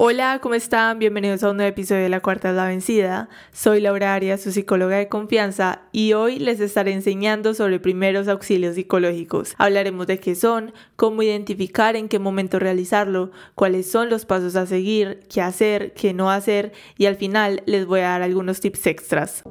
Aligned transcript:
Hola, 0.00 0.38
¿cómo 0.40 0.54
están? 0.54 1.00
Bienvenidos 1.00 1.42
a 1.42 1.50
un 1.50 1.56
nuevo 1.56 1.70
episodio 1.70 2.04
de 2.04 2.08
La 2.08 2.20
Cuarta 2.20 2.50
es 2.50 2.54
la 2.54 2.68
Vencida. 2.68 3.28
Soy 3.50 3.80
Laura 3.80 4.14
Arias, 4.14 4.40
su 4.40 4.52
psicóloga 4.52 4.96
de 4.96 5.08
confianza, 5.08 5.82
y 5.90 6.12
hoy 6.12 6.38
les 6.38 6.60
estaré 6.60 6.92
enseñando 6.92 7.52
sobre 7.52 7.80
primeros 7.80 8.28
auxilios 8.28 8.76
psicológicos. 8.76 9.56
Hablaremos 9.58 10.06
de 10.06 10.20
qué 10.20 10.36
son, 10.36 10.72
cómo 10.94 11.24
identificar 11.24 11.96
en 11.96 12.08
qué 12.08 12.20
momento 12.20 12.60
realizarlo, 12.60 13.32
cuáles 13.56 13.90
son 13.90 14.08
los 14.08 14.24
pasos 14.24 14.54
a 14.54 14.66
seguir, 14.66 15.18
qué 15.28 15.42
hacer, 15.42 15.92
qué 15.94 16.14
no 16.14 16.30
hacer, 16.30 16.70
y 16.96 17.06
al 17.06 17.16
final 17.16 17.64
les 17.66 17.84
voy 17.84 17.98
a 17.98 18.10
dar 18.10 18.22
algunos 18.22 18.60
tips 18.60 18.86
extras. 18.86 19.42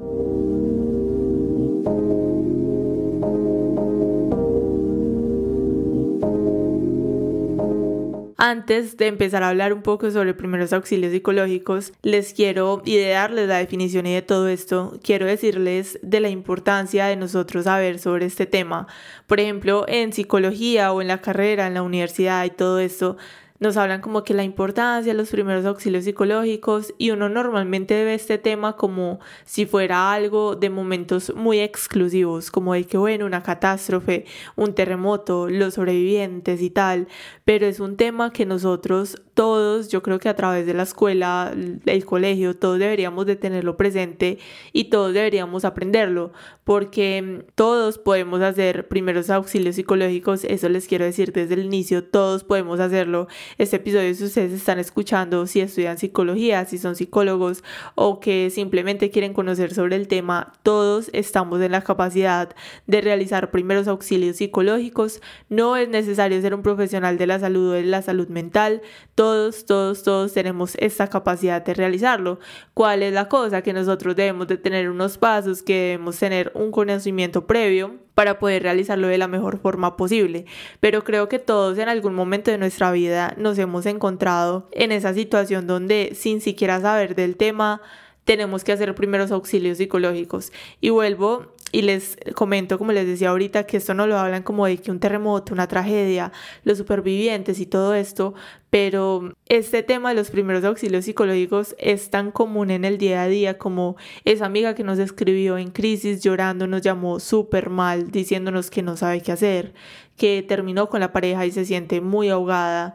Antes 8.40 8.96
de 8.96 9.08
empezar 9.08 9.42
a 9.42 9.48
hablar 9.48 9.72
un 9.72 9.82
poco 9.82 10.12
sobre 10.12 10.32
primeros 10.32 10.72
auxilios 10.72 11.10
psicológicos, 11.10 11.92
les 12.02 12.32
quiero, 12.32 12.82
y 12.84 12.94
de 12.94 13.08
darles 13.08 13.48
la 13.48 13.56
definición 13.58 14.06
y 14.06 14.14
de 14.14 14.22
todo 14.22 14.46
esto, 14.46 15.00
quiero 15.02 15.26
decirles 15.26 15.98
de 16.02 16.20
la 16.20 16.28
importancia 16.28 17.06
de 17.06 17.16
nosotros 17.16 17.64
saber 17.64 17.98
sobre 17.98 18.26
este 18.26 18.46
tema. 18.46 18.86
Por 19.26 19.40
ejemplo, 19.40 19.86
en 19.88 20.12
psicología 20.12 20.92
o 20.92 21.02
en 21.02 21.08
la 21.08 21.20
carrera, 21.20 21.66
en 21.66 21.74
la 21.74 21.82
universidad 21.82 22.44
y 22.44 22.50
todo 22.50 22.78
esto, 22.78 23.16
nos 23.60 23.76
hablan 23.76 24.00
como 24.00 24.24
que 24.24 24.34
la 24.34 24.44
importancia 24.44 25.12
de 25.12 25.18
los 25.18 25.30
primeros 25.30 25.64
auxilios 25.64 26.04
psicológicos 26.04 26.94
y 26.98 27.10
uno 27.10 27.28
normalmente 27.28 28.04
ve 28.04 28.14
este 28.14 28.38
tema 28.38 28.76
como 28.76 29.18
si 29.44 29.66
fuera 29.66 30.12
algo 30.12 30.54
de 30.54 30.70
momentos 30.70 31.34
muy 31.34 31.60
exclusivos, 31.60 32.50
como 32.50 32.74
de 32.74 32.84
que 32.84 32.98
bueno, 32.98 33.26
una 33.26 33.42
catástrofe, 33.42 34.26
un 34.56 34.74
terremoto, 34.74 35.48
los 35.48 35.74
sobrevivientes 35.74 36.62
y 36.62 36.70
tal, 36.70 37.08
pero 37.44 37.66
es 37.66 37.80
un 37.80 37.96
tema 37.96 38.32
que 38.32 38.46
nosotros 38.46 39.20
todos, 39.38 39.86
yo 39.86 40.02
creo 40.02 40.18
que 40.18 40.28
a 40.28 40.34
través 40.34 40.66
de 40.66 40.74
la 40.74 40.82
escuela, 40.82 41.54
el 41.86 42.04
colegio, 42.04 42.56
todos 42.56 42.80
deberíamos 42.80 43.24
de 43.24 43.36
tenerlo 43.36 43.76
presente 43.76 44.38
y 44.72 44.86
todos 44.86 45.14
deberíamos 45.14 45.64
aprenderlo, 45.64 46.32
porque 46.64 47.44
todos 47.54 47.98
podemos 47.98 48.40
hacer 48.40 48.88
primeros 48.88 49.30
auxilios 49.30 49.76
psicológicos, 49.76 50.42
eso 50.42 50.68
les 50.68 50.88
quiero 50.88 51.04
decir 51.04 51.32
desde 51.32 51.54
el 51.54 51.66
inicio, 51.66 52.02
todos 52.02 52.42
podemos 52.42 52.80
hacerlo 52.80 53.28
este 53.58 53.76
episodio 53.76 54.12
si 54.12 54.24
ustedes 54.24 54.50
están 54.50 54.80
escuchando, 54.80 55.46
si 55.46 55.60
estudian 55.60 55.98
psicología, 55.98 56.64
si 56.64 56.76
son 56.76 56.96
psicólogos 56.96 57.62
o 57.94 58.18
que 58.18 58.50
simplemente 58.50 59.10
quieren 59.12 59.34
conocer 59.34 59.72
sobre 59.72 59.94
el 59.94 60.08
tema, 60.08 60.52
todos 60.64 61.10
estamos 61.12 61.60
en 61.60 61.70
la 61.70 61.82
capacidad 61.82 62.56
de 62.88 63.00
realizar 63.02 63.52
primeros 63.52 63.86
auxilios 63.86 64.38
psicológicos. 64.38 65.20
No 65.48 65.76
es 65.76 65.88
necesario 65.88 66.40
ser 66.40 66.54
un 66.54 66.62
profesional 66.62 67.18
de 67.18 67.28
la 67.28 67.38
salud 67.38 67.70
o 67.70 67.72
de 67.74 67.84
la 67.84 68.02
salud 68.02 68.26
mental. 68.26 68.82
Todos, 69.14 69.27
todos, 69.64 70.02
todos 70.02 70.32
tenemos 70.32 70.74
esta 70.78 71.08
capacidad 71.08 71.64
de 71.64 71.74
realizarlo. 71.74 72.38
¿Cuál 72.74 73.02
es 73.02 73.12
la 73.12 73.28
cosa? 73.28 73.62
Que 73.62 73.72
nosotros 73.72 74.16
debemos 74.16 74.46
de 74.48 74.56
tener 74.56 74.90
unos 74.90 75.18
pasos, 75.18 75.62
que 75.62 75.74
debemos 75.74 76.18
tener 76.18 76.52
un 76.54 76.70
conocimiento 76.70 77.46
previo 77.46 77.96
para 78.14 78.38
poder 78.38 78.62
realizarlo 78.62 79.06
de 79.06 79.18
la 79.18 79.28
mejor 79.28 79.58
forma 79.58 79.96
posible. 79.96 80.44
Pero 80.80 81.04
creo 81.04 81.28
que 81.28 81.38
todos 81.38 81.78
en 81.78 81.88
algún 81.88 82.14
momento 82.14 82.50
de 82.50 82.58
nuestra 82.58 82.90
vida 82.90 83.34
nos 83.36 83.58
hemos 83.58 83.86
encontrado 83.86 84.68
en 84.72 84.92
esa 84.92 85.14
situación 85.14 85.66
donde 85.66 86.12
sin 86.14 86.40
siquiera 86.40 86.80
saber 86.80 87.14
del 87.14 87.36
tema 87.36 87.80
tenemos 88.28 88.62
que 88.62 88.72
hacer 88.72 88.94
primeros 88.94 89.30
auxilios 89.30 89.78
psicológicos. 89.78 90.52
Y 90.82 90.90
vuelvo 90.90 91.54
y 91.70 91.82
les 91.82 92.16
comento, 92.34 92.78
como 92.78 92.92
les 92.92 93.06
decía 93.06 93.30
ahorita, 93.30 93.64
que 93.64 93.76
esto 93.76 93.94
no 93.94 94.06
lo 94.06 94.18
hablan 94.18 94.42
como 94.42 94.66
de 94.66 94.78
que 94.78 94.90
un 94.90 95.00
terremoto, 95.00 95.52
una 95.52 95.68
tragedia, 95.68 96.32
los 96.64 96.78
supervivientes 96.78 97.60
y 97.60 97.66
todo 97.66 97.94
esto, 97.94 98.34
pero 98.70 99.34
este 99.46 99.82
tema 99.82 100.10
de 100.10 100.14
los 100.14 100.30
primeros 100.30 100.64
auxilios 100.64 101.04
psicológicos 101.04 101.74
es 101.78 102.10
tan 102.10 102.30
común 102.30 102.70
en 102.70 102.84
el 102.84 102.98
día 102.98 103.22
a 103.22 103.28
día 103.28 103.58
como 103.58 103.96
esa 104.24 104.46
amiga 104.46 104.74
que 104.74 104.84
nos 104.84 104.98
escribió 104.98 105.58
en 105.58 105.70
crisis 105.70 106.22
llorando, 106.22 106.66
nos 106.66 106.82
llamó 106.82 107.20
súper 107.20 107.70
mal, 107.70 108.10
diciéndonos 108.10 108.70
que 108.70 108.82
no 108.82 108.96
sabe 108.96 109.20
qué 109.20 109.32
hacer, 109.32 109.74
que 110.16 110.42
terminó 110.42 110.88
con 110.88 111.00
la 111.00 111.12
pareja 111.12 111.46
y 111.46 111.50
se 111.50 111.64
siente 111.64 112.00
muy 112.00 112.28
ahogada 112.28 112.94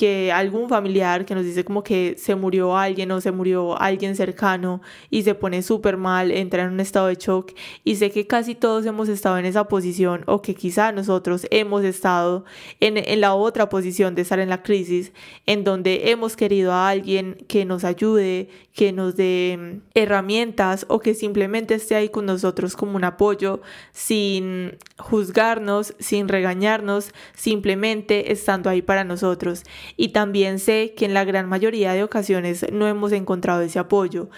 que 0.00 0.32
algún 0.32 0.70
familiar 0.70 1.26
que 1.26 1.34
nos 1.34 1.44
dice 1.44 1.62
como 1.62 1.84
que 1.84 2.14
se 2.16 2.34
murió 2.34 2.74
alguien 2.74 3.10
o 3.10 3.20
se 3.20 3.32
murió 3.32 3.78
alguien 3.78 4.16
cercano 4.16 4.80
y 5.10 5.24
se 5.24 5.34
pone 5.34 5.62
súper 5.62 5.98
mal, 5.98 6.30
entra 6.30 6.62
en 6.62 6.70
un 6.70 6.80
estado 6.80 7.08
de 7.08 7.16
shock 7.16 7.52
y 7.84 7.96
sé 7.96 8.10
que 8.10 8.26
casi 8.26 8.54
todos 8.54 8.86
hemos 8.86 9.10
estado 9.10 9.36
en 9.36 9.44
esa 9.44 9.64
posición 9.64 10.22
o 10.24 10.40
que 10.40 10.54
quizá 10.54 10.90
nosotros 10.90 11.46
hemos 11.50 11.84
estado 11.84 12.46
en, 12.80 12.96
en 12.96 13.20
la 13.20 13.34
otra 13.34 13.68
posición 13.68 14.14
de 14.14 14.22
estar 14.22 14.38
en 14.38 14.48
la 14.48 14.62
crisis 14.62 15.12
en 15.44 15.64
donde 15.64 16.10
hemos 16.10 16.34
querido 16.34 16.72
a 16.72 16.88
alguien 16.88 17.36
que 17.46 17.66
nos 17.66 17.84
ayude, 17.84 18.48
que 18.72 18.92
nos 18.92 19.16
dé 19.16 19.58
mm, 19.58 19.80
herramientas 19.94 20.86
o 20.88 21.00
que 21.00 21.12
simplemente 21.12 21.74
esté 21.74 21.94
ahí 21.94 22.08
con 22.08 22.24
nosotros 22.24 22.74
como 22.74 22.96
un 22.96 23.04
apoyo 23.04 23.60
sin 23.92 24.78
juzgarnos, 24.96 25.94
sin 25.98 26.26
regañarnos, 26.26 27.12
simplemente 27.34 28.32
estando 28.32 28.70
ahí 28.70 28.80
para 28.80 29.04
nosotros 29.04 29.64
y 29.96 30.08
también 30.08 30.58
sé 30.58 30.94
que 30.96 31.04
en 31.04 31.14
la 31.14 31.24
gran 31.24 31.48
mayoría 31.48 31.92
de 31.92 32.02
ocasiones 32.02 32.66
no 32.72 32.86
hemos 32.86 33.12
encontrado 33.12 33.62
ese 33.62 33.78
apoyo. 33.78 34.28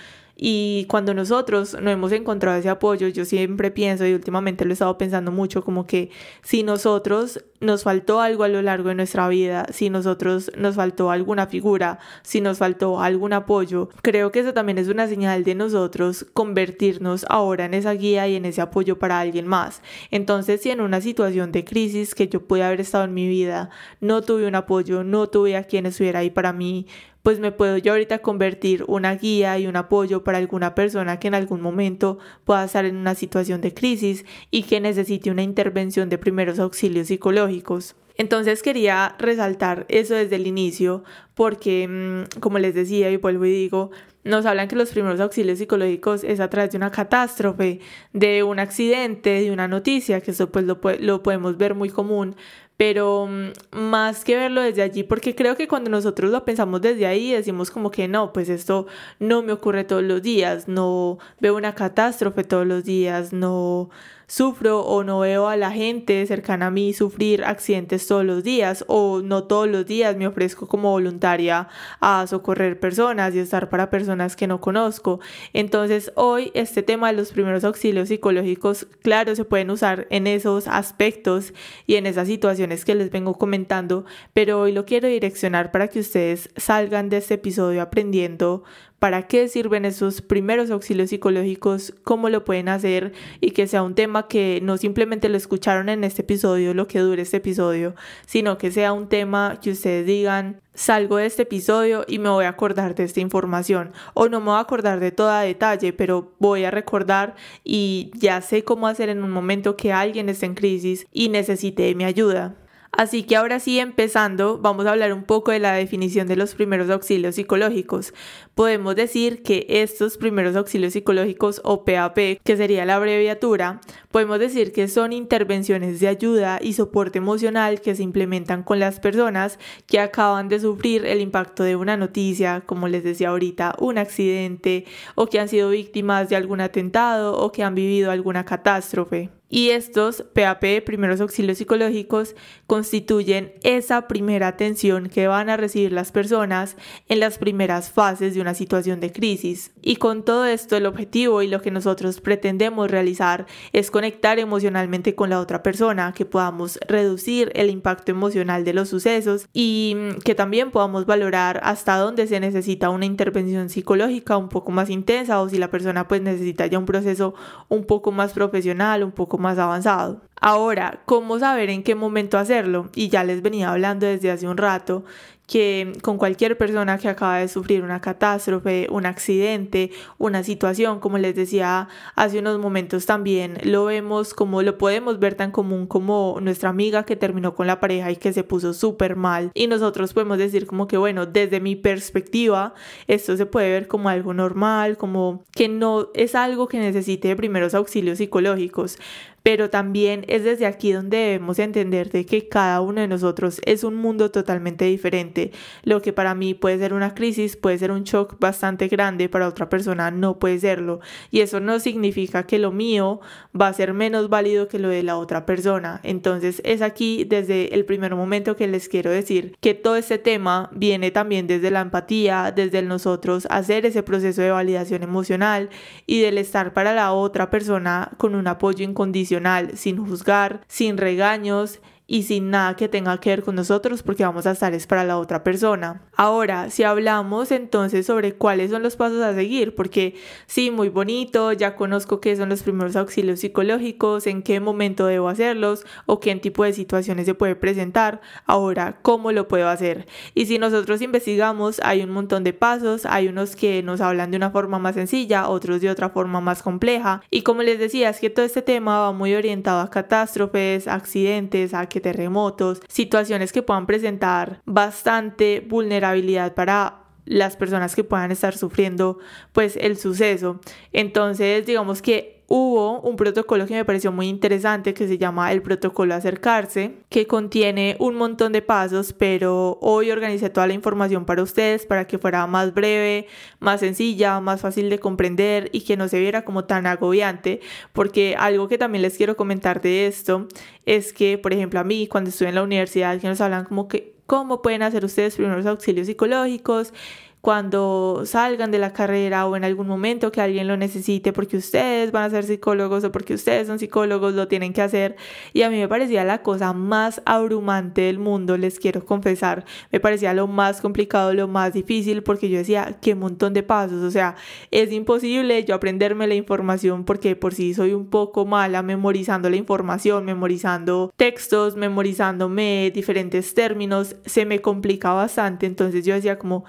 Y 0.44 0.86
cuando 0.86 1.14
nosotros 1.14 1.76
no 1.80 1.88
hemos 1.88 2.10
encontrado 2.10 2.58
ese 2.58 2.68
apoyo, 2.68 3.06
yo 3.06 3.24
siempre 3.24 3.70
pienso 3.70 4.04
y 4.04 4.12
últimamente 4.12 4.64
lo 4.64 4.70
he 4.70 4.72
estado 4.72 4.98
pensando 4.98 5.30
mucho 5.30 5.62
como 5.62 5.86
que 5.86 6.10
si 6.42 6.64
nosotros 6.64 7.44
nos 7.60 7.84
faltó 7.84 8.20
algo 8.20 8.42
a 8.42 8.48
lo 8.48 8.60
largo 8.60 8.88
de 8.88 8.96
nuestra 8.96 9.28
vida, 9.28 9.66
si 9.72 9.88
nosotros 9.88 10.50
nos 10.56 10.74
faltó 10.74 11.12
alguna 11.12 11.46
figura, 11.46 12.00
si 12.22 12.40
nos 12.40 12.58
faltó 12.58 13.00
algún 13.00 13.34
apoyo, 13.34 13.88
creo 14.02 14.32
que 14.32 14.40
eso 14.40 14.52
también 14.52 14.78
es 14.78 14.88
una 14.88 15.06
señal 15.06 15.44
de 15.44 15.54
nosotros 15.54 16.26
convertirnos 16.32 17.24
ahora 17.28 17.66
en 17.66 17.74
esa 17.74 17.92
guía 17.92 18.26
y 18.26 18.34
en 18.34 18.44
ese 18.44 18.62
apoyo 18.62 18.98
para 18.98 19.20
alguien 19.20 19.46
más. 19.46 19.80
Entonces, 20.10 20.60
si 20.60 20.70
en 20.70 20.80
una 20.80 21.00
situación 21.00 21.52
de 21.52 21.64
crisis 21.64 22.16
que 22.16 22.26
yo 22.26 22.40
pude 22.48 22.64
haber 22.64 22.80
estado 22.80 23.04
en 23.04 23.14
mi 23.14 23.28
vida, 23.28 23.70
no 24.00 24.22
tuve 24.22 24.48
un 24.48 24.56
apoyo, 24.56 25.04
no 25.04 25.28
tuve 25.28 25.56
a 25.56 25.62
quien 25.62 25.86
estuviera 25.86 26.18
ahí 26.18 26.30
para 26.30 26.52
mí, 26.52 26.88
pues 27.22 27.38
me 27.38 27.52
puedo 27.52 27.78
yo 27.78 27.92
ahorita 27.92 28.18
convertir 28.18 28.84
una 28.88 29.14
guía 29.14 29.58
y 29.58 29.66
un 29.66 29.76
apoyo 29.76 30.24
para 30.24 30.38
alguna 30.38 30.74
persona 30.74 31.18
que 31.18 31.28
en 31.28 31.34
algún 31.34 31.60
momento 31.60 32.18
pueda 32.44 32.64
estar 32.64 32.84
en 32.84 32.96
una 32.96 33.14
situación 33.14 33.60
de 33.60 33.74
crisis 33.74 34.24
y 34.50 34.64
que 34.64 34.80
necesite 34.80 35.30
una 35.30 35.42
intervención 35.42 36.08
de 36.08 36.18
primeros 36.18 36.58
auxilios 36.58 37.08
psicológicos. 37.08 37.94
Entonces 38.16 38.62
quería 38.62 39.14
resaltar 39.18 39.86
eso 39.88 40.14
desde 40.14 40.36
el 40.36 40.46
inicio 40.46 41.02
porque, 41.34 41.88
mm, 41.88 42.40
como 42.40 42.58
les 42.58 42.74
decía 42.74 43.10
y 43.10 43.16
vuelvo 43.16 43.46
y 43.46 43.52
digo, 43.52 43.90
nos 44.24 44.46
hablan 44.46 44.68
que 44.68 44.76
los 44.76 44.90
primeros 44.90 45.18
auxilios 45.20 45.58
psicológicos 45.58 46.22
es 46.22 46.38
a 46.38 46.48
través 46.48 46.70
de 46.70 46.76
una 46.76 46.90
catástrofe, 46.90 47.80
de 48.12 48.42
un 48.42 48.58
accidente, 48.58 49.42
de 49.42 49.50
una 49.50 49.66
noticia, 49.66 50.20
que 50.20 50.30
eso 50.30 50.50
pues 50.52 50.64
lo, 50.64 50.78
lo 51.00 51.22
podemos 51.22 51.56
ver 51.56 51.74
muy 51.74 51.88
común, 51.88 52.36
pero 52.82 53.28
mm, 53.28 53.78
más 53.78 54.24
que 54.24 54.34
verlo 54.34 54.60
desde 54.60 54.82
allí, 54.82 55.04
porque 55.04 55.36
creo 55.36 55.54
que 55.54 55.68
cuando 55.68 55.88
nosotros 55.88 56.32
lo 56.32 56.44
pensamos 56.44 56.80
desde 56.80 57.06
ahí, 57.06 57.30
decimos 57.30 57.70
como 57.70 57.92
que 57.92 58.08
no, 58.08 58.32
pues 58.32 58.48
esto 58.48 58.88
no 59.20 59.40
me 59.44 59.52
ocurre 59.52 59.84
todos 59.84 60.02
los 60.02 60.20
días, 60.20 60.66
no 60.66 61.16
veo 61.38 61.54
una 61.56 61.76
catástrofe 61.76 62.42
todos 62.42 62.66
los 62.66 62.82
días, 62.82 63.32
no 63.32 63.88
sufro 64.26 64.80
o 64.80 65.04
no 65.04 65.20
veo 65.20 65.48
a 65.48 65.56
la 65.56 65.70
gente 65.70 66.26
cercana 66.26 66.66
a 66.66 66.70
mí 66.70 66.92
sufrir 66.92 67.44
accidentes 67.44 68.06
todos 68.06 68.24
los 68.24 68.42
días 68.44 68.84
o 68.88 69.20
no 69.22 69.44
todos 69.44 69.68
los 69.68 69.86
días 69.86 70.16
me 70.16 70.26
ofrezco 70.26 70.66
como 70.66 70.90
voluntaria 70.90 71.68
a 72.00 72.26
socorrer 72.26 72.80
personas 72.80 73.34
y 73.34 73.38
estar 73.38 73.68
para 73.68 73.90
personas 73.90 74.36
que 74.36 74.46
no 74.46 74.60
conozco. 74.60 75.20
Entonces 75.52 76.12
hoy 76.14 76.50
este 76.54 76.82
tema 76.82 77.10
de 77.10 77.16
los 77.16 77.32
primeros 77.32 77.64
auxilios 77.64 78.08
psicológicos, 78.08 78.86
claro, 79.02 79.34
se 79.36 79.44
pueden 79.44 79.70
usar 79.70 80.06
en 80.10 80.26
esos 80.26 80.68
aspectos 80.68 81.52
y 81.86 81.96
en 81.96 82.06
esas 82.06 82.28
situaciones 82.28 82.84
que 82.84 82.94
les 82.94 83.10
vengo 83.10 83.34
comentando, 83.34 84.04
pero 84.32 84.60
hoy 84.60 84.72
lo 84.72 84.84
quiero 84.84 85.08
direccionar 85.08 85.70
para 85.70 85.88
que 85.88 86.00
ustedes 86.00 86.50
salgan 86.56 87.08
de 87.08 87.18
este 87.18 87.34
episodio 87.34 87.82
aprendiendo 87.82 88.64
para 89.02 89.26
qué 89.26 89.48
sirven 89.48 89.84
esos 89.84 90.22
primeros 90.22 90.70
auxilios 90.70 91.10
psicológicos, 91.10 91.92
cómo 92.04 92.28
lo 92.28 92.44
pueden 92.44 92.68
hacer 92.68 93.12
y 93.40 93.50
que 93.50 93.66
sea 93.66 93.82
un 93.82 93.96
tema 93.96 94.28
que 94.28 94.60
no 94.62 94.76
simplemente 94.76 95.28
lo 95.28 95.36
escucharon 95.36 95.88
en 95.88 96.04
este 96.04 96.22
episodio, 96.22 96.72
lo 96.72 96.86
que 96.86 97.00
dure 97.00 97.22
este 97.22 97.38
episodio, 97.38 97.96
sino 98.26 98.58
que 98.58 98.70
sea 98.70 98.92
un 98.92 99.08
tema 99.08 99.58
que 99.60 99.72
ustedes 99.72 100.06
digan, 100.06 100.60
salgo 100.72 101.16
de 101.16 101.26
este 101.26 101.42
episodio 101.42 102.04
y 102.06 102.20
me 102.20 102.28
voy 102.28 102.44
a 102.44 102.50
acordar 102.50 102.94
de 102.94 103.02
esta 103.02 103.18
información 103.18 103.90
o 104.14 104.28
no 104.28 104.38
me 104.38 104.46
voy 104.46 104.58
a 104.58 104.60
acordar 104.60 105.00
de 105.00 105.10
todo 105.10 105.36
detalle, 105.36 105.92
pero 105.92 106.30
voy 106.38 106.62
a 106.62 106.70
recordar 106.70 107.34
y 107.64 108.12
ya 108.14 108.40
sé 108.40 108.62
cómo 108.62 108.86
hacer 108.86 109.08
en 109.08 109.24
un 109.24 109.30
momento 109.30 109.76
que 109.76 109.92
alguien 109.92 110.28
esté 110.28 110.46
en 110.46 110.54
crisis 110.54 111.08
y 111.10 111.28
necesite 111.28 111.92
mi 111.96 112.04
ayuda. 112.04 112.54
Así 112.94 113.22
que 113.22 113.36
ahora 113.36 113.58
sí, 113.58 113.78
empezando, 113.78 114.58
vamos 114.58 114.84
a 114.84 114.90
hablar 114.90 115.14
un 115.14 115.22
poco 115.22 115.50
de 115.50 115.58
la 115.58 115.72
definición 115.72 116.28
de 116.28 116.36
los 116.36 116.54
primeros 116.54 116.90
auxilios 116.90 117.36
psicológicos. 117.36 118.12
Podemos 118.54 118.94
decir 118.96 119.42
que 119.42 119.64
estos 119.66 120.18
primeros 120.18 120.56
auxilios 120.56 120.92
psicológicos 120.92 121.62
o 121.64 121.86
PAP, 121.86 122.42
que 122.44 122.56
sería 122.58 122.84
la 122.84 122.96
abreviatura, 122.96 123.80
podemos 124.10 124.38
decir 124.38 124.72
que 124.72 124.88
son 124.88 125.14
intervenciones 125.14 126.00
de 126.00 126.08
ayuda 126.08 126.58
y 126.60 126.74
soporte 126.74 127.16
emocional 127.16 127.80
que 127.80 127.94
se 127.94 128.02
implementan 128.02 128.62
con 128.62 128.78
las 128.78 129.00
personas 129.00 129.58
que 129.86 129.98
acaban 129.98 130.50
de 130.50 130.60
sufrir 130.60 131.06
el 131.06 131.22
impacto 131.22 131.64
de 131.64 131.76
una 131.76 131.96
noticia, 131.96 132.62
como 132.66 132.88
les 132.88 133.04
decía 133.04 133.30
ahorita, 133.30 133.74
un 133.78 133.96
accidente 133.96 134.84
o 135.14 135.28
que 135.28 135.40
han 135.40 135.48
sido 135.48 135.70
víctimas 135.70 136.28
de 136.28 136.36
algún 136.36 136.60
atentado 136.60 137.38
o 137.38 137.52
que 137.52 137.62
han 137.62 137.74
vivido 137.74 138.10
alguna 138.10 138.44
catástrofe. 138.44 139.30
Y 139.54 139.68
estos 139.68 140.24
PAP, 140.32 140.82
primeros 140.82 141.20
auxilios 141.20 141.58
psicológicos, 141.58 142.34
constituyen 142.66 143.52
esa 143.62 144.08
primera 144.08 144.48
atención 144.48 145.10
que 145.10 145.28
van 145.28 145.50
a 145.50 145.58
recibir 145.58 145.92
las 145.92 146.10
personas 146.10 146.78
en 147.10 147.20
las 147.20 147.36
primeras 147.36 147.90
fases 147.90 148.32
de 148.34 148.40
una 148.40 148.54
situación 148.54 148.98
de 149.00 149.12
crisis. 149.12 149.72
Y 149.82 149.96
con 149.96 150.24
todo 150.24 150.46
esto, 150.46 150.78
el 150.78 150.86
objetivo 150.86 151.42
y 151.42 151.48
lo 151.48 151.60
que 151.60 151.70
nosotros 151.70 152.22
pretendemos 152.22 152.90
realizar 152.90 153.44
es 153.74 153.90
conectar 153.90 154.38
emocionalmente 154.38 155.14
con 155.14 155.28
la 155.28 155.38
otra 155.38 155.62
persona, 155.62 156.14
que 156.16 156.24
podamos 156.24 156.78
reducir 156.88 157.52
el 157.54 157.68
impacto 157.68 158.10
emocional 158.10 158.64
de 158.64 158.72
los 158.72 158.88
sucesos 158.88 159.48
y 159.52 159.94
mm, 159.94 160.20
que 160.22 160.34
también 160.34 160.70
podamos 160.70 161.04
valorar 161.04 161.60
hasta 161.62 161.98
dónde 161.98 162.26
se 162.26 162.40
necesita 162.40 162.88
una 162.88 163.04
intervención 163.04 163.68
psicológica 163.68 164.38
un 164.38 164.48
poco 164.48 164.72
más 164.72 164.88
intensa 164.88 165.42
o 165.42 165.50
si 165.50 165.58
la 165.58 165.70
persona 165.70 166.08
pues 166.08 166.22
necesita 166.22 166.64
ya 166.68 166.78
un 166.78 166.86
proceso 166.86 167.34
un 167.68 167.84
poco 167.84 168.12
más 168.12 168.32
profesional, 168.32 169.04
un 169.04 169.12
poco 169.12 169.41
más 169.42 169.58
avanzado. 169.58 170.22
Ahora, 170.40 171.02
¿cómo 171.04 171.38
saber 171.38 171.70
en 171.70 171.84
qué 171.84 171.94
momento 171.94 172.38
hacerlo? 172.38 172.90
Y 172.96 173.10
ya 173.10 173.22
les 173.22 173.42
venía 173.42 173.70
hablando 173.70 174.06
desde 174.06 174.30
hace 174.30 174.48
un 174.48 174.56
rato 174.56 175.04
que 175.46 175.92
con 176.02 176.16
cualquier 176.16 176.56
persona 176.56 176.96
que 176.96 177.08
acaba 177.08 177.38
de 177.38 177.48
sufrir 177.48 177.82
una 177.82 178.00
catástrofe, 178.00 178.86
un 178.90 179.04
accidente, 179.04 179.90
una 180.16 180.42
situación, 180.42 180.98
como 180.98 181.18
les 181.18 181.34
decía 181.34 181.88
hace 182.14 182.38
unos 182.38 182.58
momentos 182.58 183.04
también, 183.04 183.58
lo 183.62 183.84
vemos 183.84 184.34
como 184.34 184.62
lo 184.62 184.78
podemos 184.78 185.18
ver 185.18 185.34
tan 185.34 185.50
común 185.50 185.86
como 185.86 186.38
nuestra 186.40 186.70
amiga 186.70 187.04
que 187.04 187.16
terminó 187.16 187.54
con 187.54 187.66
la 187.66 187.80
pareja 187.80 188.10
y 188.10 188.16
que 188.16 188.32
se 188.32 188.44
puso 188.44 188.72
súper 188.72 189.14
mal. 189.14 189.50
Y 189.52 189.66
nosotros 189.66 190.14
podemos 190.14 190.38
decir 190.38 190.66
como 190.66 190.88
que, 190.88 190.96
bueno, 190.96 191.26
desde 191.26 191.60
mi 191.60 191.76
perspectiva, 191.76 192.72
esto 193.06 193.36
se 193.36 193.44
puede 193.44 193.70
ver 193.70 193.88
como 193.88 194.08
algo 194.08 194.32
normal, 194.32 194.96
como 194.96 195.44
que 195.52 195.68
no 195.68 196.08
es 196.14 196.34
algo 196.34 196.66
que 196.66 196.78
necesite 196.78 197.36
primeros 197.36 197.74
auxilios 197.74 198.18
psicológicos 198.18 198.98
pero 199.42 199.70
también 199.70 200.24
es 200.28 200.44
desde 200.44 200.66
aquí 200.66 200.92
donde 200.92 201.16
debemos 201.16 201.58
entender 201.58 202.10
de 202.10 202.24
que 202.24 202.48
cada 202.48 202.80
uno 202.80 203.00
de 203.00 203.08
nosotros 203.08 203.60
es 203.64 203.84
un 203.84 203.94
mundo 203.94 204.30
totalmente 204.30 204.84
diferente. 204.84 205.52
Lo 205.82 206.00
que 206.00 206.12
para 206.12 206.34
mí 206.34 206.54
puede 206.54 206.78
ser 206.78 206.94
una 206.94 207.14
crisis, 207.14 207.56
puede 207.56 207.78
ser 207.78 207.90
un 207.90 208.04
shock 208.04 208.38
bastante 208.38 208.88
grande, 208.88 209.28
para 209.28 209.48
otra 209.48 209.68
persona 209.68 210.10
no 210.10 210.38
puede 210.38 210.58
serlo. 210.60 211.00
Y 211.30 211.40
eso 211.40 211.60
no 211.60 211.80
significa 211.80 212.44
que 212.44 212.58
lo 212.58 212.70
mío 212.70 213.20
va 213.58 213.68
a 213.68 213.72
ser 213.72 213.94
menos 213.94 214.28
válido 214.28 214.68
que 214.68 214.78
lo 214.78 214.88
de 214.88 215.02
la 215.02 215.16
otra 215.16 215.44
persona. 215.44 216.00
Entonces 216.04 216.62
es 216.64 216.82
aquí 216.82 217.24
desde 217.24 217.74
el 217.74 217.84
primer 217.84 218.14
momento 218.14 218.56
que 218.56 218.68
les 218.68 218.88
quiero 218.88 219.10
decir 219.10 219.56
que 219.60 219.74
todo 219.74 219.96
este 219.96 220.18
tema 220.18 220.70
viene 220.72 221.10
también 221.10 221.46
desde 221.46 221.70
la 221.70 221.80
empatía, 221.80 222.52
desde 222.54 222.82
nosotros 222.82 223.46
hacer 223.50 223.86
ese 223.86 224.02
proceso 224.02 224.42
de 224.42 224.50
validación 224.50 225.02
emocional 225.02 225.70
y 226.06 226.20
del 226.20 226.38
estar 226.38 226.72
para 226.72 226.94
la 226.94 227.12
otra 227.12 227.50
persona 227.50 228.12
con 228.18 228.34
un 228.34 228.46
apoyo 228.46 228.84
incondicional 228.84 229.31
sin 229.74 229.96
juzgar, 229.96 230.60
sin 230.68 230.98
regaños 230.98 231.80
y 232.12 232.24
sin 232.24 232.50
nada 232.50 232.76
que 232.76 232.90
tenga 232.90 233.18
que 233.20 233.30
ver 233.30 233.42
con 233.42 233.54
nosotros 233.54 234.02
porque 234.02 234.22
vamos 234.22 234.46
a 234.46 234.50
estar 234.50 234.74
es 234.74 234.86
para 234.86 235.02
la 235.02 235.16
otra 235.16 235.42
persona. 235.42 236.02
Ahora, 236.14 236.68
si 236.68 236.82
hablamos 236.82 237.50
entonces 237.50 238.04
sobre 238.04 238.34
cuáles 238.34 238.70
son 238.70 238.82
los 238.82 238.96
pasos 238.96 239.22
a 239.22 239.32
seguir, 239.32 239.74
porque 239.74 240.16
sí, 240.44 240.70
muy 240.70 240.90
bonito, 240.90 241.54
ya 241.54 241.74
conozco 241.74 242.20
qué 242.20 242.36
son 242.36 242.50
los 242.50 242.62
primeros 242.62 242.96
auxilios 242.96 243.40
psicológicos, 243.40 244.26
en 244.26 244.42
qué 244.42 244.60
momento 244.60 245.06
debo 245.06 245.30
hacerlos 245.30 245.86
o 246.04 246.20
qué 246.20 246.36
tipo 246.36 246.64
de 246.64 246.74
situaciones 246.74 247.24
se 247.24 247.32
puede 247.32 247.56
presentar. 247.56 248.20
Ahora, 248.44 248.98
¿cómo 249.00 249.32
lo 249.32 249.48
puedo 249.48 249.70
hacer? 249.70 250.06
Y 250.34 250.44
si 250.44 250.58
nosotros 250.58 251.00
investigamos, 251.00 251.80
hay 251.82 252.02
un 252.02 252.10
montón 252.10 252.44
de 252.44 252.52
pasos, 252.52 253.06
hay 253.06 253.28
unos 253.28 253.56
que 253.56 253.82
nos 253.82 254.02
hablan 254.02 254.32
de 254.32 254.36
una 254.36 254.50
forma 254.50 254.78
más 254.78 254.96
sencilla, 254.96 255.48
otros 255.48 255.80
de 255.80 255.88
otra 255.88 256.10
forma 256.10 256.42
más 256.42 256.62
compleja. 256.62 257.22
Y 257.30 257.40
como 257.40 257.62
les 257.62 257.78
decía, 257.78 258.10
es 258.10 258.20
que 258.20 258.28
todo 258.28 258.44
este 258.44 258.60
tema 258.60 258.98
va 258.98 259.12
muy 259.12 259.34
orientado 259.34 259.80
a 259.80 259.88
catástrofes, 259.88 260.88
accidentes, 260.88 261.72
a 261.72 261.86
que 261.86 262.01
terremotos, 262.02 262.80
situaciones 262.88 263.52
que 263.52 263.62
puedan 263.62 263.86
presentar 263.86 264.60
bastante 264.66 265.64
vulnerabilidad 265.66 266.54
para 266.54 266.98
las 267.24 267.56
personas 267.56 267.94
que 267.94 268.04
puedan 268.04 268.32
estar 268.32 268.56
sufriendo 268.56 269.18
pues 269.52 269.76
el 269.76 269.96
suceso. 269.96 270.60
Entonces, 270.92 271.64
digamos 271.64 272.02
que 272.02 272.41
hubo 272.54 273.00
un 273.00 273.16
protocolo 273.16 273.66
que 273.66 273.72
me 273.72 273.86
pareció 273.86 274.12
muy 274.12 274.28
interesante 274.28 274.92
que 274.92 275.08
se 275.08 275.16
llama 275.16 275.50
el 275.52 275.62
protocolo 275.62 276.14
acercarse, 276.14 276.96
que 277.08 277.26
contiene 277.26 277.96
un 277.98 278.14
montón 278.14 278.52
de 278.52 278.60
pasos, 278.60 279.14
pero 279.14 279.78
hoy 279.80 280.10
organicé 280.10 280.50
toda 280.50 280.66
la 280.66 280.74
información 280.74 281.24
para 281.24 281.42
ustedes 281.42 281.86
para 281.86 282.06
que 282.06 282.18
fuera 282.18 282.46
más 282.46 282.74
breve, 282.74 283.26
más 283.58 283.80
sencilla, 283.80 284.38
más 284.40 284.60
fácil 284.60 284.90
de 284.90 284.98
comprender 284.98 285.70
y 285.72 285.80
que 285.80 285.96
no 285.96 286.08
se 286.08 286.20
viera 286.20 286.44
como 286.44 286.66
tan 286.66 286.86
agobiante, 286.86 287.60
porque 287.94 288.36
algo 288.38 288.68
que 288.68 288.76
también 288.76 289.00
les 289.00 289.16
quiero 289.16 289.34
comentar 289.34 289.80
de 289.80 290.06
esto 290.06 290.46
es 290.84 291.14
que, 291.14 291.38
por 291.38 291.54
ejemplo, 291.54 291.80
a 291.80 291.84
mí 291.84 292.06
cuando 292.06 292.28
estuve 292.28 292.50
en 292.50 292.56
la 292.56 292.62
universidad, 292.64 293.18
que 293.18 293.28
nos 293.28 293.40
hablan 293.40 293.64
como 293.64 293.88
que 293.88 294.12
cómo 294.26 294.60
pueden 294.60 294.82
hacer 294.82 295.06
ustedes 295.06 295.36
primeros 295.36 295.64
auxilios 295.64 296.06
psicológicos, 296.06 296.92
cuando 297.42 298.22
salgan 298.24 298.70
de 298.70 298.78
la 298.78 298.92
carrera 298.92 299.46
o 299.46 299.56
en 299.56 299.64
algún 299.64 299.88
momento 299.88 300.30
que 300.30 300.40
alguien 300.40 300.68
lo 300.68 300.76
necesite 300.76 301.32
porque 301.32 301.56
ustedes 301.56 302.12
van 302.12 302.22
a 302.22 302.30
ser 302.30 302.44
psicólogos 302.44 303.02
o 303.02 303.10
porque 303.10 303.34
ustedes 303.34 303.66
son 303.66 303.80
psicólogos, 303.80 304.34
lo 304.34 304.46
tienen 304.46 304.72
que 304.72 304.80
hacer. 304.80 305.16
Y 305.52 305.62
a 305.62 305.68
mí 305.68 305.76
me 305.76 305.88
parecía 305.88 306.22
la 306.22 306.42
cosa 306.42 306.72
más 306.72 307.20
abrumante 307.24 308.02
del 308.02 308.20
mundo, 308.20 308.56
les 308.56 308.78
quiero 308.78 309.04
confesar. 309.04 309.64
Me 309.90 309.98
parecía 309.98 310.34
lo 310.34 310.46
más 310.46 310.80
complicado, 310.80 311.34
lo 311.34 311.48
más 311.48 311.72
difícil 311.72 312.22
porque 312.22 312.48
yo 312.48 312.58
decía, 312.58 312.96
qué 313.02 313.16
montón 313.16 313.54
de 313.54 313.64
pasos. 313.64 314.04
O 314.04 314.12
sea, 314.12 314.36
es 314.70 314.92
imposible 314.92 315.64
yo 315.64 315.74
aprenderme 315.74 316.28
la 316.28 316.36
información 316.36 317.04
porque 317.04 317.34
por 317.34 317.54
sí 317.54 317.74
soy 317.74 317.92
un 317.92 318.06
poco 318.06 318.46
mala 318.46 318.82
memorizando 318.82 319.50
la 319.50 319.56
información, 319.56 320.24
memorizando 320.24 321.12
textos, 321.16 321.74
memorizándome 321.74 322.92
diferentes 322.94 323.52
términos. 323.52 324.14
Se 324.26 324.44
me 324.44 324.60
complica 324.60 325.12
bastante. 325.12 325.66
Entonces 325.66 326.04
yo 326.04 326.14
decía 326.14 326.38
como 326.38 326.64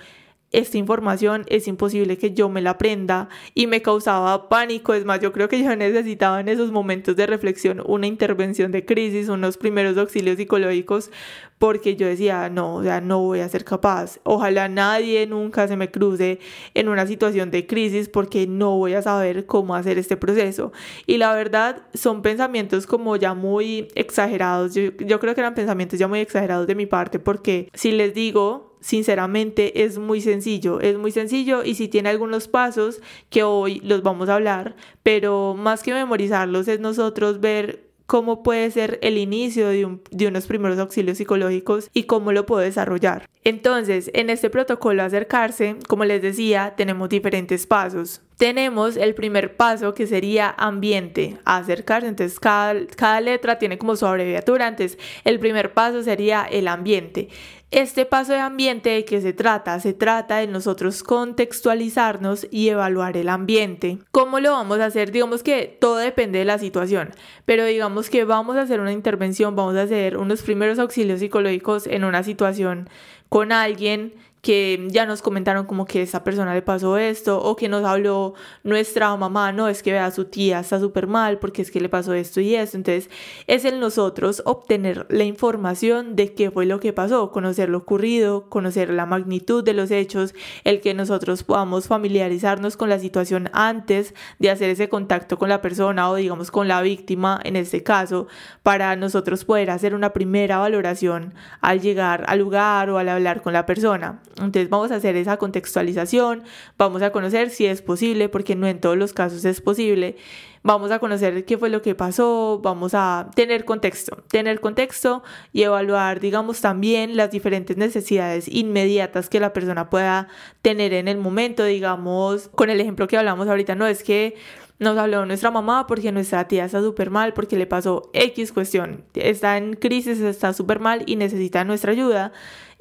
esta 0.54 0.78
información 0.78 1.46
es 1.48 1.68
imposible 1.68 2.18
que 2.18 2.32
yo 2.32 2.48
me 2.48 2.62
la 2.62 2.72
aprenda 2.72 3.28
y 3.56 3.68
me 3.68 3.82
causaba 3.82 4.50
pánico. 4.50 4.94
Es 4.94 5.04
más, 5.04 5.20
yo 5.20 5.34
creo 5.34 5.50
que 5.50 5.62
yo 5.62 5.76
necesitaba 5.76 6.40
en 6.40 6.48
esos 6.48 6.72
momentos 6.72 7.16
de 7.16 7.26
reflexión 7.26 7.82
una 7.86 8.06
intervención 8.06 8.72
de 8.72 8.86
crisis, 8.86 9.30
unos 9.30 9.58
primeros 9.58 9.98
auxilios 9.98 10.38
psicológicos, 10.38 11.10
porque 11.58 11.96
yo 11.96 12.06
decía, 12.08 12.50
no, 12.50 12.76
o 12.76 12.84
sea, 12.84 13.02
no 13.02 13.20
voy 13.20 13.40
a 13.40 13.50
ser 13.50 13.66
capaz. 13.66 14.20
Ojalá 14.24 14.68
nadie 14.68 15.26
nunca 15.26 15.68
se 15.68 15.76
me 15.76 15.90
cruce 15.90 16.40
en 16.76 16.88
una 16.88 17.08
situación 17.08 17.50
de 17.50 17.66
crisis 17.66 18.08
porque 18.08 18.46
no 18.46 18.78
voy 18.78 18.94
a 18.94 19.02
saber 19.02 19.48
cómo 19.48 19.74
hacer 19.74 19.98
este 19.98 20.18
proceso. 20.18 20.72
Y 21.08 21.18
la 21.18 21.34
verdad 21.34 21.82
son 21.96 22.22
pensamientos 22.22 22.86
como 22.86 23.16
ya 23.16 23.34
muy 23.34 23.88
exagerados. 23.96 24.76
Yo, 24.76 24.92
yo 25.00 25.20
creo 25.20 25.34
que 25.34 25.42
eran 25.42 25.56
pensamientos 25.56 25.98
ya 25.98 26.08
muy 26.08 26.20
exagerados 26.20 26.68
de 26.68 26.76
mi 26.76 26.86
parte 26.86 27.18
porque 27.18 27.70
si 27.74 27.92
les 27.92 28.14
digo 28.14 28.73
sinceramente 28.84 29.84
es 29.84 29.98
muy 29.98 30.22
sencillo, 30.22 30.82
es 30.82 30.98
muy 30.98 31.12
sencillo 31.12 31.64
y 31.64 31.76
si 31.76 31.88
tiene 31.88 32.10
algunos 32.10 32.48
pasos 32.48 33.02
que 33.30 33.44
hoy 33.44 33.80
los 33.80 34.04
vamos 34.04 34.28
a 34.30 34.36
hablar, 34.36 34.76
pero 35.02 35.56
más 35.58 35.82
que 35.84 35.94
memorizarlos 35.94 36.68
es 36.68 36.82
nosotros 36.82 37.40
ver 37.40 37.94
cómo 38.06 38.44
puede 38.44 38.70
ser 38.70 39.00
el 39.02 39.18
inicio 39.18 39.70
de, 39.70 39.98
de, 40.12 40.28
unos 40.28 40.46
primeros 40.46 40.78
auxilios 40.78 41.18
psicológicos 41.18 41.90
y 41.94 42.04
cómo 42.04 42.34
lo 42.34 42.46
puedo 42.46 42.62
desarrollar. 42.62 43.30
Entonces, 43.46 44.12
en 44.14 44.30
este 44.30 44.50
protocolo 44.50 45.04
acercarse, 45.04 45.78
como 45.88 46.04
les 46.06 46.22
decía, 46.22 46.74
tenemos 46.76 47.10
diferentes 47.10 47.66
pasos. 47.66 48.22
Tenemos 48.38 48.98
el 48.98 49.16
primer 49.16 49.56
paso 49.56 49.94
que 49.94 50.08
sería 50.08 50.54
ambiente, 50.58 51.38
acercarse, 51.46 52.08
entonces 52.08 52.40
cada, 52.40 52.76
cada 52.96 53.22
letra 53.22 53.58
tiene 53.58 53.78
como 53.78 53.96
su 53.96 54.06
abreviatura, 54.06 54.68
entonces 54.68 54.98
el 55.24 55.40
primer 55.40 55.74
paso 55.74 56.04
sería 56.04 56.44
el 56.44 56.68
ambiente. 56.68 57.30
Este 57.74 58.06
paso 58.06 58.34
de 58.34 58.40
ambiente 58.40 58.92
de 58.92 59.04
qué 59.04 59.20
se 59.20 59.34
trata? 59.34 59.80
Se 59.80 59.94
trata 59.94 60.38
de 60.38 60.46
nosotros 60.46 61.02
contextualizarnos 61.02 62.46
y 62.52 62.70
evaluar 62.70 63.18
el 63.18 63.30
ambiente. 63.30 63.98
¿Cómo 64.12 64.40
lo 64.40 64.52
vamos 64.52 64.80
a 64.80 64.86
hacer? 64.86 65.12
Digamos 65.12 65.42
que 65.42 65.76
todo 65.82 65.96
depende 65.96 66.38
de 66.38 66.46
la 66.46 66.60
situación, 66.60 67.10
pero 67.46 67.66
digamos 67.66 68.12
que 68.12 68.26
vamos 68.26 68.58
a 68.58 68.62
hacer 68.62 68.80
una 68.80 68.92
intervención, 68.92 69.56
vamos 69.56 69.76
a 69.76 69.82
hacer 69.82 70.18
unos 70.18 70.44
primeros 70.44 70.78
auxilios 70.78 71.20
psicológicos 71.20 71.88
en 71.88 72.04
una 72.04 72.22
situación 72.22 72.92
con 73.28 73.52
alguien 73.52 74.14
que 74.44 74.90
ya 74.90 75.06
nos 75.06 75.22
comentaron 75.22 75.66
como 75.66 75.86
que 75.86 76.02
a 76.02 76.04
esa 76.04 76.26
persona 76.26 76.54
le 76.54 76.62
pasó 76.62 76.98
esto 76.98 77.42
o 77.42 77.56
que 77.56 77.70
nos 77.70 77.86
habló 77.86 78.34
nuestra 78.64 79.16
mamá, 79.16 79.54
no, 79.54 79.70
es 79.70 79.82
que 79.82 79.94
vea 79.94 80.06
a 80.06 80.12
su 80.12 80.26
tía 80.26 80.60
está 80.60 80.82
súper 80.82 81.08
mal 81.08 81.40
porque 81.40 81.62
es 81.62 81.72
que 81.72 81.80
le 81.80 81.88
pasó 81.88 82.14
esto 82.14 82.42
y 82.42 82.54
esto. 82.54 82.76
Entonces 82.76 83.10
es 83.48 83.64
en 83.64 83.80
nosotros 83.80 84.44
obtener 84.46 85.06
la 85.10 85.24
información 85.24 86.18
de 86.18 86.34
qué 86.34 86.52
fue 86.52 86.66
lo 86.66 86.82
que 86.82 86.92
pasó, 86.92 87.32
conocer 87.32 87.70
lo 87.70 87.78
ocurrido, 87.78 88.50
conocer 88.50 88.90
la 88.90 89.06
magnitud 89.06 89.64
de 89.64 89.74
los 89.74 89.92
hechos, 89.92 90.36
el 90.66 90.82
que 90.82 90.94
nosotros 90.94 91.44
podamos 91.44 91.88
familiarizarnos 91.88 92.76
con 92.76 92.90
la 92.90 93.00
situación 93.00 93.50
antes 93.54 94.14
de 94.40 94.50
hacer 94.50 94.70
ese 94.70 94.90
contacto 94.90 95.40
con 95.40 95.48
la 95.48 95.62
persona 95.62 96.10
o 96.10 96.16
digamos 96.16 96.52
con 96.52 96.68
la 96.68 96.82
víctima 96.82 97.40
en 97.46 97.56
este 97.56 97.82
caso, 97.82 98.28
para 98.62 98.98
nosotros 98.98 99.46
poder 99.46 99.70
hacer 99.70 99.96
una 99.96 100.12
primera 100.12 100.58
valoración 100.58 101.34
al 101.62 101.80
llegar 101.80 102.26
al 102.28 102.40
lugar 102.40 102.90
o 102.90 102.98
al 102.98 103.08
hablar 103.08 103.42
con 103.42 103.54
la 103.54 103.66
persona. 103.66 104.20
Entonces 104.38 104.70
vamos 104.70 104.92
a 104.92 104.96
hacer 104.96 105.16
esa 105.16 105.38
contextualización, 105.38 106.44
vamos 106.78 107.02
a 107.02 107.12
conocer 107.12 107.50
si 107.50 107.66
es 107.66 107.82
posible, 107.82 108.30
porque 108.30 108.56
no 108.56 108.68
en 108.68 108.80
todos 108.80 108.98
los 108.98 109.14
casos 109.14 109.46
es 109.46 109.62
posible. 109.62 110.16
Vamos 110.64 110.92
a 110.92 111.00
conocer 111.00 111.44
qué 111.44 111.58
fue 111.58 111.70
lo 111.70 111.82
que 111.82 111.94
pasó, 111.94 112.62
vamos 112.64 112.94
a 112.96 113.30
tener 113.36 113.66
contexto, 113.66 114.24
tener 114.30 114.62
contexto 114.62 115.22
y 115.52 115.64
evaluar, 115.64 116.22
digamos, 116.22 116.62
también 116.62 117.18
las 117.18 117.32
diferentes 117.32 117.76
necesidades 117.76 118.48
inmediatas 118.48 119.28
que 119.28 119.42
la 119.42 119.52
persona 119.52 119.90
pueda 119.90 120.30
tener 120.62 120.94
en 120.94 121.10
el 121.10 121.18
momento, 121.18 121.66
digamos, 121.66 122.48
con 122.56 122.70
el 122.70 122.80
ejemplo 122.80 123.08
que 123.08 123.18
hablamos 123.18 123.50
ahorita, 123.50 123.76
no 123.76 123.86
es 123.86 124.04
que 124.04 124.36
nos 124.80 124.98
habló 124.98 125.26
nuestra 125.26 125.52
mamá 125.52 125.86
porque 125.86 126.12
nuestra 126.12 126.48
tía 126.48 126.66
está 126.66 126.82
súper 126.82 127.10
mal, 127.10 127.34
porque 127.34 127.58
le 127.58 127.68
pasó 127.68 128.10
X 128.14 128.52
cuestión, 128.52 129.04
está 129.16 129.58
en 129.58 129.76
crisis, 129.76 130.20
está 130.22 130.54
súper 130.54 130.80
mal 130.80 131.04
y 131.06 131.18
necesita 131.18 131.64
nuestra 131.64 131.92
ayuda 131.92 132.32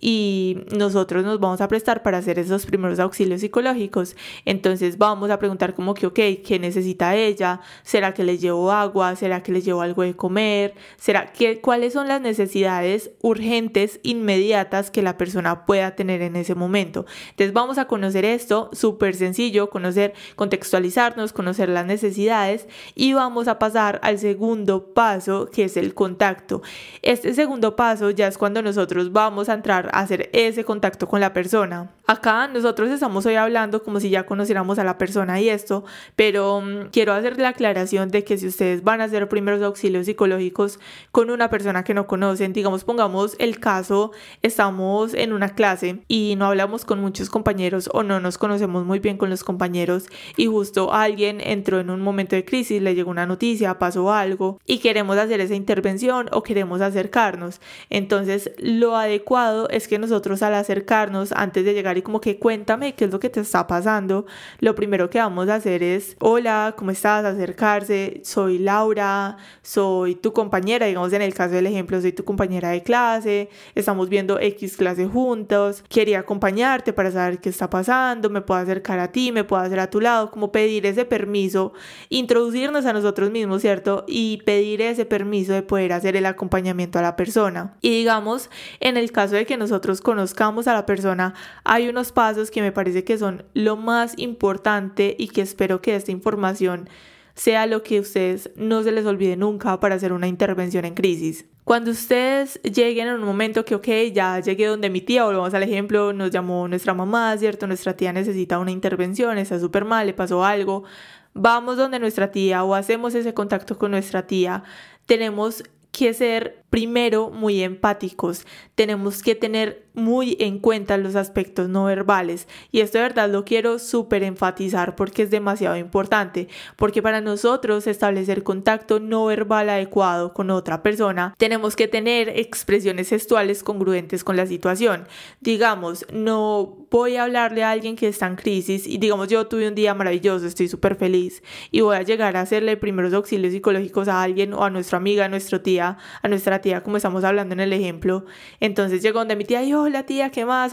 y 0.04 0.59
nosotros 0.76 1.25
nos 1.25 1.38
vamos 1.38 1.61
a 1.61 1.68
prestar 1.68 2.02
para 2.02 2.18
hacer 2.18 2.40
esos 2.40 2.66
primeros 2.66 2.99
auxilios 2.99 3.40
psicológicos. 3.40 4.16
Entonces 4.44 4.99
vamos 4.99 5.30
a 5.30 5.38
preguntar 5.38 5.75
como 5.75 5.94
que, 5.94 6.09
ok, 6.09 6.18
¿qué 6.44 6.59
necesita 6.61 7.14
ella? 7.14 7.61
¿Será 7.85 8.12
que 8.12 8.25
le 8.25 8.37
llevo 8.37 8.73
agua? 8.73 9.14
¿Será 9.14 9.44
que 9.44 9.52
le 9.52 9.62
llevo 9.62 9.80
algo 9.80 10.02
de 10.02 10.16
comer? 10.16 10.75
¿Será 10.97 11.32
que 11.32 11.61
cuáles 11.61 11.92
son 11.92 12.09
las 12.09 12.21
necesidades 12.21 13.12
urgentes, 13.21 14.00
inmediatas 14.02 14.90
que 14.90 15.02
la 15.02 15.16
persona 15.16 15.66
pueda 15.66 15.94
tener 15.94 16.21
en 16.23 16.35
ese 16.35 16.56
momento? 16.56 17.06
Entonces 17.30 17.52
vamos 17.52 17.78
a 17.78 17.85
conocer 17.85 18.25
esto, 18.25 18.71
súper 18.73 19.14
sencillo, 19.14 19.71
conocer, 19.71 20.14
contextualizarnos, 20.35 21.32
conocer 21.32 21.68
las 21.68 21.87
necesidades 21.87 22.66
y 22.97 23.12
vamos 23.12 23.47
a 23.47 23.61
pasar 23.61 24.00
al 24.02 24.18
segundo 24.18 24.92
paso 24.94 25.49
que 25.52 25.64
es 25.64 25.76
el 25.76 25.94
contacto. 25.94 26.61
Este 27.02 27.35
segundo 27.35 27.76
paso 27.76 28.11
ya 28.11 28.26
es 28.26 28.37
cuando 28.37 28.62
nosotros 28.62 29.12
vamos 29.12 29.49
a 29.49 29.54
entrar 29.54 29.92
hacer 29.93 30.31
ese 30.33 30.65
contacto 30.65 31.07
con 31.07 31.21
la 31.21 31.33
persona. 31.33 31.91
Acá 32.07 32.49
nosotros 32.49 32.91
estamos 32.91 33.25
hoy 33.27 33.37
hablando 33.37 33.83
como 33.83 34.01
si 34.01 34.11
ya 34.11 34.27
conociéramos 34.27 34.79
a 34.79 34.85
la 34.85 34.99
persona 34.99 35.41
y 35.41 35.49
esto, 35.49 35.85
pero 36.17 36.61
mm, 36.61 36.91
quiero 36.91 37.13
hacer 37.13 37.39
la 37.39 37.51
aclaración 37.51 38.11
de 38.11 38.25
que 38.25 38.39
si 38.39 38.49
ustedes 38.49 38.83
van 38.83 39.01
a 39.01 39.05
hacer 39.05 39.29
primeros 39.29 39.63
auxilios 39.63 40.07
psicológicos 40.07 40.81
con 41.13 41.31
una 41.31 41.49
persona 41.49 41.85
que 41.85 41.95
no 41.95 42.07
conocen, 42.07 42.53
digamos, 42.53 42.85
pongamos 42.85 43.37
el 43.39 43.61
caso, 43.61 44.11
estamos 44.43 45.15
en 45.15 45.33
una 45.33 45.55
clase 45.55 46.01
y 46.09 46.35
no 46.37 46.47
hablamos 46.47 46.85
con 46.85 47.01
muchos 47.01 47.31
compañeros 47.31 47.89
o 47.93 48.03
no 48.03 48.19
nos 48.19 48.37
conocemos 48.37 48.85
muy 48.85 48.99
bien 48.99 49.17
con 49.17 49.31
los 49.31 49.45
compañeros 49.45 50.07
y 50.37 50.47
justo 50.47 50.93
alguien 50.93 51.41
entró 51.41 51.81
en 51.81 51.91
un 51.91 52.01
momento 52.01 52.35
de 52.35 52.45
crisis, 52.45 52.83
le 52.83 52.95
llegó 52.95 53.11
una 53.11 53.27
noticia, 53.27 53.79
pasó 53.79 54.13
algo 54.13 54.61
y 54.67 54.79
queremos 54.79 55.19
hacer 55.19 55.41
esa 55.41 55.55
intervención 55.55 56.29
o 56.33 56.43
queremos 56.43 56.81
acercarnos. 56.81 57.61
Entonces, 57.91 58.51
lo 58.59 58.97
adecuado 58.97 59.69
es 59.69 59.82
que 59.89 59.99
nosotros 59.99 60.43
al 60.43 60.55
acercarnos 60.55 61.33
antes 61.33 61.65
de 61.65 61.75
llegar 61.75 61.99
y 61.99 62.03
como 62.03 62.21
que 62.21 62.39
cuéntame 62.39 62.95
qué 62.95 63.07
es 63.07 63.12
lo 63.12 63.21
que 63.21 63.31
te 63.31 63.41
está 63.41 63.67
pasando, 63.67 64.27
lo 64.61 64.75
primero 64.75 65.11
que 65.11 65.19
vamos 65.19 65.49
a 65.49 65.57
hacer 65.57 65.83
es, 65.83 66.17
hola, 66.21 66.75
¿cómo 66.77 66.91
estás? 66.91 67.25
Acercarse, 67.25 68.21
soy 68.25 68.59
Laura, 68.59 69.37
soy 69.62 70.15
tu 70.15 70.33
compañera, 70.33 70.87
digamos 70.87 71.12
en 71.12 71.23
el 71.23 71.35
caso 71.35 71.55
del 71.55 71.67
ejemplo, 71.67 72.01
soy 72.01 72.12
tu 72.12 72.25
compañera 72.25 72.71
de 72.71 72.83
clase, 72.83 73.49
estamos 73.75 74.09
viendo 74.09 74.39
X 74.41 74.77
clase 74.77 75.07
juntos, 75.07 75.85
quería 75.89 76.21
acompañarte 76.21 76.93
para 76.93 77.11
saber 77.11 77.39
qué 77.41 77.49
está 77.49 77.69
pasando, 77.71 78.31
me 78.31 78.41
puedo 78.41 78.61
acercar 78.61 78.99
a 78.99 79.12
ti, 79.12 79.33
me 79.33 79.45
puedo 79.45 79.62
hacer 79.62 79.81
a 79.81 79.91
tu 79.91 80.01
lado, 80.01 80.31
como 80.31 80.53
pedir 80.53 80.87
ese 80.87 81.05
permiso, 81.05 81.73
introducirnos 82.09 82.87
a 82.87 82.93
nosotros 82.93 83.31
mismos, 83.31 83.62
¿cierto? 83.62 84.05
Y 84.07 84.43
pedir 84.45 84.83
ese 84.83 85.05
permiso 85.05 85.53
de 85.53 85.62
poder 85.62 85.93
hacer 85.93 86.17
el 86.17 86.27
acompañamiento 86.27 86.99
a 86.99 87.03
la 87.03 87.17
persona. 87.17 87.75
Y 87.81 87.91
digamos, 87.91 88.51
en 88.81 88.97
el 88.97 89.12
caso 89.12 89.35
de 89.35 89.47
que 89.47 89.57
nosotros 89.73 90.02
conozcamos 90.02 90.69
a 90.69 90.75
la 90.75 90.85
persona, 90.85 91.33
hay 91.64 91.88
unos 91.88 92.12
pasos 92.12 92.50
que 92.50 92.61
me 92.61 92.73
parece 92.73 93.05
que 93.05 93.17
son 93.17 93.47
lo 93.55 93.79
más 93.79 94.12
importante 94.19 95.17
y 95.19 95.29
que 95.29 95.41
espero 95.41 95.81
que 95.81 95.97
esta 95.97 96.11
información 96.11 96.91
sea 97.35 97.64
lo 97.64 97.83
que 97.83 97.99
ustedes 98.00 98.50
no 98.55 98.83
se 98.83 98.93
les 98.93 99.07
olvide 99.07 99.35
nunca 99.35 99.81
para 99.81 99.95
hacer 99.95 100.12
una 100.12 100.29
intervención 100.29 100.85
en 100.85 100.93
crisis. 100.93 101.47
Cuando 101.64 101.91
ustedes 101.91 102.61
lleguen 102.64 103.09
en 103.09 103.14
un 103.14 103.25
momento 103.25 103.64
que, 103.64 103.75
ok, 103.75 103.88
ya 104.12 104.41
llegué 104.41 104.67
donde 104.67 104.91
mi 104.91 105.00
tía, 105.00 105.25
volvamos 105.25 105.55
al 105.55 105.62
ejemplo, 105.62 106.12
nos 106.12 106.31
llamó 106.31 106.69
nuestra 106.69 106.93
mamá, 106.93 107.35
¿cierto? 107.38 107.67
Nuestra 107.67 107.97
tía 107.97 108.12
necesita 108.12 108.59
una 108.59 108.73
intervención, 108.73 109.38
está 109.38 109.59
súper 109.59 109.87
mal, 109.87 110.07
le 110.07 110.12
pasó 110.12 110.45
algo, 110.45 110.85
vamos 111.33 111.79
donde 111.79 111.99
nuestra 111.99 112.31
tía 112.31 112.62
o 112.62 112.75
hacemos 112.75 113.14
ese 113.14 113.33
contacto 113.33 113.79
con 113.79 113.93
nuestra 113.93 114.26
tía, 114.26 114.64
tenemos 115.07 115.64
que 115.93 116.15
ser 116.15 116.63
primero 116.73 117.29
muy 117.29 117.63
empáticos, 117.63 118.47
tenemos 118.75 119.23
que 119.23 119.35
tener 119.35 119.85
muy 119.93 120.39
en 120.41 120.59
cuenta 120.59 120.97
los 120.97 121.17
aspectos 121.17 121.69
no 121.69 121.85
verbales. 121.85 122.49
Y 122.71 122.81
esto 122.81 122.97
de 122.97 123.03
verdad 123.03 123.29
lo 123.29 123.45
quiero 123.45 123.79
súper 123.79 124.23
enfatizar 124.23 124.97
porque 124.97 125.25
es 125.25 125.31
demasiado 125.31 125.77
importante 125.77 126.49
porque 126.77 127.03
para 127.03 127.21
nosotros 127.21 127.87
establecer 127.87 128.43
contacto 128.43 129.01
no 129.01 129.27
verbal 129.27 129.69
adecuado 129.69 130.33
con 130.33 130.49
otra 130.49 130.83
persona 130.83 131.35
tenemos 131.37 131.77
que 131.77 131.89
tener 131.89 132.31
expresiones 132.31 133.11
gestuales 133.11 133.63
congruentes 133.63 134.25
con 134.25 134.37
la 134.37 134.47
situación. 134.47 135.07
Digamos 135.43 136.07
no 136.11 136.87
voy 136.91 137.17
a 137.17 137.25
hablarle 137.25 137.65
a 137.65 137.71
alguien 137.71 137.97
que 137.97 138.09
está 138.09 138.27
en 138.27 138.37
crisis 138.37 138.87
y 138.87 138.97
digamos 138.97 139.29
yo 139.29 139.47
tuve 139.47 139.69
un 139.69 139.75
día 139.75 139.93
maravilloso 139.93 140.47
estoy 140.47 140.69
súper 140.69 140.97
feliz 140.97 141.43
y 141.71 141.83
voy 141.83 141.97
a 141.97 142.03
llegar 142.03 142.39
a 142.39 142.41
hacerle 142.41 142.79
primeros 142.79 143.13
auxilios 143.13 143.53
psicológicos 143.53 144.09
a 144.09 144.23
alguien 144.23 144.55
o 144.55 144.65
a 144.65 144.71
nuestra 144.71 144.97
amiga 144.97 145.27
a 145.27 145.29
nuestra 145.29 145.63
tía 145.63 145.82
a 145.89 146.29
nuestra 146.29 146.61
tía 146.61 146.83
como 146.83 146.97
estamos 146.97 147.25
hablando 147.25 147.55
en 147.55 147.61
el 147.61 147.73
ejemplo 147.73 148.25
entonces 148.61 149.03
llegó 149.03 149.19
donde 149.19 149.37
mi 149.37 149.45
tía 149.45 149.62
y 149.62 149.75
hola 149.75 150.05
tía, 150.05 150.31
¿qué 150.31 150.45
más? 150.45 150.73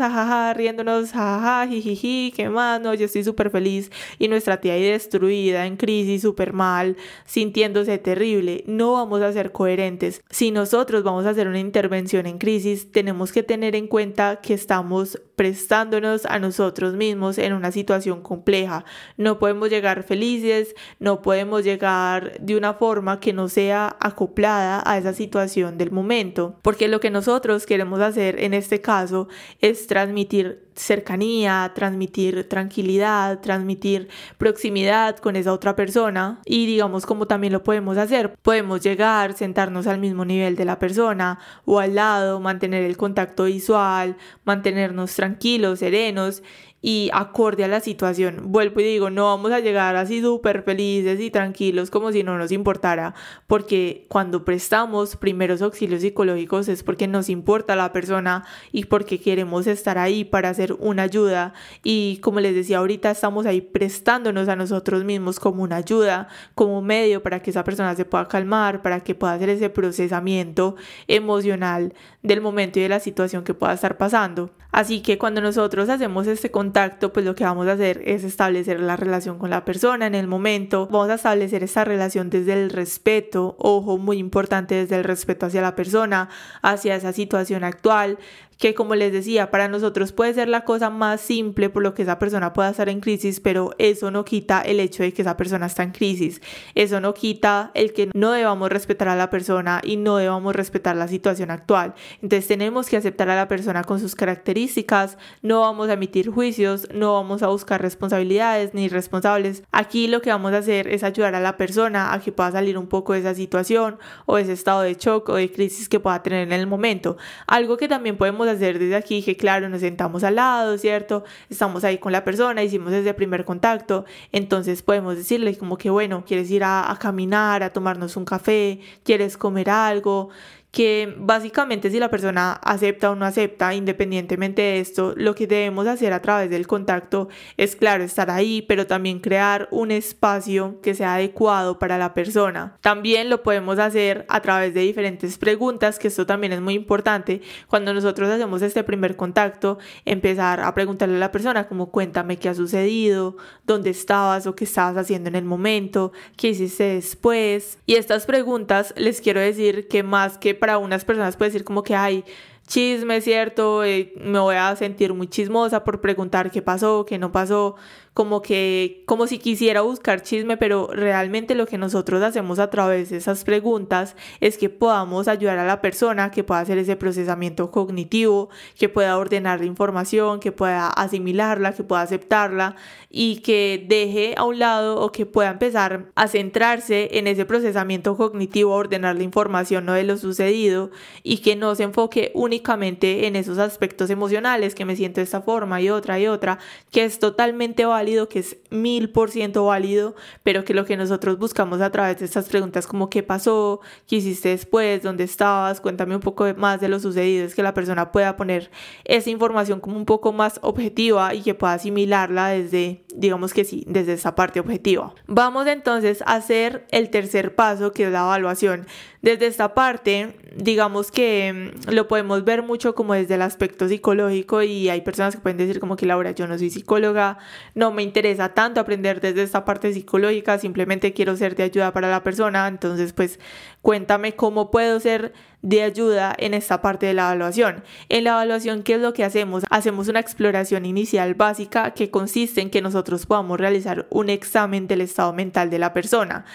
Riéndonos, 0.55 1.11
jajaja, 1.11 1.67
jijiji, 1.67 2.33
¿qué 2.35 2.49
más? 2.49 2.81
No, 2.81 2.93
yo 2.93 3.05
estoy 3.05 3.23
súper 3.23 3.49
feliz. 3.49 3.91
Y 4.17 4.27
nuestra 4.27 4.59
tía 4.61 4.73
ahí 4.73 4.83
destruida, 4.83 5.65
en 5.65 5.77
crisis, 5.77 6.21
súper 6.21 6.53
mal, 6.53 6.97
sintiéndose 7.25 7.97
terrible. 7.97 8.63
No 8.67 8.93
vamos 8.93 9.21
a 9.21 9.31
ser 9.33 9.51
coherentes. 9.51 10.21
Si 10.29 10.51
nosotros 10.51 11.03
vamos 11.03 11.25
a 11.25 11.29
hacer 11.29 11.47
una 11.47 11.59
intervención 11.59 12.25
en 12.25 12.37
crisis, 12.37 12.91
tenemos 12.91 13.31
que 13.31 13.43
tener 13.43 13.75
en 13.75 13.87
cuenta 13.87 14.39
que 14.41 14.53
estamos 14.53 15.19
prestándonos 15.39 16.25
a 16.25 16.37
nosotros 16.37 16.95
mismos 16.95 17.37
en 17.37 17.53
una 17.53 17.71
situación 17.71 18.21
compleja. 18.21 18.83
No 19.15 19.39
podemos 19.39 19.69
llegar 19.69 20.03
felices, 20.03 20.75
no 20.99 21.21
podemos 21.21 21.63
llegar 21.63 22.37
de 22.41 22.57
una 22.57 22.73
forma 22.73 23.21
que 23.21 23.31
no 23.31 23.47
sea 23.47 23.95
acoplada 24.01 24.83
a 24.85 24.97
esa 24.97 25.13
situación 25.13 25.77
del 25.77 25.91
momento, 25.91 26.59
porque 26.61 26.89
lo 26.89 26.99
que 26.99 27.09
nosotros 27.09 27.65
queremos 27.65 28.01
hacer 28.01 28.37
en 28.43 28.53
este 28.53 28.81
caso 28.81 29.29
es 29.61 29.87
transmitir 29.87 30.68
cercanía, 30.75 31.71
transmitir 31.75 32.47
tranquilidad, 32.47 33.39
transmitir 33.41 34.09
proximidad 34.37 35.17
con 35.17 35.35
esa 35.35 35.53
otra 35.53 35.75
persona. 35.75 36.39
Y 36.45 36.65
digamos 36.65 37.05
como 37.05 37.27
también 37.27 37.53
lo 37.53 37.63
podemos 37.63 37.97
hacer, 37.97 38.35
podemos 38.41 38.81
llegar, 38.81 39.33
sentarnos 39.33 39.87
al 39.87 39.99
mismo 39.99 40.25
nivel 40.25 40.55
de 40.55 40.65
la 40.65 40.79
persona 40.79 41.39
o 41.65 41.79
al 41.79 41.95
lado, 41.95 42.39
mantener 42.39 42.83
el 42.83 42.97
contacto 42.97 43.45
visual, 43.45 44.17
mantenernos 44.45 45.15
tranquilos, 45.15 45.79
serenos 45.79 46.43
y 46.81 47.09
acorde 47.13 47.63
a 47.63 47.67
la 47.67 47.79
situación. 47.79 48.51
Vuelvo 48.51 48.79
y 48.79 48.83
digo, 48.85 49.09
no 49.09 49.25
vamos 49.25 49.51
a 49.51 49.59
llegar 49.59 49.95
así 49.95 50.21
súper 50.21 50.63
felices 50.63 51.19
y 51.19 51.29
tranquilos 51.29 51.89
como 51.89 52.11
si 52.11 52.23
no 52.23 52.37
nos 52.37 52.51
importara, 52.51 53.13
porque 53.47 54.05
cuando 54.09 54.45
prestamos 54.45 55.15
primeros 55.15 55.61
auxilios 55.61 56.01
psicológicos 56.01 56.67
es 56.69 56.83
porque 56.83 57.07
nos 57.07 57.29
importa 57.29 57.75
la 57.75 57.91
persona 57.91 58.45
y 58.71 58.85
porque 58.85 59.19
queremos 59.19 59.67
estar 59.67 59.97
ahí 59.97 60.23
para 60.23 60.49
hacer 60.49 60.73
una 60.79 61.03
ayuda 61.03 61.53
y 61.83 62.17
como 62.21 62.39
les 62.39 62.55
decía 62.55 62.77
ahorita 62.77 63.11
estamos 63.11 63.45
ahí 63.45 63.61
prestándonos 63.61 64.47
a 64.47 64.55
nosotros 64.55 65.03
mismos 65.03 65.39
como 65.39 65.63
una 65.63 65.77
ayuda, 65.77 66.27
como 66.55 66.81
medio 66.81 67.21
para 67.21 67.41
que 67.41 67.49
esa 67.49 67.63
persona 67.63 67.95
se 67.95 68.05
pueda 68.05 68.27
calmar, 68.27 68.81
para 68.81 69.01
que 69.01 69.15
pueda 69.15 69.33
hacer 69.33 69.49
ese 69.49 69.69
procesamiento 69.69 70.75
emocional 71.07 71.93
del 72.23 72.41
momento 72.41 72.79
y 72.79 72.83
de 72.83 72.89
la 72.89 72.99
situación 72.99 73.43
que 73.43 73.53
pueda 73.53 73.73
estar 73.73 73.97
pasando. 73.97 74.51
Así 74.71 75.01
que 75.01 75.17
cuando 75.17 75.41
nosotros 75.41 75.89
hacemos 75.89 76.27
este 76.27 76.51
contacto, 76.51 76.68
pues 77.13 77.25
lo 77.25 77.35
que 77.35 77.43
vamos 77.43 77.67
a 77.67 77.73
hacer 77.73 78.01
es 78.05 78.23
establecer 78.23 78.79
la 78.79 78.95
relación 78.95 79.37
con 79.37 79.49
la 79.49 79.65
persona 79.65 80.07
en 80.07 80.15
el 80.15 80.27
momento. 80.27 80.87
Vamos 80.87 81.09
a 81.09 81.15
establecer 81.15 81.63
esta 81.63 81.85
relación 81.85 82.29
desde 82.29 82.53
el 82.53 82.69
respeto, 82.69 83.55
ojo, 83.59 83.97
muy 83.97 84.17
importante 84.17 84.75
desde 84.75 84.97
el 84.97 85.03
respeto 85.03 85.45
hacia 85.45 85.61
la 85.61 85.75
persona, 85.75 86.29
hacia 86.61 86.95
esa 86.95 87.13
situación 87.13 87.63
actual, 87.63 88.17
que 88.59 88.75
como 88.75 88.93
les 88.93 89.13
decía, 89.13 89.51
para 89.51 89.69
nosotros 89.69 90.11
puede 90.11 90.33
ser 90.33 90.49
la 90.49 90.65
cosa 90.65 90.89
más 90.89 91.21
simple 91.21 91.69
por 91.69 91.81
lo 91.81 91.93
que 91.93 92.01
esa 92.01 92.19
persona 92.19 92.51
pueda 92.51 92.69
estar 92.69 92.89
en 92.89 92.99
crisis, 92.99 93.39
pero 93.39 93.71
eso 93.77 94.11
no 94.11 94.25
quita 94.25 94.61
el 94.61 94.81
hecho 94.81 95.01
de 95.01 95.13
que 95.13 95.21
esa 95.21 95.37
persona 95.37 95.65
está 95.65 95.81
en 95.83 95.91
crisis. 95.91 96.41
Eso 96.75 96.99
no 96.99 97.13
quita 97.13 97.71
el 97.73 97.93
que 97.93 98.09
no 98.13 98.33
debamos 98.33 98.69
respetar 98.69 99.07
a 99.07 99.15
la 99.15 99.29
persona 99.29 99.79
y 99.81 99.95
no 99.95 100.17
debamos 100.17 100.53
respetar 100.53 100.97
la 100.97 101.07
situación 101.07 101.51
actual. 101.51 101.95
Entonces 102.21 102.47
tenemos 102.49 102.89
que 102.89 102.97
aceptar 102.97 103.29
a 103.29 103.35
la 103.37 103.47
persona 103.47 103.85
con 103.85 104.01
sus 104.01 104.13
características, 104.13 105.17
no 105.41 105.61
vamos 105.61 105.87
a 105.87 105.93
emitir 105.93 106.29
juicios, 106.29 106.89
no 106.93 107.13
vamos 107.13 107.41
a 107.43 107.47
buscar 107.47 107.81
responsabilidades 107.81 108.73
ni 108.73 108.89
responsables. 108.89 109.63
Aquí 109.71 110.07
lo 110.07 110.21
que 110.21 110.31
vamos 110.31 110.51
a 110.51 110.57
hacer 110.57 110.89
es 110.89 111.03
ayudar 111.03 111.33
a 111.33 111.39
la 111.39 111.55
persona 111.55 112.11
a 112.11 112.19
que 112.19 112.33
pueda 112.33 112.51
salir 112.51 112.77
un 112.77 112.87
poco 112.87 113.13
de 113.13 113.19
esa 113.19 113.33
situación 113.33 113.99
o 114.25 114.37
ese 114.37 114.51
estado 114.51 114.81
de 114.81 114.95
shock 114.95 115.29
o 115.29 115.35
de 115.35 115.49
crisis 115.49 115.87
que 115.87 116.01
pueda 116.01 116.21
tener 116.21 116.45
en 116.45 116.51
el 116.51 116.67
momento. 116.67 117.15
Algo 117.47 117.77
que 117.77 117.87
también 117.87 118.17
podemos 118.17 118.48
hacer 118.49 118.79
desde 118.79 118.95
aquí, 118.95 119.21
que 119.23 119.37
claro, 119.37 119.69
nos 119.69 119.81
sentamos 119.81 120.23
al 120.23 120.35
lado, 120.35 120.77
¿cierto? 120.77 121.23
Estamos 121.49 121.83
ahí 121.83 121.97
con 121.97 122.11
la 122.11 122.23
persona, 122.23 122.63
hicimos 122.63 122.91
ese 122.93 123.13
primer 123.13 123.45
contacto, 123.45 124.05
entonces 124.31 124.81
podemos 124.81 125.15
decirle 125.15 125.57
como 125.57 125.77
que, 125.77 125.89
bueno, 125.89 126.23
quieres 126.25 126.49
ir 126.51 126.63
a, 126.63 126.91
a 126.91 126.97
caminar, 126.97 127.63
a 127.63 127.71
tomarnos 127.71 128.17
un 128.17 128.25
café, 128.25 128.79
quieres 129.03 129.37
comer 129.37 129.69
algo, 129.69 130.29
que 130.71 131.15
básicamente 131.17 131.89
si 131.89 131.99
la 131.99 132.11
persona 132.11 132.53
acepta 132.53 133.09
o 133.09 133.15
no 133.15 133.25
acepta, 133.25 133.73
independientemente 133.73 134.61
de 134.61 134.79
esto, 134.79 135.13
lo 135.17 135.33
que 135.33 135.47
debemos 135.47 135.87
hacer 135.87 136.13
a 136.13 136.21
través 136.21 136.49
del 136.49 136.67
contacto 136.67 137.27
es, 137.57 137.75
claro, 137.75 138.03
estar 138.03 138.29
ahí, 138.29 138.61
pero 138.61 138.85
también 138.85 139.19
crear 139.19 139.67
un 139.71 139.89
espacio 139.89 140.79
que 140.81 140.93
sea 140.93 141.15
adecuado 141.15 141.79
para 141.79 141.97
la 141.97 142.13
persona. 142.13 142.77
También 142.81 143.29
lo 143.29 143.41
podemos 143.41 143.79
hacer 143.79 144.25
a 144.29 144.41
través 144.41 144.73
de 144.75 144.81
diferentes 144.81 145.37
preguntas, 145.39 145.97
que 145.97 146.09
esto 146.09 146.27
también 146.27 146.53
es 146.53 146.61
muy 146.61 146.75
importante. 146.75 147.41
Cuando 147.67 147.93
nosotros 147.93 148.29
hacemos 148.29 148.61
este 148.61 148.83
primer 148.83 149.15
contacto, 149.15 149.79
empezar 150.05 150.59
a 150.59 150.73
preguntarle 150.75 151.15
a 151.15 151.19
la 151.19 151.31
persona 151.31 151.67
como 151.67 151.89
cuéntame 151.89 152.37
qué 152.37 152.49
ha 152.49 152.53
sucedido, 152.53 153.37
dónde 153.65 153.89
estabas 153.89 154.45
o 154.45 154.55
qué 154.55 154.65
estabas 154.65 154.97
haciendo 154.97 155.29
en 155.29 155.35
el 155.35 155.45
momento, 155.45 156.11
qué 156.37 156.49
hiciste 156.49 156.83
después. 156.95 157.79
Y 157.87 157.95
estas 157.95 158.27
preguntas 158.27 158.93
les 158.97 159.19
quiero 159.19 159.39
decir 159.39 159.87
que 159.87 160.03
más 160.03 160.37
que 160.37 160.58
para 160.59 160.77
unas 160.77 161.05
personas 161.05 161.35
puede 161.35 161.51
decir 161.51 161.63
como 161.63 161.83
que 161.83 161.95
hay 161.95 162.23
chisme, 162.67 163.19
¿cierto? 163.19 163.83
Eh, 163.83 164.13
me 164.23 164.37
voy 164.39 164.55
a 164.55 164.75
sentir 164.75 165.13
muy 165.13 165.27
chismosa 165.27 165.83
por 165.83 166.01
preguntar 166.01 166.51
qué 166.51 166.61
pasó, 166.61 167.03
qué 167.05 167.17
no 167.17 167.31
pasó, 167.31 167.75
como 168.19 168.41
que, 168.41 169.01
como 169.05 169.27
si 169.27 169.39
quisiera 169.39 169.79
buscar 169.79 170.21
chisme, 170.23 170.57
pero 170.57 170.89
realmente 170.91 171.55
lo 171.55 171.65
que 171.65 171.77
nosotros 171.77 172.21
hacemos 172.21 172.59
a 172.59 172.69
través 172.69 173.11
de 173.11 173.15
esas 173.15 173.45
preguntas 173.45 174.17
es 174.41 174.57
que 174.57 174.69
podamos 174.69 175.29
ayudar 175.29 175.57
a 175.57 175.65
la 175.65 175.79
persona 175.79 176.29
que 176.29 176.43
pueda 176.43 176.59
hacer 176.59 176.77
ese 176.77 176.97
procesamiento 176.97 177.71
cognitivo, 177.71 178.49
que 178.77 178.89
pueda 178.89 179.17
ordenar 179.17 179.61
la 179.61 179.67
información, 179.67 180.41
que 180.41 180.51
pueda 180.51 180.89
asimilarla, 180.89 181.71
que 181.71 181.85
pueda 181.85 182.01
aceptarla 182.01 182.75
y 183.09 183.37
que 183.37 183.85
deje 183.87 184.33
a 184.35 184.43
un 184.43 184.59
lado 184.59 184.99
o 184.99 185.13
que 185.13 185.25
pueda 185.25 185.51
empezar 185.51 186.07
a 186.15 186.27
centrarse 186.27 187.17
en 187.17 187.25
ese 187.25 187.45
procesamiento 187.45 188.17
cognitivo, 188.17 188.73
ordenar 188.73 189.15
la 189.15 189.23
información 189.23 189.85
no 189.85 189.93
de 189.93 190.03
lo 190.03 190.17
sucedido 190.17 190.91
y 191.23 191.37
que 191.37 191.55
no 191.55 191.73
se 191.73 191.83
enfoque 191.83 192.33
únicamente 192.33 193.27
en 193.27 193.37
esos 193.37 193.59
aspectos 193.59 194.09
emocionales, 194.09 194.75
que 194.75 194.83
me 194.83 194.97
siento 194.97 195.21
de 195.21 195.23
esta 195.23 195.41
forma 195.41 195.81
y 195.81 195.89
otra 195.89 196.19
y 196.19 196.27
otra, 196.27 196.59
que 196.91 197.05
es 197.05 197.19
totalmente 197.19 197.85
válido 197.85 198.08
que 198.29 198.39
es 198.39 198.57
mil 198.69 199.11
por 199.11 199.29
ciento 199.29 199.65
válido, 199.65 200.15
pero 200.43 200.65
que 200.65 200.73
lo 200.73 200.85
que 200.85 200.97
nosotros 200.97 201.37
buscamos 201.37 201.81
a 201.81 201.91
través 201.91 202.19
de 202.19 202.25
estas 202.25 202.49
preguntas 202.49 202.87
como 202.87 203.09
qué 203.09 203.23
pasó, 203.23 203.81
qué 204.07 204.17
hiciste 204.17 204.49
después, 204.49 205.03
dónde 205.03 205.23
estabas, 205.23 205.81
cuéntame 205.81 206.15
un 206.15 206.21
poco 206.21 206.45
más 206.57 206.81
de 206.81 206.89
lo 206.89 206.99
sucedido, 206.99 207.45
es 207.45 207.55
que 207.55 207.63
la 207.63 207.73
persona 207.73 208.11
pueda 208.11 208.35
poner 208.35 208.71
esa 209.05 209.29
información 209.29 209.79
como 209.79 209.97
un 209.97 210.05
poco 210.05 210.33
más 210.33 210.59
objetiva 210.63 211.33
y 211.33 211.41
que 211.41 211.53
pueda 211.53 211.73
asimilarla 211.73 212.49
desde, 212.49 213.03
digamos 213.15 213.53
que 213.53 213.65
sí, 213.65 213.83
desde 213.87 214.13
esa 214.13 214.35
parte 214.35 214.59
objetiva. 214.59 215.13
Vamos 215.27 215.67
entonces 215.67 216.21
a 216.21 216.35
hacer 216.35 216.85
el 216.91 217.09
tercer 217.09 217.55
paso 217.55 217.91
que 217.91 218.05
es 218.05 218.11
la 218.11 218.19
evaluación. 218.19 218.85
Desde 219.21 219.47
esta 219.47 219.73
parte, 219.73 220.37
digamos 220.55 221.11
que 221.11 221.73
mm, 221.75 221.91
lo 221.91 222.07
podemos 222.07 222.45
ver 222.45 222.63
mucho 222.63 222.95
como 222.95 223.13
desde 223.13 223.35
el 223.35 223.41
aspecto 223.41 223.87
psicológico 223.89 224.61
y 224.61 224.89
hay 224.89 225.01
personas 225.01 225.35
que 225.35 225.41
pueden 225.41 225.57
decir 225.57 225.79
como 225.79 225.95
que 225.95 226.05
Laura, 226.05 226.31
yo 226.31 226.47
no 226.47 226.57
soy 226.57 226.69
psicóloga, 226.69 227.39
no 227.75 227.91
me 227.91 228.03
interesa 228.03 228.53
tanto 228.53 228.79
aprender 228.79 229.19
desde 229.19 229.43
esta 229.43 229.65
parte 229.65 229.91
psicológica, 229.91 230.57
simplemente 230.59 231.11
quiero 231.11 231.35
ser 231.35 231.55
de 231.55 231.63
ayuda 231.63 231.91
para 231.91 232.09
la 232.09 232.23
persona, 232.23 232.67
entonces 232.67 233.11
pues 233.13 233.39
cuéntame 233.81 234.35
cómo 234.35 234.71
puedo 234.71 234.99
ser 234.99 235.33
de 235.61 235.83
ayuda 235.83 236.35
en 236.37 236.53
esta 236.53 236.81
parte 236.81 237.05
de 237.05 237.13
la 237.13 237.23
evaluación. 237.23 237.83
En 238.07 238.23
la 238.23 238.31
evaluación, 238.31 238.83
¿qué 238.83 238.95
es 238.95 239.01
lo 239.01 239.13
que 239.13 239.23
hacemos? 239.23 239.63
Hacemos 239.69 240.07
una 240.07 240.19
exploración 240.19 240.85
inicial 240.85 241.33
básica 241.35 241.91
que 241.91 242.09
consiste 242.11 242.61
en 242.61 242.69
que 242.69 242.81
nosotros 242.81 243.25
podamos 243.25 243.59
realizar 243.59 244.07
un 244.09 244.29
examen 244.29 244.87
del 244.87 245.01
estado 245.01 245.33
mental 245.33 245.69
de 245.69 245.79
la 245.79 245.93
persona. 245.93 246.45